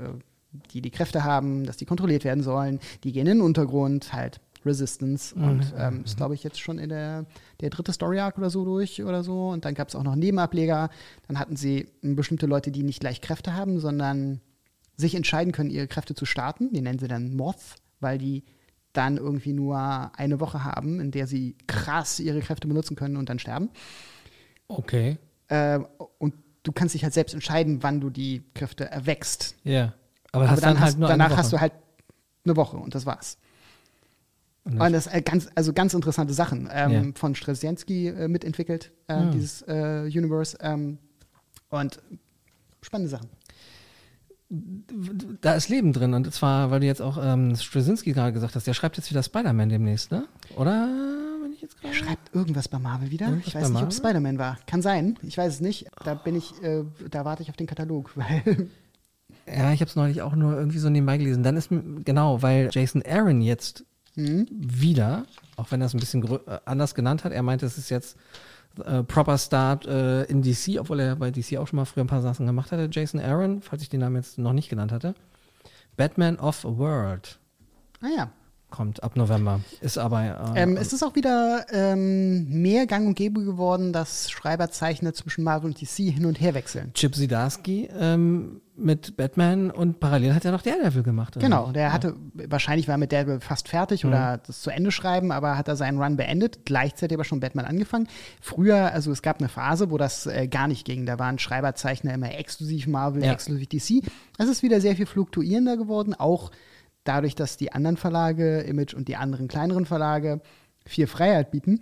die 0.71 0.81
die 0.81 0.91
Kräfte 0.91 1.23
haben, 1.23 1.65
dass 1.65 1.77
die 1.77 1.85
kontrolliert 1.85 2.23
werden 2.23 2.43
sollen, 2.43 2.79
die 3.03 3.11
gehen 3.11 3.27
in 3.27 3.37
den 3.37 3.41
Untergrund, 3.41 4.13
halt 4.13 4.39
Resistance. 4.65 5.37
Mhm. 5.37 5.43
Und 5.43 5.73
ähm, 5.77 6.03
ist, 6.05 6.17
glaube 6.17 6.35
ich, 6.35 6.43
jetzt 6.43 6.59
schon 6.59 6.79
in 6.79 6.89
der, 6.89 7.25
der 7.61 7.69
dritte 7.69 7.93
Story 7.93 8.19
Arc 8.19 8.37
oder 8.37 8.49
so 8.49 8.65
durch 8.65 9.03
oder 9.03 9.23
so. 9.23 9.49
Und 9.49 9.65
dann 9.65 9.73
gab 9.73 9.89
es 9.89 9.95
auch 9.95 10.03
noch 10.03 10.15
Nebenableger. 10.15 10.89
Dann 11.27 11.39
hatten 11.39 11.55
sie 11.55 11.87
bestimmte 12.01 12.45
Leute, 12.45 12.71
die 12.71 12.83
nicht 12.83 12.99
gleich 12.99 13.21
Kräfte 13.21 13.53
haben, 13.53 13.79
sondern 13.79 14.41
sich 14.95 15.15
entscheiden 15.15 15.53
können, 15.53 15.69
ihre 15.69 15.87
Kräfte 15.87 16.15
zu 16.15 16.25
starten. 16.25 16.71
Die 16.71 16.81
nennen 16.81 16.99
sie 16.99 17.07
dann 17.07 17.35
Moth, 17.35 17.75
weil 17.99 18.17
die 18.17 18.43
dann 18.93 19.17
irgendwie 19.17 19.53
nur 19.53 20.11
eine 20.15 20.39
Woche 20.39 20.63
haben, 20.63 20.99
in 20.99 21.11
der 21.11 21.27
sie 21.27 21.55
krass 21.67 22.19
ihre 22.19 22.39
Kräfte 22.39 22.67
benutzen 22.67 22.95
können 22.95 23.17
und 23.17 23.29
dann 23.29 23.39
sterben. 23.39 23.69
Okay. 24.67 25.17
Äh, 25.47 25.79
und 26.19 26.35
du 26.63 26.71
kannst 26.71 26.95
dich 26.95 27.03
halt 27.03 27.13
selbst 27.13 27.33
entscheiden, 27.33 27.83
wann 27.83 27.99
du 27.99 28.09
die 28.09 28.43
Kräfte 28.53 28.89
erwächst. 28.89 29.55
Ja. 29.63 29.71
Yeah. 29.71 29.93
Aber, 30.31 30.49
Aber 30.49 30.61
dann, 30.61 30.75
dann 30.75 30.79
halt 30.79 30.95
hast, 30.95 31.01
danach 31.01 31.37
hast 31.37 31.53
du 31.53 31.61
halt 31.61 31.73
eine 32.45 32.55
Woche 32.55 32.77
und 32.77 32.95
das 32.95 33.05
war's. 33.05 33.37
Und 34.65 34.79
das 34.79 35.07
ist 35.07 35.25
ganz, 35.25 35.49
also 35.55 35.73
ganz 35.73 35.93
interessante 35.93 36.33
Sachen 36.33 36.69
ähm, 36.71 36.91
yeah. 36.91 37.03
von 37.15 37.35
Straczynski 37.35 38.07
äh, 38.07 38.27
mitentwickelt, 38.29 38.93
äh, 39.07 39.19
hm. 39.19 39.31
dieses 39.31 39.61
äh, 39.63 40.03
Universe. 40.05 40.57
Ähm, 40.61 40.99
und 41.69 42.01
spannende 42.81 43.09
Sachen 43.09 43.29
da 45.41 45.53
ist 45.53 45.69
Leben 45.69 45.93
drin. 45.93 46.13
Und 46.13 46.31
zwar, 46.33 46.71
weil 46.71 46.79
du 46.79 46.85
jetzt 46.85 47.01
auch 47.01 47.17
ähm, 47.21 47.55
Straczynski 47.55 48.13
gerade 48.13 48.33
gesagt 48.33 48.55
hast, 48.55 48.67
der 48.67 48.73
schreibt 48.73 48.97
jetzt 48.97 49.09
wieder 49.09 49.23
Spider-Man 49.23 49.69
demnächst, 49.69 50.11
ne? 50.11 50.25
Oder? 50.55 50.87
Wenn 51.41 51.53
ich 51.53 51.61
jetzt 51.61 51.75
Er 51.81 51.93
schreibt 51.93 52.33
irgendwas 52.35 52.67
bei 52.67 52.79
Marvel 52.79 53.11
wieder. 53.11 53.27
Irgendwas 53.27 53.47
ich 53.47 53.55
weiß 53.55 53.69
nicht, 53.69 53.83
ob 53.83 53.89
es 53.89 53.97
Spider-Man 53.97 54.37
war. 54.37 54.57
Kann 54.67 54.81
sein. 54.81 55.17
Ich 55.23 55.37
weiß 55.37 55.55
es 55.55 55.61
nicht. 55.61 55.87
Da 56.03 56.13
bin 56.13 56.35
ich, 56.35 56.61
äh, 56.63 56.83
da 57.09 57.25
warte 57.25 57.43
ich 57.43 57.49
auf 57.49 57.57
den 57.57 57.67
Katalog, 57.67 58.11
weil. 58.15 58.69
Ja, 59.47 59.73
ich 59.73 59.81
habe 59.81 59.89
es 59.89 59.95
neulich 59.95 60.21
auch 60.21 60.35
nur 60.35 60.55
irgendwie 60.55 60.79
so 60.79 60.89
nebenbei 60.89 61.17
gelesen. 61.17 61.43
Dann 61.43 61.57
ist 61.57 61.69
genau, 61.69 62.41
weil 62.41 62.69
Jason 62.71 63.03
Aaron 63.05 63.41
jetzt 63.41 63.85
Mhm. 64.15 64.45
wieder, 64.51 65.25
auch 65.55 65.71
wenn 65.71 65.81
er 65.81 65.87
es 65.87 65.95
ein 65.95 65.99
bisschen 65.99 66.23
äh, 66.23 66.59
anders 66.65 66.93
genannt 66.93 67.23
hat, 67.23 67.31
er 67.31 67.41
meinte, 67.41 67.65
es 67.65 67.79
ist 67.79 67.89
jetzt 67.89 68.15
äh, 68.83 69.03
Proper 69.03 69.37
Start 69.37 69.85
äh, 69.85 70.23
in 70.23 70.41
DC, 70.41 70.79
obwohl 70.79 70.99
er 70.99 71.15
bei 71.15 71.31
DC 71.31 71.57
auch 71.57 71.67
schon 71.67 71.77
mal 71.77 71.85
früher 71.85 72.03
ein 72.03 72.07
paar 72.07 72.21
Sachen 72.21 72.45
gemacht 72.45 72.71
hatte. 72.71 72.89
Jason 72.91 73.19
Aaron, 73.19 73.61
falls 73.61 73.81
ich 73.81 73.89
den 73.89 73.99
Namen 73.99 74.15
jetzt 74.17 74.37
noch 74.37 74.53
nicht 74.53 74.69
genannt 74.69 74.91
hatte. 74.91 75.15
Batman 75.95 76.37
of 76.39 76.65
a 76.65 76.77
World 76.77 77.39
Ah 78.03 78.09
ja. 78.15 78.31
Kommt 78.73 79.03
ab 79.03 79.15
November. 79.15 79.59
Ist 79.81 79.97
aber. 79.99 80.53
Äh, 80.55 80.63
Ähm, 80.63 80.77
es 80.77 80.91
ist 80.93 81.03
auch 81.03 81.15
wieder 81.15 81.65
ähm, 81.71 82.49
mehr 82.49 82.87
gang 82.87 83.07
und 83.07 83.13
gäbe 83.15 83.43
geworden, 83.43 83.93
dass 83.93 84.31
Schreiberzeichner 84.31 85.13
zwischen 85.13 85.43
Marvel 85.43 85.69
und 85.69 85.79
DC 85.79 86.11
hin 86.11 86.25
und 86.25 86.41
her 86.41 86.55
wechseln. 86.55 86.91
Chip 86.95 87.15
Zdarsky 87.15 87.87
ähm, 87.97 88.61
mit 88.75 89.15
Batman 89.15 89.69
und 89.69 89.99
parallel 89.99 90.33
hat 90.33 90.43
er 90.45 90.51
noch 90.51 90.63
Daredevil 90.63 91.03
gemacht. 91.03 91.37
oder 91.37 91.45
Genau, 91.45 91.71
der 91.71 91.93
hatte, 91.93 92.15
wahrscheinlich 92.33 92.87
war 92.87 92.97
mit 92.97 93.11
Daredevil 93.11 93.39
fast 93.41 93.67
fertig 93.69 94.03
oder 94.05 94.39
das 94.45 94.61
zu 94.63 94.71
Ende 94.71 94.91
schreiben, 94.91 95.31
aber 95.31 95.55
hat 95.55 95.67
er 95.67 95.75
seinen 95.75 96.01
Run 96.01 96.17
beendet, 96.17 96.65
gleichzeitig 96.65 97.15
aber 97.15 97.23
schon 97.25 97.39
Batman 97.39 97.65
angefangen. 97.65 98.07
Früher, 98.41 98.91
also 98.91 99.11
es 99.11 99.21
gab 99.21 99.37
eine 99.37 99.49
Phase, 99.49 99.91
wo 99.91 99.99
das 99.99 100.25
äh, 100.25 100.47
gar 100.47 100.67
nicht 100.67 100.83
ging. 100.85 101.05
Da 101.05 101.19
waren 101.19 101.37
Schreiberzeichner 101.37 102.11
immer 102.15 102.35
exklusiv 102.35 102.87
Marvel, 102.87 103.23
Ja. 103.23 103.33
exklusiv 103.33 103.67
DC. 103.67 104.01
Es 104.39 104.49
ist 104.49 104.63
wieder 104.63 104.81
sehr 104.81 104.95
viel 104.95 105.05
fluktuierender 105.05 105.77
geworden, 105.77 106.15
auch 106.15 106.49
dadurch, 107.03 107.35
dass 107.35 107.57
die 107.57 107.71
anderen 107.71 107.97
Verlage, 107.97 108.61
Image 108.61 108.93
und 108.93 109.07
die 109.07 109.15
anderen 109.15 109.47
kleineren 109.47 109.85
Verlage 109.85 110.41
viel 110.85 111.07
Freiheit 111.07 111.51
bieten. 111.51 111.79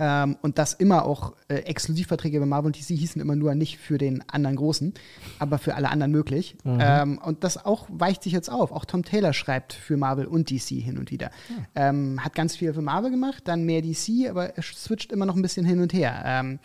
Ähm, 0.00 0.36
und 0.42 0.58
das 0.58 0.74
immer 0.74 1.04
auch 1.04 1.34
äh, 1.46 1.54
Exklusivverträge 1.54 2.40
bei 2.40 2.46
Marvel 2.46 2.66
und 2.66 2.76
DC 2.76 2.98
hießen 2.98 3.20
immer 3.22 3.36
nur 3.36 3.54
nicht 3.54 3.78
für 3.78 3.96
den 3.96 4.28
anderen 4.28 4.56
Großen, 4.56 4.92
aber 5.38 5.58
für 5.58 5.76
alle 5.76 5.88
anderen 5.88 6.10
möglich. 6.10 6.56
Ähm, 6.64 7.18
und 7.18 7.44
das 7.44 7.64
auch 7.64 7.86
weicht 7.90 8.24
sich 8.24 8.32
jetzt 8.32 8.48
auf. 8.50 8.72
Auch 8.72 8.86
Tom 8.86 9.04
Taylor 9.04 9.32
schreibt 9.32 9.72
für 9.72 9.96
Marvel 9.96 10.26
und 10.26 10.50
DC 10.50 10.70
hin 10.82 10.98
und 10.98 11.12
wieder. 11.12 11.30
Ähm, 11.76 12.24
hat 12.24 12.34
ganz 12.34 12.56
viel 12.56 12.74
für 12.74 12.82
Marvel 12.82 13.12
gemacht, 13.12 13.42
dann 13.46 13.64
mehr 13.64 13.82
DC, 13.82 14.28
aber 14.28 14.56
er 14.56 14.62
switcht 14.64 15.12
immer 15.12 15.26
noch 15.26 15.36
ein 15.36 15.42
bisschen 15.42 15.64
hin 15.64 15.78
und 15.80 15.92
her. 15.92 16.22
Ähm, 16.26 16.58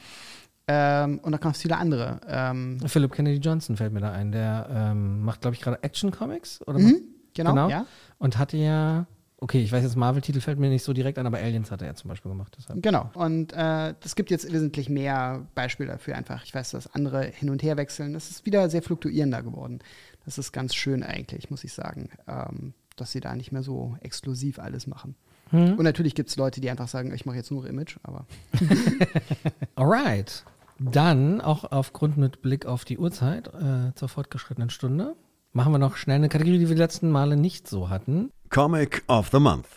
ähm, 0.68 1.20
und 1.22 1.32
da 1.32 1.38
kommen 1.38 1.54
viele 1.54 1.78
andere. 1.78 2.22
Ähm, 2.28 2.80
Philip 2.86 3.12
Kennedy 3.12 3.40
Johnson 3.40 3.78
fällt 3.78 3.94
mir 3.94 4.02
da 4.02 4.12
ein. 4.12 4.32
Der 4.32 4.68
ähm, 4.72 5.22
macht, 5.24 5.42
glaube 5.42 5.56
ich, 5.56 5.62
gerade 5.62 5.84
Action 5.84 6.10
Comics. 6.12 6.62
Oder 6.68 6.80
Mhm, 6.80 7.02
genau, 7.34 7.70
ja. 7.70 7.86
Und 8.18 8.38
hatte 8.38 8.58
ja, 8.58 9.06
okay, 9.38 9.62
ich 9.62 9.72
weiß 9.72 9.84
jetzt, 9.84 9.96
Marvel-Titel 9.96 10.42
fällt 10.42 10.60
mir 10.60 10.70
nicht 10.70 10.84
so 10.84 10.94
direkt 10.94 11.18
an, 11.18 11.26
aber 11.26 11.38
Aliens 11.38 11.72
hat 11.72 11.82
er 11.82 11.88
ja 11.88 11.96
zum 11.96 12.10
Beispiel 12.10 12.32
gemacht. 12.32 12.56
Deshalb. 12.58 12.82
Genau. 12.82 13.10
Und 13.14 13.54
äh, 13.54 13.94
es 14.04 14.16
gibt 14.16 14.30
jetzt 14.32 14.52
wesentlich 14.52 14.90
mehr 14.90 15.46
Beispiele 15.56 15.92
dafür 15.92 16.16
einfach. 16.16 16.44
Ich 16.44 16.54
weiß, 16.54 16.72
dass 16.72 16.94
andere 16.94 17.24
hin 17.24 17.50
und 17.50 17.64
her 17.64 17.78
wechseln. 17.78 18.14
Das 18.14 18.30
ist 18.30 18.46
wieder 18.46 18.70
sehr 18.70 18.82
fluktuierender 18.82 19.42
geworden. 19.42 19.80
Das 20.26 20.38
ist 20.38 20.52
ganz 20.52 20.76
schön 20.76 21.04
eigentlich, 21.04 21.50
muss 21.50 21.64
ich 21.64 21.74
sagen, 21.74 22.10
ähm, 22.28 22.74
dass 22.96 23.12
sie 23.12 23.22
da 23.22 23.36
nicht 23.36 23.52
mehr 23.52 23.64
so 23.64 23.96
exklusiv 24.02 24.60
alles 24.60 24.88
machen. 24.88 25.16
Und 25.52 25.82
natürlich 25.82 26.14
gibt 26.14 26.30
es 26.30 26.36
Leute, 26.36 26.62
die 26.62 26.70
einfach 26.70 26.88
sagen, 26.88 27.12
ich 27.14 27.26
mache 27.26 27.38
jetzt 27.38 27.50
nur 27.50 27.68
Image, 27.68 27.98
aber 28.04 28.28
Alright. 29.76 30.44
Dann, 30.78 31.42
auch 31.42 31.72
aufgrund 31.72 32.18
mit 32.18 32.42
Blick 32.42 32.66
auf 32.66 32.86
die 32.86 33.00
Uhrzeit, 33.00 33.48
äh, 33.48 33.94
zur 33.96 34.10
fortgeschrittenen 34.10 34.70
Stunde, 34.70 35.16
machen 35.54 35.72
wir 35.72 35.80
noch 35.80 35.96
schnell 35.96 36.18
eine 36.18 36.30
Kategorie, 36.30 36.60
die 36.60 36.68
wir 36.68 36.76
die 36.76 36.82
letzten 36.82 37.10
Male 37.10 37.36
nicht 37.36 37.68
so 37.68 37.90
hatten. 37.90 38.32
Comic 38.50 39.04
of 39.08 39.30
the 39.32 39.40
Month. 39.40 39.68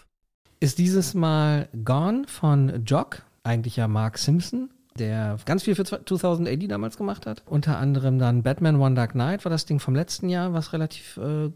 Ist 0.60 0.78
dieses 0.78 1.14
Mal 1.14 1.68
Gone 1.84 2.24
von 2.26 2.84
Jock, 2.84 3.22
eigentlich 3.42 3.76
ja 3.76 3.88
Mark 3.88 4.18
Simpson, 4.18 4.70
der 4.98 5.38
ganz 5.44 5.64
viel 5.64 5.74
für 5.74 5.84
2000 5.84 6.48
AD 6.48 6.66
damals 6.68 6.96
gemacht 6.96 7.26
hat. 7.26 7.42
Unter 7.46 7.78
anderem 7.78 8.18
dann 8.18 8.42
Batman 8.42 8.80
One 8.80 8.94
Dark 8.94 9.12
Knight 9.12 9.44
war 9.44 9.50
das 9.50 9.66
Ding 9.66 9.80
vom 9.80 9.94
letzten 9.94 10.28
Jahr, 10.28 10.52
was 10.52 10.72
relativ 10.72 11.16
äh, 11.16 11.50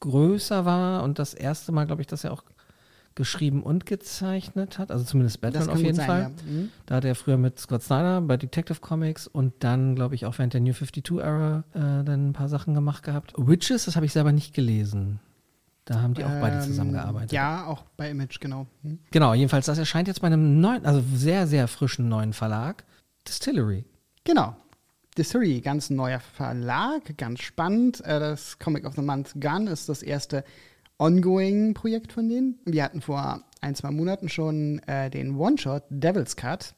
größer 0.00 0.64
war 0.64 1.02
und 1.02 1.18
das 1.18 1.34
erste 1.34 1.72
Mal, 1.72 1.86
glaube 1.86 2.02
ich, 2.02 2.06
dass 2.06 2.24
er 2.24 2.32
auch 2.32 2.44
geschrieben 3.18 3.62
und 3.62 3.84
gezeichnet 3.84 4.78
hat. 4.78 4.90
Also 4.90 5.04
zumindest 5.04 5.42
Batman 5.42 5.68
auf 5.68 5.78
jeden 5.78 5.96
gut 5.98 6.06
Fall. 6.06 6.22
sein, 6.22 6.34
ja. 6.46 6.52
Mhm. 6.52 6.68
Da 6.86 6.94
hat 6.94 7.04
er 7.04 7.14
früher 7.14 7.36
mit 7.36 7.58
Scott 7.58 7.82
Snyder 7.82 8.22
bei 8.22 8.38
Detective 8.38 8.80
Comics 8.80 9.26
und 9.26 9.52
dann, 9.58 9.94
glaube 9.94 10.14
ich, 10.14 10.24
auch 10.24 10.38
während 10.38 10.54
der 10.54 10.62
New 10.62 10.72
52-Era 10.72 11.64
äh, 11.74 12.04
dann 12.04 12.30
ein 12.30 12.32
paar 12.32 12.48
Sachen 12.48 12.72
gemacht 12.72 13.02
gehabt. 13.02 13.34
Witches, 13.36 13.84
das 13.84 13.96
habe 13.96 14.06
ich 14.06 14.12
selber 14.12 14.32
nicht 14.32 14.54
gelesen. 14.54 15.20
Da 15.84 16.00
haben 16.00 16.14
die 16.14 16.24
auch 16.24 16.40
beide 16.40 16.56
Ähm, 16.56 16.62
zusammengearbeitet. 16.62 17.32
Ja, 17.32 17.66
auch 17.66 17.82
bei 17.96 18.10
Image, 18.10 18.40
genau. 18.40 18.66
Hm. 18.82 18.98
Genau, 19.10 19.34
jedenfalls, 19.34 19.66
das 19.66 19.78
erscheint 19.78 20.06
jetzt 20.08 20.20
bei 20.20 20.26
einem 20.28 20.60
neuen, 20.60 20.86
also 20.86 21.02
sehr, 21.14 21.46
sehr 21.46 21.66
frischen 21.68 22.08
neuen 22.08 22.32
Verlag, 22.32 22.84
Distillery. 23.26 23.84
Genau. 24.24 24.54
Distillery, 25.16 25.60
ganz 25.60 25.90
neuer 25.90 26.20
Verlag, 26.20 27.16
ganz 27.18 27.40
spannend. 27.40 28.04
Äh, 28.04 28.20
Das 28.20 28.58
Comic 28.58 28.86
of 28.86 28.94
the 28.94 29.02
Month 29.02 29.32
Gun 29.40 29.66
ist 29.66 29.88
das 29.88 30.02
erste 30.02 30.44
Ongoing-Projekt 30.98 32.12
von 32.12 32.28
denen. 32.28 32.58
Wir 32.64 32.84
hatten 32.84 33.00
vor 33.00 33.42
ein, 33.60 33.74
zwei 33.74 33.90
Monaten 33.90 34.28
schon 34.28 34.80
äh, 34.86 35.10
den 35.10 35.36
One-Shot 35.36 35.84
Devil's 35.90 36.36
Cut 36.36 36.74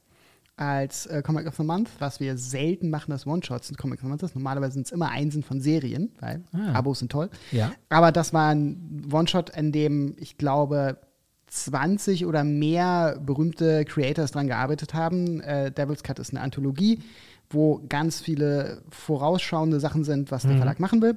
als 0.57 1.07
äh, 1.07 1.23
Comic 1.23 1.47
of 1.47 1.57
the 1.57 1.63
Month, 1.63 1.89
was 2.01 2.21
wir 2.21 2.37
selten 2.37 2.91
machen, 2.91 3.11
dass 3.11 3.27
One-Shots 3.27 3.71
ein 3.71 3.77
Comic 3.77 4.01
of 4.01 4.03
the 4.03 4.09
Month 4.09 4.23
ist. 4.23 4.35
Normalerweise 4.35 4.75
sind 4.75 4.87
es 4.87 4.93
immer 4.93 5.09
Einsen 5.11 5.43
von 5.43 5.61
Serien, 5.61 6.11
weil 6.21 6.43
Ah. 6.53 6.75
Abos 6.75 6.99
sind 6.99 7.11
toll. 7.11 7.31
Ja. 7.51 7.73
Aber 7.89 8.13
das 8.13 8.33
war 8.35 8.51
ein 8.55 9.07
One-Shot, 9.11 9.51
in 9.57 9.73
dem 9.73 10.15
ich 10.19 10.37
glaube 10.37 10.99
20 11.47 12.27
oder 12.27 12.45
mehr 12.45 13.19
berühmte 13.25 13.85
Creators 13.85 14.33
dran 14.33 14.47
gearbeitet 14.49 14.93
haben. 14.95 15.41
Äh, 15.41 15.73
Devil's 15.73 16.03
Cut 16.03 16.19
ist 16.19 16.31
eine 16.31 16.43
Anthologie, 16.43 17.01
wo 17.49 17.81
ganz 17.89 18.21
viele 18.21 18.83
vorausschauende 18.91 19.81
Sachen 19.81 20.05
sind, 20.05 20.31
was 20.31 20.43
der 20.43 20.57
Verlag 20.57 20.79
machen 20.79 21.01
will. 21.03 21.17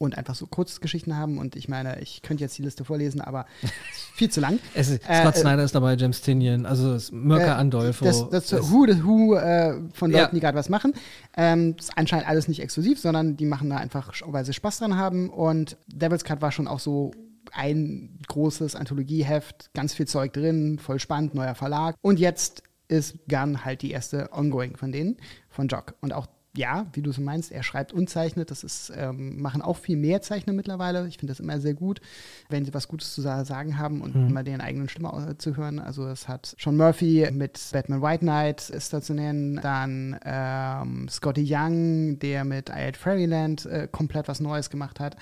Und 0.00 0.16
einfach 0.16 0.36
so 0.36 0.46
Kurzgeschichten 0.46 1.16
haben. 1.16 1.38
Und 1.38 1.56
ich 1.56 1.68
meine, 1.68 2.00
ich 2.00 2.22
könnte 2.22 2.44
jetzt 2.44 2.56
die 2.56 2.62
Liste 2.62 2.84
vorlesen, 2.84 3.20
aber 3.20 3.46
viel 4.14 4.30
zu 4.30 4.40
lang. 4.40 4.60
Es 4.72 4.88
ist, 4.90 5.02
Äh, 5.08 5.22
Scott 5.22 5.34
äh, 5.34 5.38
Snyder 5.40 5.64
ist 5.64 5.74
dabei, 5.74 5.94
James 5.96 6.20
Tinian, 6.20 6.66
also 6.66 6.96
Mirka 7.12 7.46
Äh, 7.46 7.50
Andolfo. 7.50 8.04
Das, 8.04 8.30
das, 8.30 8.52
Es- 8.52 8.70
Who, 8.70 8.86
das 8.86 9.02
Who 9.04 9.34
äh, 9.34 9.74
von 9.92 10.12
Leuten, 10.12 10.16
Ja. 10.26 10.30
die 10.32 10.38
gerade 10.40 10.56
was 10.56 10.68
machen. 10.68 10.92
Ähm, 11.36 11.74
das 11.76 11.86
ist 11.86 11.98
anscheinend 11.98 12.28
alles 12.28 12.46
nicht 12.46 12.60
exklusiv, 12.60 13.00
sondern 13.00 13.36
die 13.36 13.44
machen 13.44 13.70
da 13.70 13.76
einfach, 13.78 14.12
weil 14.26 14.44
sie 14.44 14.52
Spaß 14.52 14.78
dran 14.78 14.96
haben. 14.96 15.30
Und 15.30 15.76
Devil's 15.88 16.22
Cut 16.22 16.40
war 16.42 16.52
schon 16.52 16.68
auch 16.68 16.78
so 16.80 17.10
ein 17.52 18.18
großes 18.28 18.76
Anthologieheft, 18.76 19.70
ganz 19.74 19.94
viel 19.94 20.06
Zeug 20.06 20.32
drin, 20.32 20.78
voll 20.78 21.00
spannend, 21.00 21.34
neuer 21.34 21.54
Verlag. 21.56 21.96
Und 22.02 22.20
jetzt 22.20 22.62
ist 22.86 23.16
Gun 23.28 23.64
halt 23.64 23.82
die 23.82 23.90
erste 23.90 24.32
Ongoing 24.32 24.76
von 24.76 24.92
denen, 24.92 25.16
von 25.50 25.66
Jock. 25.68 25.94
Und 26.00 26.12
auch 26.12 26.26
ja, 26.58 26.86
wie 26.92 27.02
du 27.02 27.12
so 27.12 27.22
meinst, 27.22 27.52
er 27.52 27.62
schreibt 27.62 27.92
und 27.92 28.10
zeichnet. 28.10 28.50
Das 28.50 28.64
ist, 28.64 28.92
ähm, 28.94 29.40
machen 29.40 29.62
auch 29.62 29.76
viel 29.76 29.96
mehr 29.96 30.20
Zeichner 30.20 30.52
mittlerweile. 30.52 31.06
Ich 31.08 31.16
finde 31.18 31.30
das 31.32 31.40
immer 31.40 31.60
sehr 31.60 31.74
gut, 31.74 32.00
wenn 32.48 32.64
sie 32.64 32.74
was 32.74 32.88
Gutes 32.88 33.14
zu 33.14 33.22
sa- 33.22 33.44
sagen 33.44 33.78
haben 33.78 34.02
und 34.02 34.14
immer 34.14 34.42
deren 34.42 34.60
eigenen 34.60 34.88
Stimme 34.88 35.12
au- 35.12 35.32
zu 35.34 35.56
hören. 35.56 35.78
Also 35.78 36.06
es 36.08 36.28
hat 36.28 36.54
Sean 36.58 36.76
Murphy 36.76 37.28
mit 37.32 37.58
Batman 37.72 38.02
White 38.02 38.20
Knight 38.24 38.70
ist 38.70 38.92
da 38.92 39.00
zu 39.00 39.14
nennen. 39.14 39.60
Dann 39.62 40.18
ähm, 40.24 41.08
Scotty 41.08 41.46
Young, 41.48 42.18
der 42.18 42.44
mit 42.44 42.68
I 42.68 42.72
Hate 42.88 42.98
Fairyland 42.98 43.64
äh, 43.66 43.88
komplett 43.90 44.28
was 44.28 44.40
Neues 44.40 44.68
gemacht 44.70 45.00
hat. 45.00 45.16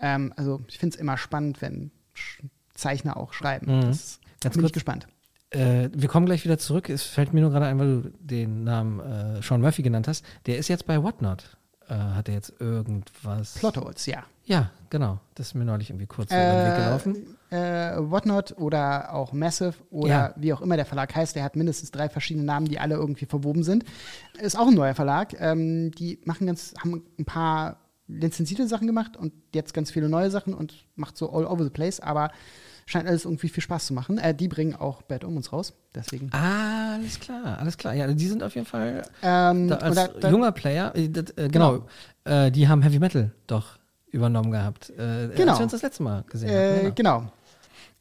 Ähm, 0.00 0.32
also 0.36 0.60
ich 0.68 0.78
finde 0.78 0.94
es 0.94 1.00
immer 1.00 1.16
spannend, 1.16 1.62
wenn 1.62 1.90
Sch 2.14 2.42
Zeichner 2.74 3.16
auch 3.16 3.32
schreiben. 3.32 3.66
Das 3.82 4.18
Ganz 4.40 4.54
bin 4.54 4.62
kurz. 4.62 4.70
ich 4.70 4.72
gespannt. 4.74 5.06
Äh, 5.52 5.90
wir 5.92 6.08
kommen 6.08 6.26
gleich 6.26 6.44
wieder 6.44 6.58
zurück. 6.58 6.88
Es 6.88 7.02
fällt 7.02 7.32
mir 7.34 7.40
nur 7.40 7.50
gerade 7.50 7.66
ein, 7.66 7.78
weil 7.78 8.02
du 8.02 8.12
den 8.20 8.64
Namen 8.64 9.00
äh, 9.00 9.42
Sean 9.42 9.60
Murphy 9.60 9.82
genannt 9.82 10.08
hast. 10.08 10.24
Der 10.46 10.58
ist 10.58 10.68
jetzt 10.68 10.86
bei 10.86 11.02
Whatnot. 11.02 11.56
Äh, 11.88 11.94
hat 11.94 12.28
er 12.28 12.34
jetzt 12.34 12.54
irgendwas? 12.60 13.54
Plotholes, 13.54 14.06
ja. 14.06 14.24
Ja, 14.44 14.70
genau. 14.90 15.20
Das 15.34 15.48
ist 15.48 15.54
mir 15.54 15.64
neulich 15.64 15.90
irgendwie 15.90 16.06
kurz 16.06 16.30
über 16.30 16.40
den 16.40 16.66
Weg 16.66 16.76
gelaufen. 16.76 17.36
Äh, 17.50 18.10
Whatnot 18.10 18.56
oder 18.58 19.12
auch 19.14 19.32
Massive 19.32 19.74
oder 19.90 20.08
Ja. 20.08 20.34
wie 20.36 20.52
auch 20.52 20.62
immer 20.62 20.76
der 20.76 20.86
Verlag 20.86 21.14
heißt, 21.14 21.36
der 21.36 21.44
hat 21.44 21.54
mindestens 21.54 21.90
drei 21.90 22.08
verschiedene 22.08 22.44
Namen, 22.46 22.66
die 22.66 22.78
alle 22.78 22.94
irgendwie 22.94 23.26
verwoben 23.26 23.62
sind. 23.62 23.84
Ist 24.40 24.58
auch 24.58 24.68
ein 24.68 24.74
neuer 24.74 24.94
Verlag. 24.94 25.34
Ähm, 25.38 25.90
die 25.92 26.18
machen 26.24 26.46
ganz, 26.46 26.72
haben 26.82 27.02
ein 27.18 27.24
paar 27.24 27.76
lizenzierte 28.08 28.66
Sachen 28.66 28.86
gemacht 28.86 29.16
und 29.16 29.32
jetzt 29.54 29.74
ganz 29.74 29.90
viele 29.90 30.08
neue 30.08 30.30
Sachen 30.30 30.54
und 30.54 30.86
macht 30.96 31.16
so 31.16 31.32
all 31.32 31.46
over 31.46 31.62
the 31.64 31.70
place, 31.70 32.00
aber 32.00 32.30
scheint 32.86 33.06
alles 33.08 33.24
irgendwie 33.24 33.48
viel 33.48 33.62
Spaß 33.62 33.86
zu 33.86 33.94
machen. 33.94 34.18
Äh, 34.18 34.34
die 34.34 34.48
bringen 34.48 34.74
auch 34.74 35.02
Bad 35.02 35.24
Omens 35.24 35.52
raus, 35.52 35.72
deswegen. 35.94 36.30
Ah, 36.32 36.94
alles 36.94 37.18
klar, 37.20 37.58
alles 37.58 37.76
klar. 37.78 37.94
Ja, 37.94 38.06
die 38.06 38.26
sind 38.28 38.42
auf 38.42 38.54
jeden 38.54 38.66
Fall 38.66 39.02
Ähm, 39.22 39.68
da, 39.68 39.76
als 39.76 39.94
da- 39.96 40.08
da- 40.08 40.30
junger 40.30 40.52
Player, 40.52 40.94
äh, 40.96 41.08
das, 41.08 41.30
äh, 41.36 41.48
genau, 41.48 41.86
Äh, 42.24 42.50
die 42.52 42.68
haben 42.68 42.82
Heavy 42.82 42.98
Metal 43.00 43.32
doch 43.48 43.78
übernommen 44.12 44.50
gehabt, 44.52 44.90
äh, 44.90 45.28
Genau. 45.34 45.50
als 45.52 45.58
wir 45.58 45.62
uns 45.64 45.72
das 45.72 45.82
letzte 45.82 46.02
Mal 46.04 46.22
gesehen 46.28 46.50
Äh, 46.50 46.84
haben. 46.86 46.94
genau. 46.94 47.32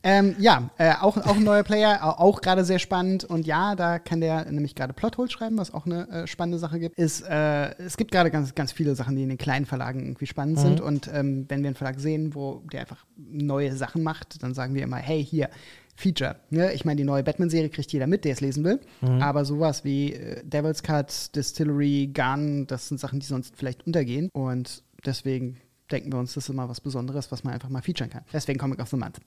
Ähm, 0.03 0.35
ja, 0.39 0.69
äh, 0.77 0.93
auch, 0.99 1.17
auch 1.17 1.35
ein 1.35 1.43
neuer 1.43 1.63
Player, 1.63 1.99
au- 2.03 2.17
auch 2.23 2.41
gerade 2.41 2.65
sehr 2.65 2.79
spannend. 2.79 3.23
Und 3.23 3.45
ja, 3.45 3.75
da 3.75 3.99
kann 3.99 4.19
der 4.21 4.51
nämlich 4.51 4.73
gerade 4.75 4.93
Plotholes 4.93 5.31
schreiben, 5.31 5.57
was 5.57 5.73
auch 5.73 5.85
eine 5.85 6.07
äh, 6.09 6.27
spannende 6.27 6.57
Sache 6.57 6.79
gibt. 6.79 6.97
Ist, 6.97 7.21
äh, 7.21 7.75
es 7.77 7.97
gibt 7.97 8.11
gerade 8.11 8.31
ganz, 8.31 8.55
ganz 8.55 8.71
viele 8.71 8.95
Sachen, 8.95 9.15
die 9.15 9.23
in 9.23 9.29
den 9.29 9.37
kleinen 9.37 9.65
Verlagen 9.65 9.99
irgendwie 10.01 10.25
spannend 10.25 10.59
sind. 10.59 10.81
Und 10.81 11.07
ähm, 11.13 11.45
wenn 11.49 11.61
wir 11.61 11.67
einen 11.67 11.75
Verlag 11.75 11.99
sehen, 11.99 12.33
wo 12.33 12.63
der 12.71 12.81
einfach 12.81 13.05
neue 13.15 13.75
Sachen 13.75 14.01
macht, 14.01 14.41
dann 14.41 14.53
sagen 14.53 14.73
wir 14.73 14.83
immer, 14.83 14.97
hey, 14.97 15.23
hier, 15.23 15.49
Feature. 15.95 16.37
Ne? 16.49 16.73
Ich 16.73 16.83
meine, 16.83 16.95
die 16.97 17.03
neue 17.03 17.21
Batman-Serie 17.21 17.69
kriegt 17.69 17.91
jeder 17.91 18.07
mit, 18.07 18.25
der 18.25 18.31
es 18.31 18.41
lesen 18.41 18.63
will. 18.63 18.79
Aber 19.21 19.45
sowas 19.45 19.83
wie 19.83 20.13
äh, 20.13 20.41
Devil's 20.43 20.81
Cut, 20.81 21.35
Distillery, 21.35 22.09
Gun, 22.11 22.65
das 22.65 22.87
sind 22.87 22.99
Sachen, 22.99 23.19
die 23.19 23.25
sonst 23.27 23.55
vielleicht 23.55 23.85
untergehen. 23.85 24.29
Und 24.33 24.81
deswegen 25.05 25.57
denken 25.91 26.11
wir 26.11 26.17
uns, 26.17 26.33
das 26.33 26.45
ist 26.45 26.49
immer 26.49 26.67
was 26.69 26.81
Besonderes, 26.81 27.31
was 27.31 27.43
man 27.43 27.53
einfach 27.53 27.69
mal 27.69 27.81
featuren 27.83 28.09
kann. 28.09 28.23
Deswegen 28.33 28.57
Comic 28.57 28.79
of 28.81 28.89
the 28.89 28.95
Month. 28.97 29.19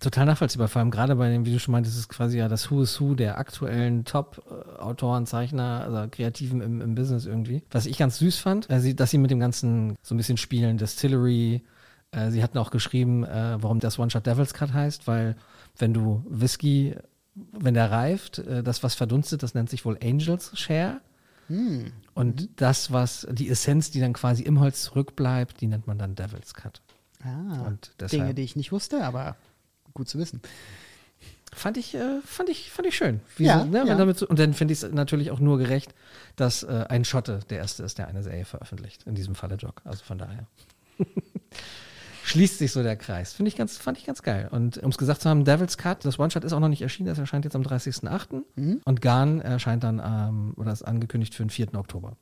Total 0.00 0.24
nachvollziehbar, 0.24 0.68
vor 0.68 0.80
allem 0.80 0.90
gerade 0.90 1.14
bei 1.16 1.28
dem, 1.30 1.44
wie 1.44 1.52
du 1.52 1.60
schon 1.60 1.72
meintest, 1.72 1.98
ist 1.98 2.08
quasi 2.08 2.38
ja 2.38 2.48
das 2.48 2.70
Who 2.70 2.82
is 2.82 2.98
Who 3.00 3.14
der 3.14 3.38
aktuellen 3.38 4.04
Top-Autoren, 4.06 5.26
Zeichner, 5.26 5.82
also 5.84 6.08
Kreativen 6.10 6.60
im, 6.62 6.80
im 6.80 6.94
Business 6.94 7.26
irgendwie. 7.26 7.62
Was 7.70 7.84
ich 7.86 7.98
ganz 7.98 8.18
süß 8.18 8.38
fand, 8.38 8.70
äh, 8.70 8.94
dass 8.94 9.10
sie 9.10 9.18
mit 9.18 9.30
dem 9.30 9.40
Ganzen 9.40 9.96
so 10.02 10.14
ein 10.14 10.16
bisschen 10.16 10.38
spielen, 10.38 10.78
Distillery. 10.78 11.62
Äh, 12.12 12.30
sie 12.30 12.42
hatten 12.42 12.56
auch 12.58 12.70
geschrieben, 12.70 13.24
äh, 13.24 13.62
warum 13.62 13.78
das 13.78 13.98
One-Shot 13.98 14.26
Devil's 14.26 14.54
Cut 14.54 14.72
heißt, 14.72 15.06
weil 15.06 15.36
wenn 15.78 15.92
du 15.92 16.24
Whisky, 16.28 16.96
wenn 17.52 17.74
der 17.74 17.90
reift, 17.90 18.42
das, 18.64 18.82
was 18.82 18.94
verdunstet, 18.94 19.42
das 19.42 19.54
nennt 19.54 19.70
sich 19.70 19.84
wohl 19.84 19.98
Angel's 20.02 20.50
Share. 20.58 21.00
Und 22.14 22.48
das, 22.56 22.92
was 22.92 23.26
die 23.30 23.48
Essenz, 23.48 23.90
die 23.90 24.00
dann 24.00 24.12
quasi 24.12 24.42
im 24.42 24.60
Holz 24.60 24.82
zurückbleibt, 24.82 25.60
die 25.60 25.66
nennt 25.66 25.86
man 25.86 25.98
dann 25.98 26.14
Devil's 26.14 26.54
Cut. 26.54 26.80
Ah, 27.24 27.72
deshalb- 27.98 28.10
Dinge, 28.10 28.34
die 28.34 28.42
ich 28.42 28.56
nicht 28.56 28.72
wusste, 28.72 29.04
aber 29.04 29.36
gut 29.94 30.08
zu 30.08 30.18
wissen. 30.18 30.40
Fand 31.52 31.76
ich, 31.76 31.94
äh, 31.94 32.20
fand 32.24 32.48
ich, 32.48 32.70
fand 32.70 32.86
ich 32.86 32.96
schön. 32.96 33.20
Wie 33.36 33.44
Ja, 33.44 33.60
so, 33.60 33.64
ne, 33.66 33.84
ja. 33.86 33.96
Damit 33.96 34.22
und 34.22 34.38
dann 34.38 34.54
finde 34.54 34.72
ich 34.72 34.82
es 34.82 34.92
natürlich 34.92 35.30
auch 35.30 35.40
nur 35.40 35.58
gerecht, 35.58 35.94
dass 36.36 36.62
äh, 36.62 36.86
ein 36.88 37.04
Schotte 37.04 37.40
der 37.50 37.58
erste 37.58 37.82
ist, 37.82 37.98
der 37.98 38.06
eine 38.06 38.22
Serie 38.22 38.44
veröffentlicht. 38.44 39.02
In 39.06 39.14
diesem 39.14 39.34
Falle 39.34 39.56
Jock. 39.56 39.82
Also 39.84 40.04
von 40.04 40.18
daher. 40.18 40.46
Schließt 42.22 42.58
sich 42.58 42.70
so 42.70 42.84
der 42.84 42.96
Kreis. 42.96 43.32
Finde 43.32 43.48
ich 43.48 43.56
ganz, 43.56 43.78
fand 43.78 43.98
ich 43.98 44.06
ganz 44.06 44.22
geil. 44.22 44.48
Und 44.52 44.78
um 44.78 44.90
es 44.90 44.98
gesagt 44.98 45.22
zu 45.22 45.28
haben, 45.28 45.44
Devil's 45.44 45.76
Cut, 45.76 46.04
das 46.04 46.18
One-Shot 46.20 46.44
ist 46.44 46.52
auch 46.52 46.60
noch 46.60 46.68
nicht 46.68 46.82
erschienen, 46.82 47.08
das 47.08 47.18
erscheint 47.18 47.44
jetzt 47.44 47.56
am 47.56 47.62
30.08. 47.62 48.42
Mhm. 48.54 48.80
Und 48.84 49.00
Garn 49.00 49.40
erscheint 49.40 49.82
dann, 49.82 50.00
ähm, 50.04 50.54
oder 50.56 50.70
ist 50.70 50.82
angekündigt 50.82 51.34
für 51.34 51.42
den 51.42 51.50
4. 51.50 51.74
Oktober. 51.74 52.16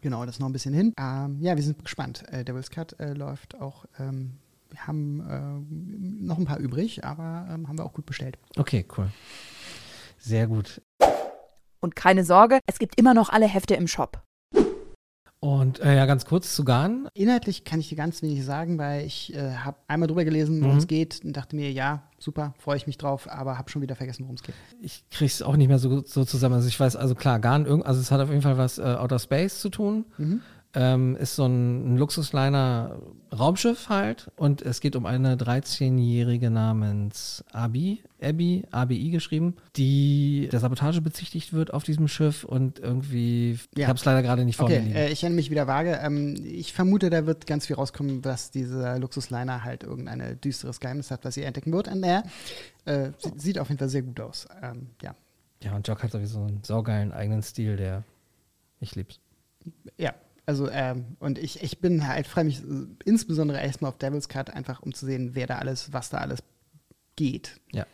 Genau, 0.00 0.24
das 0.24 0.36
ist 0.36 0.40
noch 0.40 0.48
ein 0.48 0.52
bisschen 0.54 0.72
hin. 0.72 0.94
Ähm, 0.98 1.36
ja, 1.40 1.56
wir 1.56 1.62
sind 1.62 1.84
gespannt. 1.84 2.24
Äh, 2.32 2.44
Devil's 2.44 2.70
Cut 2.70 2.98
äh, 3.00 3.12
läuft 3.12 3.60
auch. 3.60 3.84
Ähm, 3.98 4.38
haben 4.78 5.22
ähm, 5.30 6.18
noch 6.26 6.38
ein 6.38 6.44
paar 6.44 6.58
übrig, 6.58 7.04
aber 7.04 7.46
ähm, 7.50 7.68
haben 7.68 7.78
wir 7.78 7.84
auch 7.84 7.92
gut 7.92 8.06
bestellt. 8.06 8.38
Okay, 8.56 8.84
cool. 8.96 9.08
Sehr 10.18 10.46
gut. 10.46 10.80
Und 11.80 11.96
keine 11.96 12.24
Sorge, 12.24 12.60
es 12.66 12.78
gibt 12.78 12.98
immer 12.98 13.14
noch 13.14 13.30
alle 13.30 13.46
Hefte 13.46 13.74
im 13.74 13.86
Shop. 13.88 14.22
Und 15.42 15.80
äh, 15.80 15.96
ja, 15.96 16.04
ganz 16.04 16.26
kurz 16.26 16.54
zu 16.54 16.64
Garn. 16.64 17.08
Inhaltlich 17.14 17.64
kann 17.64 17.80
ich 17.80 17.88
dir 17.88 17.96
ganz 17.96 18.20
wenig 18.20 18.44
sagen, 18.44 18.76
weil 18.76 19.06
ich 19.06 19.32
äh, 19.34 19.54
habe 19.54 19.78
einmal 19.88 20.06
drüber 20.06 20.24
gelesen, 20.26 20.60
worum 20.60 20.74
Mhm. 20.74 20.78
es 20.80 20.86
geht 20.86 21.22
und 21.24 21.34
dachte 21.34 21.56
mir, 21.56 21.72
ja, 21.72 22.02
super, 22.18 22.52
freue 22.58 22.76
ich 22.76 22.86
mich 22.86 22.98
drauf, 22.98 23.26
aber 23.26 23.56
habe 23.56 23.70
schon 23.70 23.80
wieder 23.80 23.96
vergessen, 23.96 24.24
worum 24.24 24.34
es 24.36 24.42
geht. 24.42 24.54
ich 24.82 25.02
krieg's 25.08 25.40
auch 25.40 25.56
nicht 25.56 25.68
mehr 25.68 25.78
so, 25.78 26.04
so 26.04 26.26
zusammen. 26.26 26.56
Also 26.56 26.68
ich 26.68 26.78
weiß, 26.78 26.94
also 26.94 27.14
klar, 27.14 27.38
Garn, 27.40 27.64
also 27.84 28.00
es 28.02 28.10
hat 28.10 28.20
auf 28.20 28.28
jeden 28.28 28.42
Fall 28.42 28.58
was 28.58 28.76
äh, 28.76 28.82
Outer 28.82 29.18
Space 29.18 29.60
zu 29.60 29.70
tun. 29.70 30.04
Mhm. 30.18 30.42
Ähm, 30.72 31.16
ist 31.16 31.34
so 31.34 31.46
ein, 31.46 31.94
ein 31.94 31.96
Luxusliner 31.98 32.96
Raumschiff 33.36 33.88
halt 33.88 34.30
und 34.36 34.62
es 34.62 34.80
geht 34.80 34.94
um 34.94 35.04
eine 35.04 35.34
13-Jährige 35.34 36.48
namens 36.50 37.44
Abi, 37.50 38.04
Abby, 38.22 38.64
ABI 38.70 39.10
geschrieben, 39.10 39.56
die 39.76 40.48
der 40.52 40.60
Sabotage 40.60 41.00
bezichtigt 41.00 41.52
wird 41.52 41.74
auf 41.74 41.82
diesem 41.82 42.06
Schiff 42.06 42.44
und 42.44 42.78
irgendwie, 42.78 43.52
ich 43.52 43.68
Ja. 43.78 43.88
habe 43.88 43.98
es 43.98 44.04
leider 44.04 44.22
gerade 44.22 44.44
nicht 44.44 44.56
vor 44.58 44.66
Okay, 44.66 44.92
äh, 44.94 45.10
ich 45.10 45.24
erinnere 45.24 45.36
mich 45.38 45.50
wieder 45.50 45.66
vage. 45.66 45.98
Ähm, 46.04 46.36
ich 46.44 46.72
vermute, 46.72 47.10
da 47.10 47.26
wird 47.26 47.48
ganz 47.48 47.66
viel 47.66 47.74
rauskommen, 47.74 48.22
dass 48.22 48.52
dieser 48.52 48.96
Luxusliner 49.00 49.64
halt 49.64 49.82
irgendein 49.82 50.40
düsteres 50.40 50.78
Geheimnis 50.78 51.10
hat, 51.10 51.24
was 51.24 51.34
sie 51.34 51.42
entdecken 51.42 51.72
wird. 51.72 51.88
Und 51.88 52.04
er 52.04 52.22
äh, 52.84 53.10
sie- 53.18 53.32
sieht 53.38 53.58
auf 53.58 53.68
jeden 53.70 53.80
Fall 53.80 53.88
sehr 53.88 54.02
gut 54.02 54.20
aus. 54.20 54.46
Ähm, 54.62 54.86
ja. 55.02 55.16
ja, 55.64 55.74
und 55.74 55.88
Jock 55.88 56.04
hat 56.04 56.12
sowieso 56.12 56.44
einen 56.44 56.62
saugeilen 56.62 57.10
eigenen 57.10 57.42
Stil, 57.42 57.76
der 57.76 58.04
ich 58.78 58.94
lieb's. 58.94 59.18
Ja, 59.98 60.14
also 60.50 60.68
ähm, 60.68 61.16
und 61.20 61.38
ich, 61.38 61.62
ich 61.62 61.78
bin 61.78 62.08
halt, 62.08 62.26
freue 62.26 62.42
mich 62.42 62.60
insbesondere 63.04 63.60
erstmal 63.60 63.90
auf 63.90 63.98
Devil's 63.98 64.28
Cut, 64.28 64.50
einfach 64.50 64.82
um 64.82 64.92
zu 64.92 65.06
sehen, 65.06 65.36
wer 65.36 65.46
da 65.46 65.58
alles, 65.58 65.92
was 65.92 66.10
da 66.10 66.18
alles 66.18 66.42
geht. 67.14 67.60
Ja. 67.70 67.86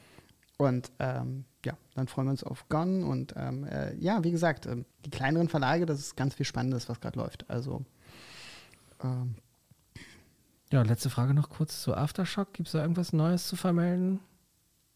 Und 0.57 0.91
ähm, 1.01 1.45
ja, 1.67 1.77
dann 1.95 2.09
freuen 2.09 2.29
wir 2.29 2.31
uns 2.31 2.45
auf 2.45 2.67
Gone 2.71 3.05
und 3.05 3.35
ähm, 3.37 3.65
äh, 3.65 3.95
ja, 3.97 4.25
wie 4.25 4.31
gesagt, 4.31 4.65
ähm, 4.65 4.87
die 5.05 5.11
kleineren 5.11 5.51
Verlage, 5.51 5.85
das 5.85 5.99
ist 5.99 6.17
ganz 6.17 6.35
viel 6.35 6.47
Spannendes, 6.47 6.89
was 6.89 6.99
gerade 6.99 7.19
läuft. 7.19 7.45
Also 7.51 7.85
ähm, 9.05 9.35
Ja, 10.73 10.81
letzte 10.81 11.11
Frage 11.11 11.35
noch 11.35 11.51
kurz 11.51 11.83
zu 11.83 11.95
Aftershock. 11.95 12.55
Gibt 12.55 12.69
es 12.69 12.73
da 12.73 12.81
irgendwas 12.81 13.13
Neues 13.13 13.47
zu 13.49 13.57
vermelden? 13.57 14.21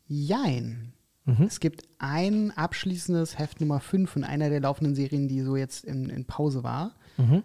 jein. 0.08 0.94
Mhm. 1.26 1.44
Es 1.44 1.60
gibt 1.60 1.82
ein 1.98 2.50
abschließendes 2.56 3.38
Heft 3.38 3.60
Nummer 3.60 3.80
5 3.80 4.10
von 4.10 4.24
einer 4.24 4.48
der 4.48 4.60
laufenden 4.60 4.94
Serien, 4.94 5.28
die 5.28 5.42
so 5.42 5.56
jetzt 5.56 5.84
in, 5.84 6.08
in 6.08 6.24
Pause 6.24 6.64
war. 6.64 6.96
Mhm. 7.16 7.42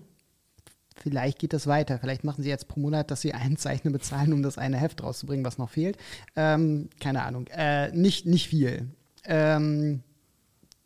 Vielleicht 0.95 1.39
geht 1.39 1.53
das 1.53 1.67
weiter. 1.67 1.99
Vielleicht 1.99 2.23
machen 2.23 2.41
sie 2.41 2.49
jetzt 2.49 2.67
pro 2.67 2.79
Monat, 2.79 3.11
dass 3.11 3.21
sie 3.21 3.33
einen 3.33 3.57
Zeichner 3.57 3.91
bezahlen, 3.91 4.33
um 4.33 4.41
das 4.41 4.57
eine 4.57 4.77
Heft 4.77 5.03
rauszubringen, 5.03 5.45
was 5.45 5.57
noch 5.57 5.69
fehlt. 5.69 5.97
Ähm, 6.35 6.89
keine 6.99 7.23
Ahnung. 7.23 7.47
Äh, 7.47 7.91
nicht, 7.91 8.25
nicht 8.25 8.47
viel. 8.47 8.87
Ähm, 9.25 10.01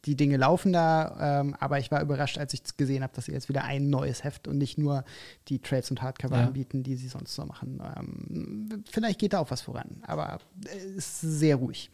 die 0.05 0.15
Dinge 0.15 0.37
laufen 0.37 0.71
da, 0.73 1.41
ähm, 1.41 1.55
aber 1.59 1.77
ich 1.79 1.91
war 1.91 2.01
überrascht, 2.01 2.37
als 2.37 2.53
ich 2.53 2.61
gesehen 2.77 3.03
habe, 3.03 3.13
dass 3.13 3.25
sie 3.25 3.33
jetzt 3.33 3.49
wieder 3.49 3.65
ein 3.65 3.89
neues 3.89 4.23
Heft 4.23 4.47
und 4.47 4.57
nicht 4.57 4.77
nur 4.77 5.03
die 5.49 5.59
Trades 5.59 5.91
und 5.91 6.01
Hardcover 6.01 6.37
Ja. 6.37 6.47
anbieten, 6.47 6.83
die 6.83 6.95
sie 6.95 7.09
sonst 7.09 7.35
so 7.35 7.45
machen. 7.45 7.81
Ähm, 7.97 8.83
vielleicht 8.89 9.19
geht 9.19 9.33
da 9.33 9.39
auch 9.39 9.51
was 9.51 9.61
voran, 9.61 10.01
aber 10.07 10.39
es 10.65 10.95
ist 10.95 11.19
sehr 11.21 11.57
ruhig. 11.57 11.91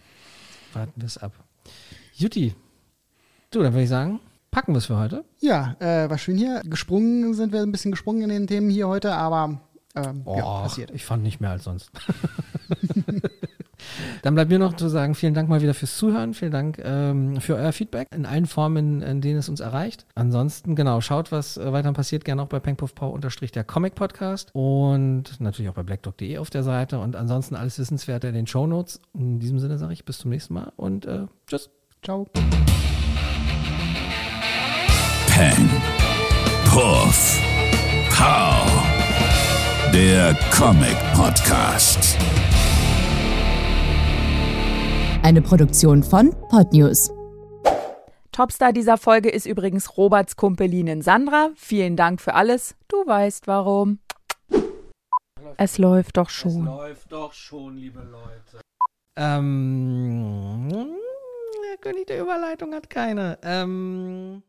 Warten 0.74 0.94
wir 1.02 1.08
es 1.08 1.18
ab. 1.18 1.34
Juti, 2.14 2.54
du, 3.50 3.64
dann 3.64 3.74
würde 3.74 3.84
ich 3.84 3.90
sagen, 3.90 4.20
packen 4.56 4.72
wir 4.72 4.78
es 4.78 4.86
für 4.86 4.98
heute. 4.98 5.26
Ja, 5.42 5.76
äh, 5.80 6.10
war 6.10 6.18
schön 6.18 6.38
hier. 6.38 6.62
Gesprungen 6.64 7.34
sind 7.34 7.52
wir 7.52 7.62
ein 7.62 7.74
bisschen 7.74 7.92
gesprungen 7.92 8.22
in 8.22 8.30
den 8.30 8.48
Themen 8.48 8.70
hier 8.70 8.88
heute, 8.88 9.14
aber 9.14 9.60
ähm, 9.96 10.24
ja, 10.26 10.46
Och, 10.46 10.64
passiert. 10.64 10.92
Ich 10.92 11.04
fand 11.04 11.24
nicht 11.24 11.42
mehr 11.42 11.50
als 11.50 11.66
sonst. 11.66 11.92
Dann 14.22 14.34
bleibt 14.34 14.50
mir 14.50 14.58
noch 14.58 14.74
zu 14.74 14.88
sagen, 14.88 15.14
vielen 15.14 15.34
Dank 15.34 15.50
mal 15.50 15.62
wieder 15.62 15.74
fürs 15.74 15.98
Zuhören, 15.98 16.34
vielen 16.34 16.54
Dank 16.54 16.82
ähm, 16.82 17.42
für 17.42 17.56
euer 17.56 17.74
Feedback 17.74 18.08
in 18.16 18.26
allen 18.26 18.46
Formen, 18.46 19.02
in 19.02 19.20
denen 19.20 19.40
es 19.40 19.50
uns 19.50 19.60
erreicht. 19.60 20.06
Ansonsten, 20.16 20.74
genau, 20.74 21.02
schaut, 21.02 21.34
was 21.34 21.58
äh, 21.58 21.74
weiter 21.74 21.92
passiert, 21.92 22.24
gerne 22.24 22.42
auch 22.42 22.48
bei 22.48 22.62
Pengpuffpau 22.62 23.10
unterstrich 23.10 23.52
der 23.52 23.66
Comic 23.66 23.96
Podcast 23.96 24.52
und 24.54 25.42
natürlich 25.42 25.70
auch 25.70 25.76
bei 25.76 25.84
blackdog.de 25.84 26.38
auf 26.38 26.50
der 26.50 26.64
Seite 26.64 27.00
und 27.00 27.18
ansonsten 27.18 27.58
alles 27.58 27.78
Wissenswerte 27.78 28.30
in 28.30 28.34
den 28.34 28.48
Shownotes. 28.48 29.02
In 29.14 29.40
diesem 29.40 29.60
Sinne 29.60 29.78
sage 29.78 29.92
ich 29.92 30.06
bis 30.06 30.20
zum 30.20 30.32
nächsten 30.32 30.54
Mal 30.54 30.72
und 30.78 31.06
äh, 31.06 31.26
tschüss. 31.46 31.70
Ciao. 32.02 32.26
Peng. 35.36 35.70
Puff. 36.64 37.42
Pow. 38.10 38.66
Der 39.94 40.34
Comic 40.50 40.96
Podcast. 41.14 42.18
Eine 45.24 45.42
Produktion 45.42 46.04
von 46.04 46.34
Podnews. 46.48 47.12
Topstar 48.32 48.72
dieser 48.72 48.98
Folge 48.98 49.30
ist 49.30 49.46
übrigens 49.46 49.98
Roberts 49.98 50.38
Kumpelinin 50.38 51.02
Sandra. 51.02 51.50
Vielen 51.58 51.98
Dank 51.98 52.22
für 52.22 52.34
alles. 52.34 52.78
Du 52.88 53.06
weißt 53.06 53.46
warum. 53.48 54.00
Es 55.58 55.78
läuft 55.78 56.16
doch 56.16 56.30
schon. 56.30 56.64
läuft 56.64 57.12
doch 57.12 57.34
schon, 57.34 57.76
liebe 57.76 58.00
Leute. 58.00 58.62
Ähm, 59.18 60.70
der 61.70 61.78
König 61.82 62.08
der 62.08 62.22
Überleitung 62.22 62.74
hat 62.74 62.90
keine. 62.90 63.38
Ähm, 63.44 64.42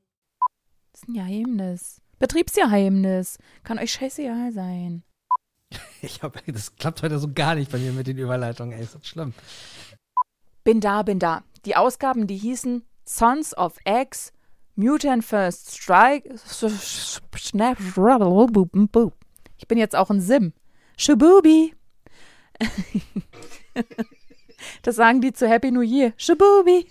Das 0.96 1.02
ist 1.02 1.08
ein 1.10 1.14
Geheimnis. 1.14 2.00
Betriebsgeheimnis. 2.18 3.36
Kann 3.64 3.78
euch 3.78 3.92
scheißegal 3.92 4.50
sein. 4.52 5.02
ich 6.00 6.22
hab, 6.22 6.42
das 6.46 6.74
klappt 6.76 7.02
heute 7.02 7.18
so 7.18 7.30
gar 7.34 7.54
nicht 7.54 7.70
bei 7.70 7.76
mir 7.76 7.92
mit 7.92 8.06
den 8.06 8.16
Überleitungen, 8.16 8.72
ey, 8.72 8.82
ist 8.82 8.94
das 8.94 9.06
schlimm. 9.06 9.34
Bin 10.64 10.80
da, 10.80 11.02
bin 11.02 11.18
da. 11.18 11.44
Die 11.66 11.76
Ausgaben, 11.76 12.26
die 12.26 12.38
hießen 12.38 12.82
Sons 13.04 13.54
of 13.58 13.76
X, 13.84 14.32
Mutant 14.74 15.22
First 15.22 15.76
Strike, 15.76 16.34
Snap, 16.38 17.78
Ich 19.58 19.68
bin 19.68 19.76
jetzt 19.76 19.96
auch 19.96 20.08
ein 20.08 20.22
Sim. 20.22 20.54
Shabubi. 20.96 21.74
Das 24.80 24.96
sagen 24.96 25.20
die 25.20 25.34
zu 25.34 25.46
Happy 25.46 25.70
New 25.70 25.82
Year. 25.82 26.14
Shabubi. 26.16 26.86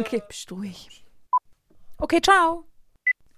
Okay, 0.00 0.22
bist 0.28 0.50
ruhig. 0.50 1.04
Okay, 1.98 2.20
ciao. 2.20 2.64